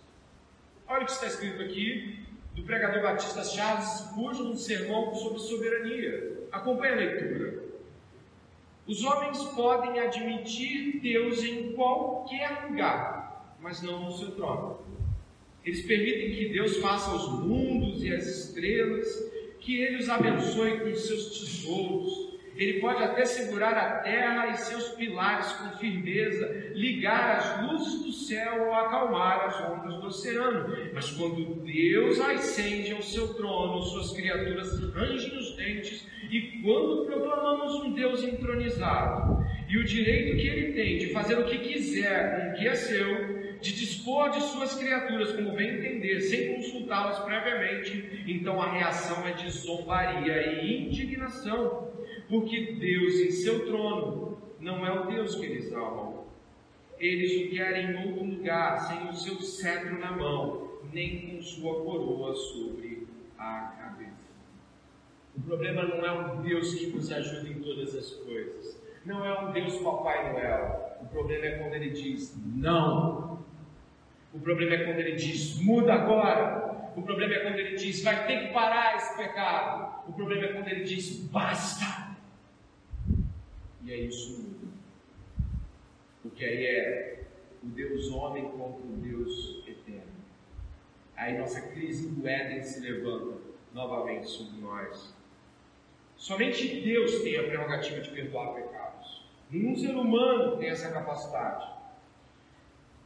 Olha 0.87 1.03
o 1.03 1.05
que 1.05 1.11
está 1.11 1.27
escrito 1.27 1.61
aqui 1.61 2.25
do 2.55 2.63
pregador 2.63 3.01
batista 3.01 3.43
Charles 3.43 3.87
Spurgeon, 3.99 4.51
um 4.51 4.57
sermão 4.57 5.15
sobre 5.15 5.39
soberania. 5.39 6.47
Acompanhe 6.51 6.93
a 6.93 6.95
leitura. 6.97 7.68
Os 8.89 9.03
homens 9.03 9.43
podem 9.49 9.99
admitir 9.99 10.99
Deus 10.99 11.43
em 11.43 11.73
qualquer 11.73 12.65
lugar, 12.67 13.55
mas 13.61 13.83
não 13.83 14.05
no 14.05 14.11
seu 14.11 14.31
trono. 14.31 14.79
Eles 15.63 15.85
permitem 15.85 16.31
que 16.31 16.49
Deus 16.49 16.77
faça 16.77 17.13
os 17.13 17.29
mundos 17.45 18.03
e 18.03 18.11
as 18.11 18.25
estrelas, 18.25 19.07
que 19.59 19.79
Ele 19.79 19.97
os 19.97 20.09
abençoe 20.09 20.79
com 20.79 20.95
seus 20.95 21.39
tesouros. 21.39 22.28
Ele 22.59 22.81
pode 22.81 23.01
até 23.01 23.23
segurar 23.23 23.71
a 23.71 23.99
terra 23.99 24.47
e 24.47 24.57
seus 24.57 24.89
pilares 24.89 25.49
com 25.53 25.77
firmeza, 25.77 26.73
ligar 26.73 27.37
as 27.37 27.61
luzes 27.63 28.03
do 28.03 28.11
céu 28.11 28.65
ou 28.67 28.73
acalmar 28.73 29.45
as 29.45 29.61
ondas 29.71 29.95
do 29.95 30.07
oceano. 30.07 30.75
Mas 30.93 31.09
quando 31.11 31.63
Deus 31.63 32.19
ascende 32.19 32.91
ao 32.91 33.01
seu 33.01 33.33
trono, 33.35 33.81
suas 33.81 34.11
criaturas 34.11 34.77
rangem 34.93 35.37
os 35.37 35.55
dentes 35.55 36.05
e 36.29 36.61
quando 36.61 37.05
proclamamos 37.05 37.75
um 37.75 37.93
Deus 37.93 38.23
entronizado 38.25 39.41
e 39.69 39.77
o 39.77 39.85
direito 39.85 40.35
que 40.35 40.47
ele 40.47 40.73
tem 40.73 40.97
de 40.97 41.13
fazer 41.13 41.39
o 41.39 41.45
que 41.45 41.59
quiser 41.59 42.41
com 42.41 42.49
o 42.49 42.53
que 42.55 42.67
é 42.67 42.75
seu, 42.75 43.39
de 43.61 43.73
dispor 43.73 44.31
de 44.31 44.41
suas 44.41 44.75
criaturas 44.75 45.31
como 45.31 45.53
bem 45.53 45.75
entender, 45.75 46.19
sem 46.21 46.55
consultá-las 46.55 47.19
previamente, 47.19 48.23
então 48.27 48.61
a 48.61 48.71
reação 48.71 49.27
é 49.27 49.31
de 49.31 49.49
zombaria 49.49 50.61
e 50.61 50.87
indignação, 50.87 51.91
porque 52.29 52.73
Deus 52.73 53.15
em 53.15 53.31
seu 53.31 53.65
trono 53.65 54.37
não 54.59 54.85
é 54.85 54.99
o 54.99 55.07
Deus 55.07 55.35
que 55.35 55.45
eles 55.45 55.73
amam. 55.73 56.25
Eles 56.99 57.47
o 57.47 57.55
querem 57.55 57.91
em 57.91 58.07
outro 58.09 58.25
lugar, 58.25 58.77
sem 58.81 59.09
o 59.09 59.13
seu 59.13 59.35
cetro 59.41 59.97
na 59.97 60.11
mão, 60.11 60.69
nem 60.93 61.37
com 61.37 61.41
sua 61.41 61.83
coroa 61.83 62.35
sobre 62.35 63.07
a 63.37 63.73
cabeça. 63.79 64.11
O 65.35 65.41
problema 65.41 65.83
não 65.83 66.05
é 66.05 66.11
um 66.11 66.41
Deus 66.41 66.75
que 66.75 66.87
nos 66.87 67.11
ajuda 67.11 67.49
em 67.49 67.61
todas 67.61 67.95
as 67.95 68.11
coisas. 68.11 68.79
Não 69.05 69.25
é 69.25 69.41
um 69.41 69.51
Deus 69.51 69.77
Papai 69.77 70.33
Noel. 70.33 70.97
O 71.01 71.05
problema 71.07 71.45
é 71.45 71.51
quando 71.57 71.73
ele 71.73 71.91
diz 71.91 72.37
não. 72.55 73.39
O 74.33 74.39
problema 74.39 74.75
é 74.75 74.83
quando 74.83 74.99
ele 74.99 75.15
diz 75.15 75.59
muda 75.61 75.93
agora. 75.93 76.91
O 76.95 77.01
problema 77.01 77.33
é 77.33 77.39
quando 77.39 77.59
ele 77.59 77.77
diz 77.77 78.03
vai 78.03 78.27
ter 78.27 78.47
que 78.47 78.53
parar 78.53 78.97
esse 78.97 79.15
pecado. 79.15 80.03
O 80.09 80.13
problema 80.13 80.43
é 80.43 80.53
quando 80.53 80.67
ele 80.67 80.83
diz 80.83 81.17
basta. 81.31 82.08
E 83.89 83.93
aí 83.93 84.07
isso 84.07 84.39
muda. 84.39 84.71
Porque 86.21 86.45
aí 86.45 86.63
é 86.63 87.23
o 87.63 87.65
Deus 87.69 88.11
homem 88.11 88.47
contra 88.51 88.85
o 88.85 88.97
Deus 88.97 89.63
eterno. 89.67 90.13
Aí 91.17 91.35
nossa 91.35 91.59
crise 91.59 92.07
do 92.07 92.27
Éden 92.27 92.61
se 92.61 92.81
levanta 92.81 93.39
novamente 93.73 94.27
sobre 94.27 94.61
nós. 94.61 95.17
Somente 96.15 96.81
Deus 96.81 97.23
tem 97.23 97.37
a 97.37 97.43
prerrogativa 97.45 97.99
de 97.99 98.11
perdoar 98.11 98.53
pecados. 98.53 99.25
Nenhum 99.49 99.75
ser 99.75 99.95
humano 99.95 100.57
tem 100.57 100.69
essa 100.69 100.91
capacidade. 100.91 101.67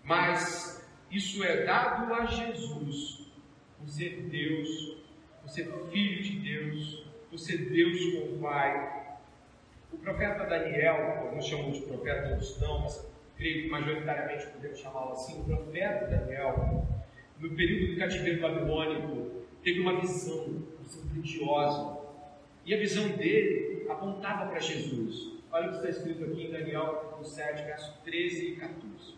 Mas 0.03 0.85
isso 1.09 1.45
é 1.45 1.63
dado 1.63 2.13
a 2.13 2.25
Jesus, 2.25 3.31
por 3.79 3.87
ser 3.87 4.23
Deus, 4.23 4.97
por 5.41 5.49
ser 5.49 5.71
Filho 5.89 6.21
de 6.21 6.39
Deus, 6.39 7.07
por 7.29 7.39
ser 7.39 7.69
Deus 7.69 8.15
com 8.15 8.35
o 8.35 8.39
Pai. 8.41 9.02
O 9.93 9.97
profeta 9.97 10.45
Daniel, 10.45 11.19
alguns 11.19 11.45
chamam 11.45 11.71
de 11.71 11.81
profeta, 11.81 12.29
outros 12.29 12.59
não, 12.59 12.81
mas 12.81 13.13
creio 13.37 13.63
que 13.63 13.69
majoritariamente 13.69 14.47
podemos 14.47 14.79
chamá-lo 14.79 15.13
assim, 15.13 15.41
o 15.41 15.45
profeta 15.45 16.07
Daniel, 16.07 16.87
no 17.39 17.55
período 17.55 17.93
do 17.93 17.99
cativeiro 17.99 18.41
babilônico, 18.41 19.43
teve 19.63 19.79
uma 19.79 19.99
visão, 19.99 20.45
uma 20.45 20.83
visão 20.83 21.05
grandiosa. 21.11 21.97
E 22.65 22.73
a 22.73 22.77
visão 22.77 23.09
dele 23.09 23.85
apontava 23.89 24.49
para 24.49 24.59
Jesus. 24.59 25.33
Olha 25.51 25.67
o 25.67 25.69
que 25.69 25.75
está 25.77 25.89
escrito 25.89 26.23
aqui 26.23 26.45
em 26.45 26.51
Daniel 26.51 26.85
capítulo 26.85 27.25
7, 27.25 27.63
verso 27.63 28.01
13 28.03 28.47
e 28.47 28.55
14. 28.55 29.13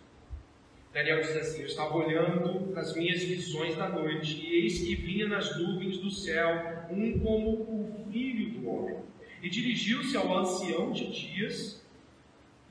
Daniel 0.94 1.22
diz 1.22 1.36
assim: 1.36 1.60
Eu 1.60 1.68
estava 1.68 1.96
olhando 1.96 2.78
as 2.78 2.96
minhas 2.96 3.22
visões 3.24 3.76
da 3.76 3.90
noite, 3.90 4.42
e 4.42 4.64
eis 4.64 4.80
que 4.80 4.96
vinha 4.96 5.28
nas 5.28 5.58
nuvens 5.58 5.98
do 5.98 6.10
céu 6.10 6.88
um 6.90 7.20
como 7.20 7.52
o 7.52 8.08
filho 8.12 8.60
do 8.60 8.70
homem. 8.70 8.98
E 9.46 9.50
dirigiu-se 9.50 10.18
ao 10.18 10.36
ancião 10.36 10.92
de 10.92 11.06
dias 11.12 11.80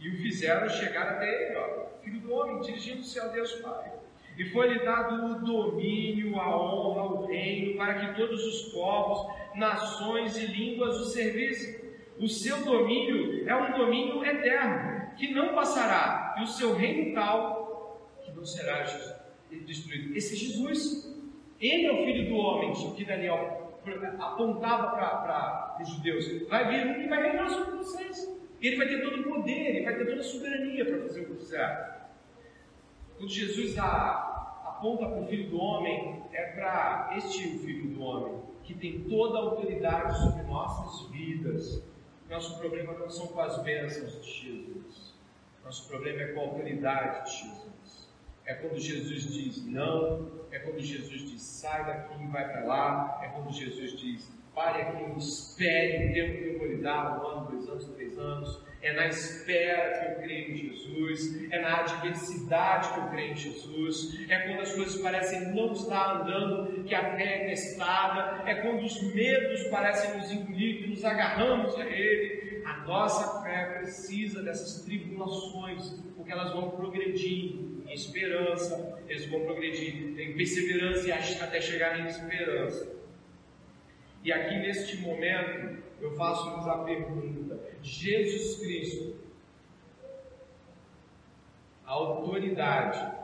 e 0.01 0.09
o 0.09 0.17
fizeram 0.17 0.69
chegar 0.69 1.07
até 1.07 1.47
ele, 1.47 1.57
ó, 1.57 1.87
filho 2.03 2.19
do 2.19 2.35
homem, 2.35 2.61
dirigindo-se 2.63 3.17
ao 3.21 3.31
Deus 3.31 3.53
Pai. 3.61 3.93
E 4.37 4.45
foi-lhe 4.47 4.81
dado 4.81 5.37
o 5.37 5.47
domínio, 5.47 6.35
a 6.35 6.61
honra, 6.61 7.05
o 7.05 7.27
reino, 7.27 7.77
para 7.77 7.95
que 7.95 8.17
todos 8.21 8.45
os 8.45 8.73
povos, 8.73 9.33
nações 9.55 10.37
e 10.37 10.47
línguas 10.47 10.99
o 10.99 11.05
servissem. 11.05 11.79
O 12.19 12.27
seu 12.27 12.65
domínio 12.65 13.49
é 13.49 13.55
um 13.55 13.79
domínio 13.79 14.25
eterno, 14.25 15.15
que 15.17 15.33
não 15.33 15.55
passará, 15.55 16.35
e 16.41 16.43
o 16.43 16.47
seu 16.49 16.75
reino 16.75 17.15
tal, 17.15 18.19
que 18.25 18.33
não 18.33 18.45
será 18.45 18.85
destruído. 19.49 20.17
Esse 20.17 20.35
é 20.35 20.39
Jesus. 20.39 21.15
Ele 21.61 21.87
é 21.87 21.93
o 21.93 22.05
filho 22.05 22.31
do 22.31 22.35
homem, 22.35 22.73
que 22.97 23.05
Daniel 23.05 23.64
apontava 24.19 24.91
para 24.93 25.77
os 25.81 25.89
judeus. 25.89 26.49
Vai 26.49 26.69
vir 26.69 26.87
um 26.87 26.95
que 27.01 27.09
vai 27.09 27.23
reinar 27.23 27.49
sobre 27.51 27.77
vocês. 27.77 28.33
Ele 28.61 28.77
vai 28.77 28.89
ter 28.89 29.03
todo 29.03 29.21
o 29.21 29.25
poder, 29.25 29.77
ele 29.77 29.85
vai 29.85 29.95
ter 29.97 30.07
toda 30.07 30.21
a 30.21 30.25
soberania 30.25 30.85
para 30.87 31.03
fazer 31.03 31.21
o 31.23 31.27
que 31.27 31.37
quiser. 31.37 32.09
Quando 33.17 33.31
Jesus 33.31 33.77
aponta 33.79 35.07
para 35.07 35.21
o 35.21 35.27
Filho 35.27 35.51
do 35.51 35.59
Homem, 35.59 36.23
é 36.33 36.43
para 36.53 37.15
este 37.17 37.59
Filho 37.59 37.95
do 37.95 38.03
Homem, 38.03 38.43
que 38.63 38.75
tem 38.75 39.05
toda 39.05 39.39
a 39.39 39.43
autoridade 39.43 40.19
sobre 40.19 40.43
nossas 40.45 41.11
vidas. 41.11 41.83
Nosso 42.29 42.59
problema 42.59 42.95
não 42.95 43.11
são 43.11 43.27
com 43.29 43.41
as 43.41 43.63
bênçãos 43.63 44.21
de 44.25 44.31
Jesus. 44.31 45.15
Nosso 45.63 45.89
problema 45.89 46.23
é 46.23 46.33
com 46.33 46.41
a 46.41 46.45
autoridade 46.45 47.25
de 47.25 47.39
Jesus. 47.39 48.04
É 48.47 48.55
quando 48.55 48.79
Jesus 48.79 49.33
diz 49.33 49.65
não, 49.67 50.31
é 50.51 50.59
quando 50.59 50.81
Jesus 50.81 51.31
diz 51.31 51.43
sai 51.43 51.85
daqui 51.87 52.23
e 52.23 52.27
vai 52.27 52.47
para 52.47 52.65
lá, 52.65 53.21
é 53.23 53.29
quando 53.29 53.53
Jesus 53.53 53.99
diz 53.99 54.33
pare 54.55 54.83
aqui, 54.83 55.19
espere 55.19 56.11
o 56.11 56.13
tempo 56.15 56.39
que 56.39 56.49
eu 56.49 56.59
vou 56.59 56.69
lhe 56.69 56.77
dar, 56.77 57.21
um 57.21 57.27
ano, 57.27 57.51
dois 57.51 57.69
anos, 57.69 57.87
três 57.95 58.19
anos 58.19 58.65
é 58.85 58.93
na 58.93 59.07
espera 59.07 59.99
que 59.99 60.13
eu 60.13 60.23
creio 60.23 60.51
em 60.51 60.57
Jesus, 60.57 61.51
é 61.51 61.59
na 61.59 61.81
adversidade 61.81 62.93
que 62.93 63.01
eu 63.01 63.09
creio 63.09 63.33
em 63.33 63.37
Jesus, 63.37 64.27
é 64.29 64.41
quando 64.41 64.61
as 64.61 64.75
coisas 64.75 65.01
parecem 65.01 65.55
não 65.55 65.73
estar 65.73 66.21
andando, 66.21 66.85
que 66.85 66.95
a 66.95 67.17
fé 67.17 67.45
é 67.45 67.47
testada, 67.47 68.43
é 68.47 68.57
quando 68.57 68.85
os 68.85 69.15
medos 69.15 69.63
parecem 69.69 70.19
nos 70.19 70.31
engolir, 70.31 70.83
que 70.83 70.91
nos 70.91 71.03
agarramos 71.03 71.75
a 71.77 71.87
Ele. 71.87 72.63
A 72.67 72.77
nossa 72.87 73.43
fé 73.43 73.79
precisa 73.79 74.43
dessas 74.43 74.85
tribulações, 74.85 75.99
porque 76.15 76.31
elas 76.31 76.53
vão 76.53 76.73
progredir 76.73 77.74
em 77.87 77.93
esperança, 77.93 78.99
eles 79.09 79.27
vão 79.27 79.45
progredir 79.45 80.19
em 80.19 80.35
perseverança 80.35 81.09
e 81.09 81.13
até 81.13 81.61
chegar 81.61 82.01
em 82.01 82.07
esperança. 82.07 82.95
E 84.23 84.33
aqui 84.33 84.55
neste 84.57 84.97
momento, 84.99 85.83
eu 86.01 86.13
faço-lhes 86.13 86.67
a 86.67 86.79
pergunta: 86.79 87.61
Jesus 87.83 88.59
Cristo, 88.59 89.17
a 91.87 91.93
autoridade, 91.93 93.15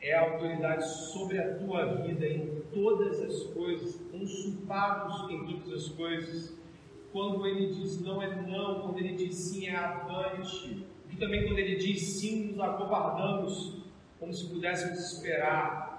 é 0.00 0.14
a 0.14 0.20
autoridade 0.20 0.88
sobre 0.88 1.38
a 1.38 1.58
tua 1.58 2.02
vida 2.02 2.26
em 2.26 2.62
todas 2.72 3.20
as 3.20 3.42
coisas, 3.52 3.96
consultados 4.10 5.30
em 5.30 5.46
todas 5.46 5.72
as 5.72 5.88
coisas. 5.88 6.58
Quando 7.12 7.44
ele 7.44 7.74
diz 7.74 8.00
não 8.00 8.22
é 8.22 8.40
não, 8.42 8.82
quando 8.82 8.98
ele 8.98 9.14
diz 9.14 9.34
sim 9.34 9.66
é 9.66 9.74
avante. 9.74 10.86
E 11.10 11.16
também 11.16 11.44
quando 11.44 11.58
ele 11.58 11.74
diz 11.74 12.02
sim, 12.02 12.52
nos 12.52 12.60
acovardamos, 12.60 13.79
como 14.20 14.32
se 14.32 14.46
pudéssemos 14.46 14.98
esperar. 15.14 15.90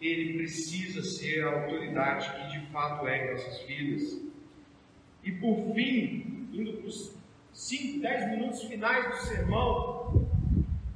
Ele 0.00 0.34
precisa 0.34 1.02
ser 1.02 1.42
a 1.42 1.60
autoridade 1.60 2.30
que 2.30 2.58
de 2.58 2.66
fato 2.66 3.08
é 3.08 3.26
em 3.26 3.30
nossas 3.32 3.62
vidas. 3.62 4.20
E 5.24 5.32
por 5.32 5.74
fim, 5.74 6.48
indo 6.52 6.74
para 6.74 6.86
os 6.86 7.16
5, 7.52 8.00
10 8.00 8.30
minutos 8.30 8.62
finais 8.64 9.08
do 9.08 9.26
sermão, 9.26 10.30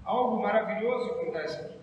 algo 0.04 0.42
maravilhoso 0.42 1.10
acontece 1.10 1.60
aqui. 1.60 1.74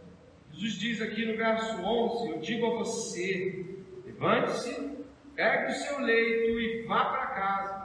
Jesus 0.53 0.79
diz 0.79 1.01
aqui 1.01 1.25
no 1.25 1.37
verso 1.37 1.81
11: 1.81 2.29
Eu 2.29 2.39
digo 2.39 2.65
a 2.65 2.77
você, 2.79 3.65
levante-se, 4.05 4.97
pegue 5.35 5.71
o 5.71 5.75
seu 5.75 5.99
leito 6.01 6.59
e 6.59 6.83
vá 6.83 7.05
para 7.05 7.27
casa. 7.27 7.81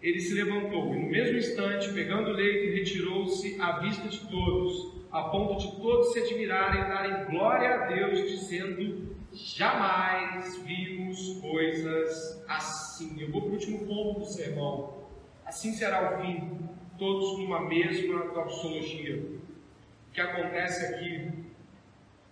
Ele 0.00 0.20
se 0.20 0.34
levantou 0.34 0.94
e, 0.94 0.98
no 0.98 1.08
mesmo 1.08 1.38
instante, 1.38 1.92
pegando 1.92 2.30
o 2.30 2.32
leito, 2.32 2.74
retirou-se 2.74 3.60
à 3.60 3.78
vista 3.80 4.08
de 4.08 4.28
todos, 4.28 4.97
a 5.10 5.22
ponto 5.24 5.56
de 5.58 5.80
todos 5.80 6.12
se 6.12 6.20
admirarem 6.20 6.82
e 6.82 6.88
darem 6.88 7.24
glória 7.26 7.74
a 7.74 7.86
Deus, 7.86 8.28
dizendo: 8.28 9.16
Jamais 9.32 10.56
vimos 10.62 11.38
coisas 11.40 12.44
assim. 12.48 13.20
Eu 13.20 13.30
vou 13.30 13.42
para 13.42 13.50
o 13.50 13.52
último 13.54 13.86
ponto 13.86 14.20
do 14.20 14.26
sermão. 14.26 14.98
Assim 15.44 15.72
será 15.72 16.14
o 16.14 16.20
fim, 16.20 16.58
todos 16.98 17.38
numa 17.38 17.60
mesma 17.60 18.26
doxologia. 18.32 19.16
O 19.16 20.12
que 20.12 20.20
acontece 20.20 20.86
aqui 20.86 21.30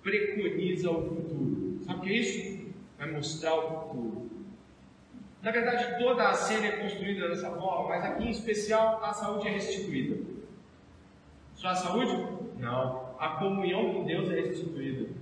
preconiza 0.03 0.91
o 0.91 1.03
futuro. 1.03 1.79
Sabe 1.83 1.99
o 1.99 2.03
que 2.03 2.11
é 2.11 2.13
isso? 2.13 2.67
Vai 2.99 3.11
mostrar 3.13 3.55
o 3.55 3.81
futuro. 3.81 4.31
Na 5.43 5.51
verdade, 5.51 6.03
toda 6.03 6.29
a 6.29 6.35
cena 6.35 6.67
é 6.67 6.73
construída 6.73 7.29
dessa 7.29 7.51
forma, 7.51 7.89
mas 7.89 8.05
aqui 8.05 8.25
em 8.25 8.31
especial 8.31 9.01
a 9.05 9.13
saúde 9.13 9.47
é 9.47 9.53
restituída. 9.53 10.36
Só 11.67 11.71
a 11.71 11.75
saúde? 11.75 12.13
Não. 12.59 13.17
A 13.19 13.31
comunhão 13.41 13.93
com 13.93 14.05
Deus 14.05 14.31
é 14.31 14.41
restituída. 14.41 15.13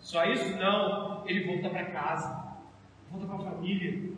Só 0.00 0.24
isso? 0.24 0.56
Não. 0.56 1.24
Ele 1.24 1.46
volta 1.46 1.70
para 1.70 1.84
casa, 1.92 2.56
volta 3.08 3.26
para 3.26 3.36
a 3.36 3.52
família. 3.52 4.12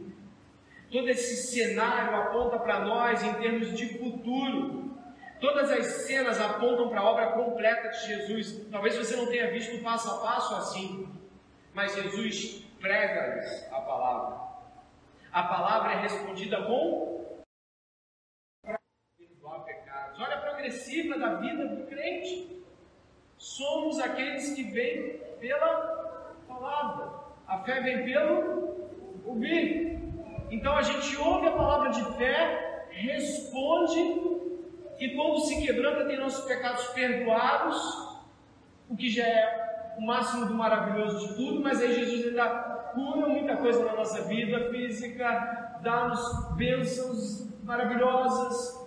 Todo 0.91 1.09
esse 1.11 1.37
cenário 1.37 2.17
aponta 2.17 2.59
para 2.59 2.81
nós 2.81 3.23
em 3.23 3.35
termos 3.35 3.77
de 3.77 3.99
futuro. 3.99 4.97
Todas 5.39 5.71
as 5.71 5.87
cenas 6.07 6.41
apontam 6.41 6.89
para 6.89 7.01
a 7.01 7.05
obra 7.05 7.33
completa 7.33 7.91
de 7.91 8.07
Jesus. 8.07 8.67
Talvez 8.71 8.97
você 8.97 9.15
não 9.17 9.27
tenha 9.27 9.51
visto 9.51 9.83
passo 9.83 10.11
a 10.11 10.19
passo 10.19 10.55
assim, 10.55 11.09
mas 11.75 11.95
Jesus 11.95 12.65
prega-lhes 12.81 13.71
a 13.71 13.81
palavra. 13.83 14.41
A 15.31 15.43
palavra 15.43 15.93
é 15.93 16.01
respondida 16.01 16.63
com 16.63 17.45
perdoar 19.19 19.61
pecados. 19.65 20.19
Olha 20.19 20.37
a 20.37 20.41
progressiva 20.71 21.19
da 21.19 21.35
vida 21.35 21.67
do 21.67 21.87
crente. 21.87 22.63
Somos 23.37 23.99
aqueles 23.99 24.55
que 24.55 24.63
vêm 24.63 25.19
pela 25.41 26.35
palavra. 26.47 27.11
A 27.47 27.59
fé 27.59 27.81
vem 27.81 28.05
pelo 28.05 29.21
ouvir. 29.25 29.99
Então 30.51 30.77
a 30.77 30.83
gente 30.83 31.17
ouve 31.17 31.49
a 31.49 31.53
palavra 31.53 31.91
de 31.91 32.05
fé, 32.17 32.87
responde, 32.91 33.99
e 34.99 35.15
quando 35.15 35.41
se 35.41 35.65
quebranta, 35.65 36.07
tem 36.07 36.19
nossos 36.19 36.45
pecados 36.45 36.87
perdoados, 36.89 37.77
o 38.89 38.97
que 38.97 39.09
já 39.09 39.25
é 39.25 39.95
o 39.99 40.03
máximo 40.03 40.47
do 40.47 40.55
maravilhoso 40.55 41.29
de 41.29 41.37
tudo, 41.37 41.63
mas 41.63 41.81
aí 41.81 41.95
Jesus 41.95 42.27
ainda 42.27 42.49
cura 42.95 43.29
muita 43.29 43.57
coisa 43.57 43.85
na 43.85 43.95
nossa 43.95 44.23
vida 44.23 44.71
física, 44.71 45.79
dá-nos 45.83 46.57
bênçãos 46.57 47.49
maravilhosas, 47.63 48.80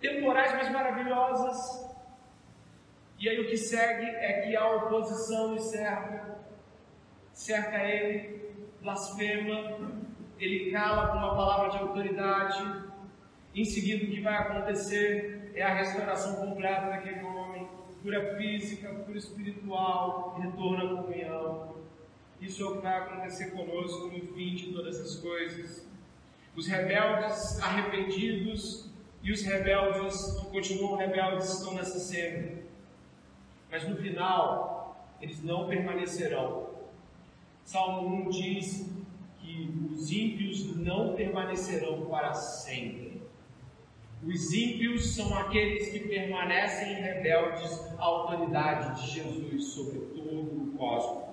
temporais, 0.00 0.52
mas 0.54 0.70
maravilhosas. 0.70 1.88
E 3.18 3.28
aí 3.28 3.40
o 3.40 3.48
que 3.48 3.56
segue 3.56 4.06
é 4.06 4.42
que 4.42 4.56
a 4.56 4.76
oposição 4.76 5.52
lhe 5.52 5.60
cerca, 5.60 6.38
cerca 7.32 7.78
ele, 7.82 8.54
blasfema, 8.80 9.90
ele 10.38 10.70
cala 10.70 11.08
com 11.08 11.18
uma 11.18 11.34
palavra 11.34 11.70
de 11.70 11.78
autoridade, 11.78 12.88
Em 13.54 13.64
seguida, 13.64 14.04
o 14.04 14.08
que 14.08 14.20
vai 14.20 14.34
acontecer 14.34 15.50
é 15.54 15.62
a 15.62 15.74
restauração 15.74 16.36
completa 16.36 16.90
daquele 16.90 17.24
homem, 17.24 17.66
cura 18.02 18.36
física, 18.36 18.94
cura 18.94 19.18
espiritual, 19.18 20.38
retorno 20.38 20.84
à 20.84 21.02
comunhão. 21.02 21.74
Isso 22.40 22.62
é 22.62 22.66
o 22.66 22.76
que 22.76 22.82
vai 22.82 22.96
acontecer 22.98 23.50
conosco 23.50 24.06
no 24.06 24.20
fim 24.32 24.54
de 24.54 24.72
todas 24.72 25.00
as 25.00 25.16
coisas. 25.16 25.88
Os 26.54 26.68
rebeldes 26.68 27.60
arrependidos 27.60 28.87
e 29.22 29.32
os 29.32 29.42
rebeldes 29.42 30.32
que 30.38 30.46
continuam 30.46 30.96
rebeldes 30.96 31.54
estão 31.54 31.74
nessa 31.74 31.98
cena. 31.98 32.58
Mas 33.70 33.88
no 33.88 33.96
final, 33.96 35.14
eles 35.20 35.42
não 35.42 35.66
permanecerão. 35.66 36.68
Salmo 37.64 38.28
1 38.28 38.30
diz 38.30 38.90
que 39.38 39.88
os 39.92 40.10
ímpios 40.10 40.76
não 40.76 41.14
permanecerão 41.14 42.06
para 42.06 42.32
sempre. 42.32 43.20
Os 44.24 44.52
ímpios 44.52 45.14
são 45.14 45.36
aqueles 45.36 45.90
que 45.90 46.00
permanecem 46.00 46.94
rebeldes 46.94 47.78
à 47.98 48.04
autoridade 48.04 49.00
de 49.00 49.10
Jesus 49.10 49.64
sobre 49.64 50.00
todo 50.00 50.72
o 50.72 50.74
cosmos. 50.76 51.28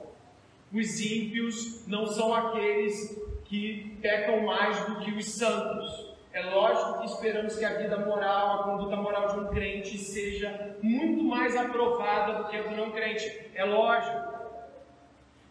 Os 0.71 0.99
ímpios 0.99 1.87
não 1.87 2.05
são 2.05 2.33
aqueles 2.33 3.17
que 3.45 3.97
pecam 4.01 4.45
mais 4.45 4.85
do 4.85 4.99
que 4.99 5.11
os 5.11 5.25
santos. 5.25 6.14
É 6.35 6.41
lógico 6.41 6.99
que 6.99 7.05
esperamos 7.05 7.55
que 7.55 7.63
a 7.63 7.77
vida 7.77 7.97
moral, 7.97 8.59
a 8.59 8.63
conduta 8.65 8.97
moral 8.97 9.29
de 9.29 9.39
um 9.39 9.47
crente 9.53 9.97
seja 9.97 10.75
muito 10.81 11.23
mais 11.23 11.55
aprovada 11.55 12.43
do 12.43 12.49
que 12.49 12.57
a 12.57 12.63
do 12.63 12.75
não 12.75 12.91
crente. 12.91 13.51
É 13.55 13.63
lógico. 13.63 14.35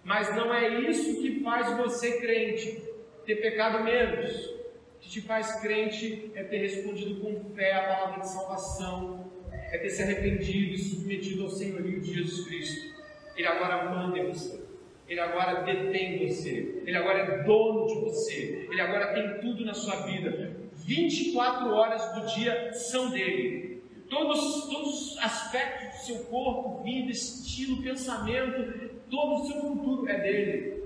Mas 0.04 0.36
não 0.36 0.52
é 0.52 0.68
isso 0.68 1.22
que 1.22 1.42
faz 1.42 1.74
você 1.78 2.20
crente, 2.20 2.82
ter 3.24 3.36
pecado 3.36 3.82
menos. 3.82 4.44
O 4.44 4.98
que 5.00 5.08
te 5.08 5.22
faz 5.22 5.58
crente 5.62 6.30
é 6.34 6.42
ter 6.42 6.58
respondido 6.58 7.18
com 7.18 7.54
fé 7.54 7.72
à 7.72 7.88
palavra 7.88 8.20
de 8.20 8.28
salvação, 8.28 9.32
é 9.72 9.78
ter 9.78 9.88
se 9.88 10.02
arrependido 10.02 10.74
e 10.74 10.78
submetido 10.78 11.44
ao 11.44 11.48
senhorio 11.48 11.98
de 12.02 12.12
Jesus 12.12 12.46
Cristo. 12.46 12.94
Ele 13.34 13.46
agora 13.46 13.88
manda 13.88 14.18
em 14.18 14.26
você. 14.28 14.62
Ele 15.08 15.20
agora 15.20 15.62
detém 15.62 16.26
você, 16.26 16.82
ele 16.84 16.96
agora 16.96 17.20
é 17.20 17.42
dono 17.42 17.86
de 17.86 18.00
você, 18.00 18.66
ele 18.70 18.80
agora 18.80 19.14
tem 19.14 19.40
tudo 19.40 19.64
na 19.64 19.74
sua 19.74 20.06
vida. 20.06 20.63
24 20.84 21.74
horas 21.74 22.12
do 22.14 22.26
dia 22.34 22.72
são 22.74 23.08
dele. 23.10 23.82
Todos, 24.08 24.66
todos 24.66 25.12
os 25.12 25.18
aspectos 25.18 25.98
do 25.98 26.06
seu 26.06 26.24
corpo, 26.26 26.82
vida, 26.82 27.10
estilo, 27.10 27.82
pensamento, 27.82 28.90
todo 29.10 29.42
o 29.42 29.46
seu 29.46 29.62
futuro 29.62 30.06
é 30.08 30.20
dele. 30.20 30.84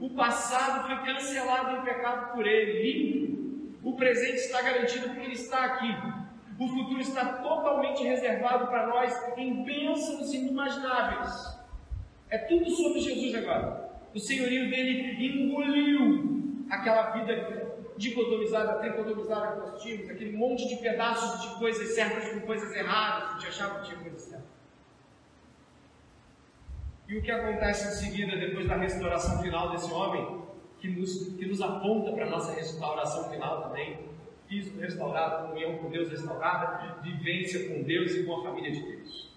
O 0.00 0.10
passado 0.10 0.86
foi 0.86 1.12
cancelado 1.12 1.76
em 1.76 1.84
pecado 1.84 2.32
por 2.32 2.46
ele, 2.46 2.82
limpo. 2.82 3.78
O 3.82 3.96
presente 3.96 4.36
está 4.36 4.62
garantido 4.62 5.08
porque 5.08 5.22
ele 5.22 5.34
está 5.34 5.64
aqui. 5.64 5.92
O 6.58 6.68
futuro 6.68 7.00
está 7.00 7.24
totalmente 7.42 8.04
reservado 8.04 8.68
para 8.68 8.86
nós 8.86 9.12
em 9.36 9.64
bênçãos 9.64 10.32
inimagináveis. 10.32 11.58
É 12.30 12.38
tudo 12.38 12.70
sobre 12.70 13.00
Jesus 13.00 13.34
agora. 13.34 13.90
O 14.14 14.20
senhorio 14.20 14.70
dele 14.70 15.26
engoliu 15.26 16.64
aquela 16.70 17.10
vida 17.10 17.63
dicotomizada, 17.96 18.78
tricotomizada 18.80 19.52
que 19.52 19.70
nós 19.70 19.82
tínhamos, 19.82 20.10
aquele 20.10 20.36
monte 20.36 20.68
de 20.68 20.76
pedaços 20.76 21.42
de 21.42 21.58
coisas 21.58 21.94
certas 21.94 22.32
com 22.32 22.40
coisas 22.40 22.74
erradas, 22.74 23.30
a 23.30 23.32
gente 23.34 23.48
achava 23.48 23.80
que 23.80 23.86
tinha 23.86 24.00
coisa 24.00 24.18
certa. 24.18 24.54
E 27.06 27.18
o 27.18 27.22
que 27.22 27.30
acontece 27.30 27.88
em 27.88 28.08
seguida, 28.08 28.36
depois 28.36 28.66
da 28.66 28.76
restauração 28.76 29.42
final 29.42 29.70
desse 29.70 29.92
homem, 29.92 30.42
que 30.78 30.88
nos, 30.88 31.28
que 31.36 31.46
nos 31.46 31.60
aponta 31.60 32.12
para 32.12 32.26
a 32.26 32.30
nossa 32.30 32.52
restauração 32.52 33.30
final 33.30 33.62
também, 33.62 33.98
físico 34.48 34.78
restaurado, 34.78 35.48
comunhão 35.48 35.78
com 35.78 35.90
Deus 35.90 36.08
restaurada, 36.08 37.00
vivência 37.02 37.68
com 37.68 37.82
Deus 37.82 38.14
e 38.14 38.24
com 38.24 38.40
a 38.40 38.42
família 38.42 38.70
de 38.70 38.80
Deus. 38.80 39.30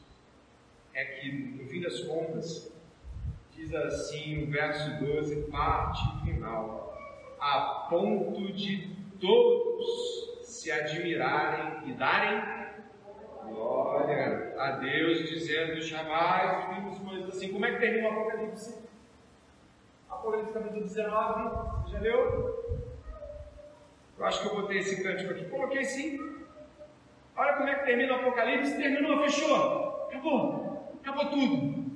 É 0.94 1.06
que, 1.06 1.32
no 1.32 1.66
fim 1.68 1.82
das 1.82 2.00
contas, 2.02 2.72
Diz 3.58 3.74
assim 3.74 4.44
o 4.44 4.52
verso 4.52 5.04
12, 5.04 5.50
parte 5.50 6.24
final: 6.24 6.96
a 7.40 7.88
ponto 7.90 8.52
de 8.54 8.96
todos 9.20 10.42
se 10.44 10.72
admirarem 10.72 11.90
e 11.90 11.94
darem 11.94 12.42
glória 13.46 14.54
a 14.58 14.72
Deus, 14.72 15.30
dizendo: 15.30 15.82
jamais 15.82 16.76
vimos 16.76 17.00
coisas 17.00 17.30
assim. 17.30 17.52
Como 17.52 17.66
é 17.66 17.72
que 17.72 17.80
termina 17.80 18.10
o 18.10 18.12
Apocalipse? 18.12 18.88
Apocalipse 20.10 20.54
capítulo 20.54 20.82
19, 20.82 21.92
já 21.92 22.00
leu? 22.00 22.84
Eu 24.18 24.26
acho 24.26 24.42
que 24.42 24.48
eu 24.48 24.62
botei 24.62 24.80
esse 24.80 25.04
cântico 25.04 25.32
aqui. 25.32 25.46
Coloquei 25.46 25.84
sim. 25.84 26.20
Olha 27.36 27.54
como 27.54 27.70
é 27.70 27.76
que 27.76 27.86
termina 27.86 28.14
o 28.14 28.16
Apocalipse. 28.18 28.78
Terminou, 28.78 29.22
fechou. 29.24 30.08
Acabou. 30.08 30.92
Acabou 31.02 31.26
tudo 31.30 31.88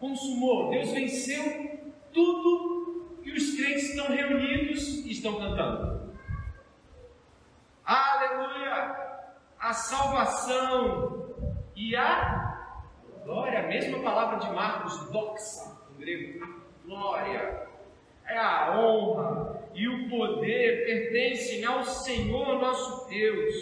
consumou, 0.00 0.70
Deus 0.70 0.90
venceu 0.90 1.78
tudo 2.12 2.69
os 3.32 3.54
crentes 3.56 3.90
estão 3.90 4.06
reunidos 4.06 5.04
e 5.04 5.12
estão 5.12 5.38
cantando. 5.38 6.14
Aleluia! 7.84 8.96
A 9.58 9.72
salvação 9.72 11.34
e 11.76 11.94
a 11.96 12.50
glória, 13.24 13.60
a 13.60 13.68
mesma 13.68 14.00
palavra 14.00 14.38
de 14.38 14.54
Marcos, 14.54 15.10
doxa, 15.10 15.76
em 15.90 16.00
grego, 16.00 16.62
glória. 16.84 17.68
É 18.26 18.38
a 18.38 18.78
honra 18.78 19.68
e 19.74 19.88
o 19.88 20.08
poder 20.08 20.84
pertencem 20.86 21.64
ao 21.64 21.82
Senhor 21.82 22.60
nosso 22.60 23.08
Deus, 23.08 23.54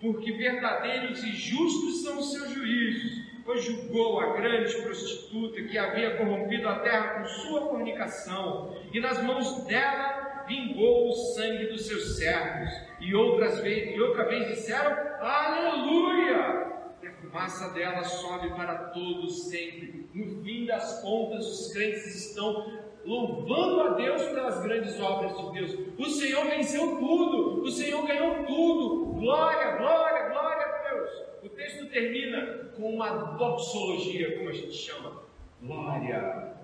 porque 0.00 0.32
verdadeiros 0.32 1.22
e 1.24 1.32
justos 1.32 2.02
são 2.02 2.18
os 2.18 2.32
seus 2.32 2.50
juízos 2.50 3.29
pois 3.44 3.64
julgou 3.64 4.20
a 4.20 4.32
grande 4.34 4.74
prostituta 4.82 5.62
que 5.62 5.78
havia 5.78 6.16
corrompido 6.16 6.68
a 6.68 6.80
terra 6.80 7.20
com 7.20 7.24
sua 7.26 7.62
fornicação, 7.68 8.76
e 8.92 9.00
nas 9.00 9.22
mãos 9.22 9.64
dela 9.66 10.44
vingou 10.46 11.08
o 11.08 11.12
sangue 11.12 11.66
dos 11.66 11.86
seus 11.86 12.16
servos. 12.16 12.70
E 13.00 13.14
outras 13.14 13.60
vezes, 13.60 13.96
e 13.96 14.00
outra 14.00 14.24
vez 14.24 14.48
disseram: 14.48 14.92
Aleluia! 15.20 16.66
E 17.02 17.06
a 17.06 17.12
fumaça 17.12 17.72
dela 17.72 18.02
sobe 18.04 18.50
para 18.50 18.90
todos 18.90 19.48
sempre. 19.48 20.08
No 20.12 20.42
fim 20.42 20.66
das 20.66 21.00
contas, 21.00 21.46
os 21.46 21.72
crentes 21.72 22.28
estão 22.28 22.80
louvando 23.04 23.80
a 23.80 23.88
Deus 23.94 24.22
pelas 24.24 24.62
grandes 24.62 25.00
obras 25.00 25.36
de 25.36 25.52
Deus. 25.52 25.78
O 25.98 26.06
Senhor 26.10 26.44
venceu 26.46 26.96
tudo, 26.98 27.62
o 27.62 27.70
Senhor 27.70 28.06
ganhou 28.06 28.44
tudo. 28.44 29.14
Glória, 29.14 29.76
glória, 29.76 30.28
glória 30.28 30.66
a 30.66 30.88
Deus. 30.90 31.10
O 31.42 31.48
texto 31.70 31.86
termina 31.86 32.70
com 32.76 32.94
uma 32.94 33.10
doxologia, 33.36 34.36
como 34.36 34.48
a 34.48 34.52
gente 34.52 34.72
chama. 34.72 35.22
Glória. 35.62 36.56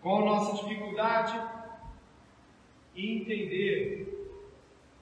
Qual 0.00 0.22
a 0.22 0.24
nossa 0.24 0.62
dificuldade 0.62 1.40
em 2.94 3.20
entender 3.20 4.32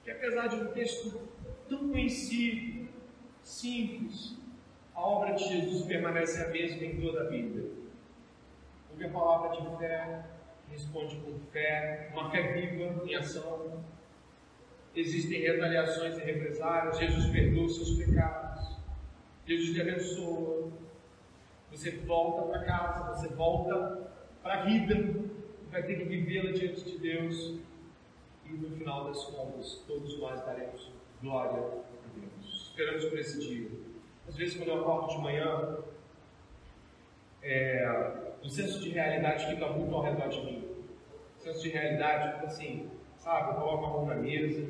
que, 0.03 0.11
apesar 0.11 0.47
de 0.47 0.55
um 0.55 0.67
texto 0.71 1.21
tão 1.69 1.89
conhecido, 1.89 2.89
simples, 3.41 4.37
a 4.95 5.01
obra 5.01 5.33
de 5.33 5.43
Jesus 5.43 5.85
permanece 5.85 6.43
a 6.43 6.49
mesma 6.49 6.83
em 6.83 6.99
toda 6.99 7.21
a 7.21 7.29
Bíblia. 7.29 7.69
Ouve 8.91 9.05
a 9.05 9.09
palavra 9.09 9.61
de 9.61 9.77
fé, 9.77 10.25
responde 10.69 11.15
com 11.17 11.39
fé, 11.51 12.09
uma 12.13 12.31
fé 12.31 12.53
viva 12.53 13.03
em 13.05 13.15
ação, 13.15 13.83
existem 14.95 15.41
retaliações 15.41 16.17
e 16.17 16.21
represálias, 16.21 16.99
Jesus 16.99 17.25
perdoa 17.27 17.65
os 17.65 17.75
seus 17.75 17.97
pecados, 17.97 18.77
Jesus 19.45 19.73
te 19.73 19.81
abençoa, 19.81 20.71
você 21.71 21.91
volta 21.91 22.43
para 22.43 22.63
casa, 22.63 23.15
você 23.15 23.27
volta 23.33 24.11
para 24.41 24.61
a 24.61 24.63
vida, 24.65 24.95
vai 25.71 25.83
ter 25.83 25.95
que 25.97 26.03
vivê-la 26.03 26.51
diante 26.51 26.83
de 26.83 26.97
Deus, 26.99 27.59
e 28.45 28.53
no 28.53 28.69
final 28.77 29.05
das 29.05 29.23
contas, 29.25 29.83
todos 29.87 30.19
nós 30.19 30.43
daremos 30.45 30.91
glória 31.21 31.51
a 31.51 32.19
Deus. 32.19 32.67
Esperamos 32.69 33.05
por 33.05 33.17
esse 33.17 33.39
dia. 33.39 33.69
Às 34.27 34.35
vezes, 34.35 34.55
quando 34.55 34.69
eu 34.69 34.81
acordo 34.81 35.15
de 35.15 35.17
manhã, 35.17 35.77
é, 37.41 38.33
o 38.43 38.49
senso 38.49 38.79
de 38.81 38.89
realidade 38.89 39.47
fica 39.47 39.67
muito 39.67 39.93
ao 39.95 40.01
redor 40.01 40.27
de 40.27 40.41
mim. 40.41 40.67
O 41.37 41.41
senso 41.41 41.61
de 41.61 41.69
realidade, 41.69 42.33
tipo 42.33 42.45
assim, 42.45 42.89
sabe, 43.23 43.51
eu 43.51 43.55
coloco 43.55 43.85
a 43.85 43.89
mão 43.89 44.05
na 44.05 44.15
mesa, 44.15 44.67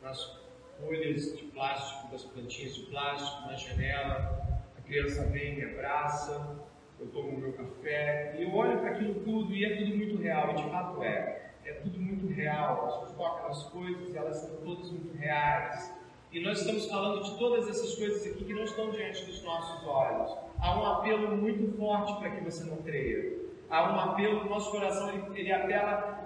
nas 0.00 0.40
folhas 0.80 1.36
de 1.36 1.44
plástico, 1.48 2.10
das 2.10 2.24
plantinhas 2.24 2.74
de 2.74 2.86
plástico, 2.86 3.46
na 3.46 3.56
janela, 3.56 4.62
a 4.78 4.80
criança 4.80 5.24
vem, 5.26 5.56
me 5.56 5.64
abraça, 5.66 6.56
eu 6.98 7.08
tomo 7.08 7.38
meu 7.38 7.52
café, 7.52 8.36
e 8.38 8.44
eu 8.44 8.54
olho 8.54 8.78
para 8.78 8.92
aquilo 8.92 9.16
tudo 9.16 9.54
e 9.54 9.66
é 9.66 9.76
tudo 9.76 9.94
muito 9.94 10.22
real, 10.22 10.50
e 10.52 10.54
de 10.54 10.70
fato 10.70 11.02
é. 11.02 11.50
É 11.64 11.72
tudo 11.74 12.00
muito 12.00 12.26
real, 12.26 12.86
a 12.86 13.06
gente 13.06 13.42
nas 13.42 13.62
coisas, 13.64 14.16
elas 14.16 14.36
são 14.38 14.56
todas 14.64 14.90
muito 14.90 15.16
reais. 15.18 15.94
E 16.32 16.40
nós 16.40 16.58
estamos 16.58 16.86
falando 16.86 17.22
de 17.22 17.38
todas 17.38 17.68
essas 17.68 17.94
coisas 17.94 18.26
aqui 18.26 18.44
que 18.44 18.54
não 18.54 18.64
estão 18.64 18.90
diante 18.90 19.26
dos 19.26 19.42
nossos 19.42 19.86
olhos. 19.86 20.34
Há 20.58 20.80
um 20.80 20.86
apelo 20.86 21.36
muito 21.36 21.76
forte 21.76 22.18
para 22.18 22.30
que 22.30 22.42
você 22.42 22.64
não 22.64 22.78
creia. 22.78 23.38
Há 23.68 23.92
um 23.92 24.00
apelo 24.00 24.42
no 24.42 24.50
nosso 24.50 24.70
coração, 24.70 25.10
ele, 25.10 25.38
ele 25.38 25.52
apela 25.52 26.21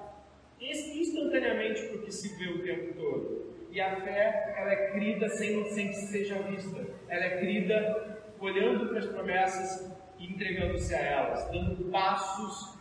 instantaneamente 0.61 1.83
para 1.87 1.97
o 1.97 2.03
que 2.03 2.13
se 2.13 2.37
vê 2.37 2.49
o 2.49 2.63
tempo 2.63 2.95
todo. 2.95 3.55
E 3.71 3.81
a 3.81 4.01
fé, 4.01 4.55
ela 4.57 4.73
é 4.73 4.91
crida 4.93 5.29
sem, 5.29 5.65
sem 5.71 5.89
que 5.89 5.95
seja 5.95 6.39
vista. 6.43 6.87
Ela 7.09 7.25
é 7.25 7.39
crida 7.39 8.23
olhando 8.41 8.89
para 8.89 8.99
as 8.99 9.07
promessas 9.07 9.93
e 10.19 10.27
entregando-se 10.27 10.95
a 10.95 10.99
elas, 10.99 11.51
dando 11.51 11.91
passos, 11.91 12.77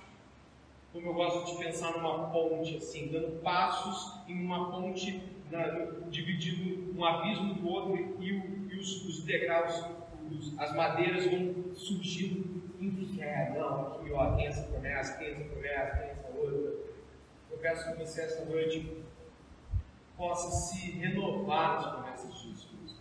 como 0.93 1.07
eu 1.07 1.13
gosto 1.13 1.51
de 1.51 1.65
pensar 1.65 1.91
numa 1.91 2.29
ponte, 2.29 2.77
assim, 2.77 3.09
dando 3.11 3.41
passos 3.41 4.25
em 4.29 4.45
uma 4.45 4.71
ponte 4.71 5.21
na, 5.51 5.67
dividindo 6.09 6.97
um 6.97 7.03
abismo 7.03 7.55
do 7.55 7.67
outro 7.67 7.97
e, 8.19 8.31
o, 8.31 8.71
e 8.71 8.77
os, 8.77 9.05
os, 9.05 9.23
degraus, 9.25 9.85
os, 10.31 10.57
as 10.57 10.73
madeiras 10.73 11.25
vão 11.25 11.73
surgindo 11.73 12.63
em 12.79 13.05
fé. 13.17 13.53
Não, 13.57 13.87
aqui 13.87 14.11
ó, 14.11 14.35
tem 14.35 14.47
essa 14.47 14.63
promessa, 14.63 15.17
tem 15.17 15.31
essa 15.31 15.43
promessa, 15.43 15.97
tem 15.97 16.09
essa 16.09 16.27
outra. 16.37 16.84
Peço 17.65 17.91
que 17.91 17.97
você 17.97 18.21
esta 18.21 18.45
noite 18.45 18.95
possa 20.15 20.51
se 20.51 20.91
renovar 20.91 21.73
nas 21.73 21.91
promessas 21.93 22.35
de 22.35 22.49
Jesus. 22.49 22.95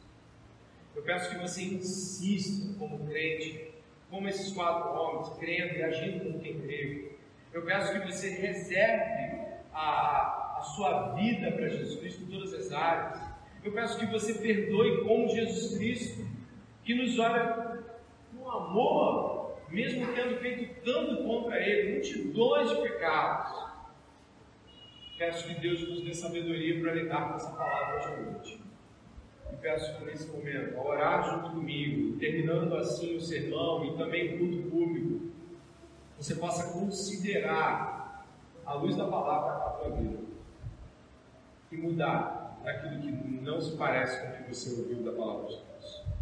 Eu 0.96 1.02
peço 1.02 1.28
que 1.28 1.36
você 1.36 1.64
insista 1.64 2.72
como 2.78 3.06
crente, 3.06 3.74
como 4.08 4.26
esses 4.26 4.54
quatro 4.54 4.88
homens, 4.98 5.28
crendo 5.38 5.74
e 5.74 5.82
agindo 5.82 6.24
como 6.24 6.40
quem 6.40 6.62
crê. 6.62 7.12
Eu 7.52 7.60
peço 7.66 7.92
que 7.92 8.10
você 8.10 8.30
reserve 8.30 9.38
a, 9.70 10.56
a 10.56 10.62
sua 10.62 11.12
vida 11.12 11.52
para 11.52 11.68
Jesus 11.68 12.00
Cristo 12.00 12.22
em 12.22 12.30
todas 12.30 12.54
as 12.54 12.72
áreas. 12.72 13.20
Eu 13.62 13.70
peço 13.70 13.98
que 13.98 14.06
você 14.06 14.32
perdoe 14.32 15.04
como 15.04 15.28
Jesus 15.28 15.76
Cristo, 15.76 16.26
que 16.84 16.94
nos 16.94 17.18
olha 17.18 17.84
com 18.34 18.50
amor, 18.50 19.58
mesmo 19.68 20.10
tendo 20.14 20.38
feito 20.38 20.82
tanto 20.82 21.22
contra 21.22 21.60
Ele, 21.60 21.96
multidões 21.96 22.70
de 22.70 22.76
pecados. 22.76 23.63
Peço 25.16 25.46
que 25.46 25.60
Deus 25.60 25.88
nos 25.88 26.02
dê 26.02 26.12
sabedoria 26.12 26.80
para 26.80 26.92
lidar 26.92 27.28
com 27.28 27.36
essa 27.36 27.50
palavra 27.50 27.96
hoje 27.96 28.06
à 28.06 28.16
noite. 28.16 28.60
E 29.52 29.56
peço 29.56 29.96
que 29.96 30.04
nesse 30.04 30.28
momento, 30.28 30.76
a 30.76 30.82
orar 30.82 31.22
junto 31.30 31.54
comigo, 31.54 32.18
terminando 32.18 32.76
assim 32.76 33.16
o 33.16 33.20
sermão 33.20 33.84
e 33.84 33.96
também 33.96 34.34
o 34.34 34.38
culto 34.38 34.70
público, 34.70 35.30
você 36.18 36.34
possa 36.34 36.72
considerar 36.72 38.26
a 38.66 38.74
luz 38.74 38.96
da 38.96 39.06
palavra 39.06 39.52
a 39.52 39.70
tua 39.70 39.90
vida 39.90 40.18
e 41.70 41.76
mudar 41.76 42.60
daquilo 42.64 43.00
que 43.00 43.10
não 43.42 43.60
se 43.60 43.76
parece 43.76 44.20
com 44.20 44.28
o 44.28 44.44
que 44.44 44.54
você 44.54 44.80
ouviu 44.80 45.02
da 45.02 45.12
palavra 45.12 45.48
de 45.48 45.56
Deus. 45.56 46.13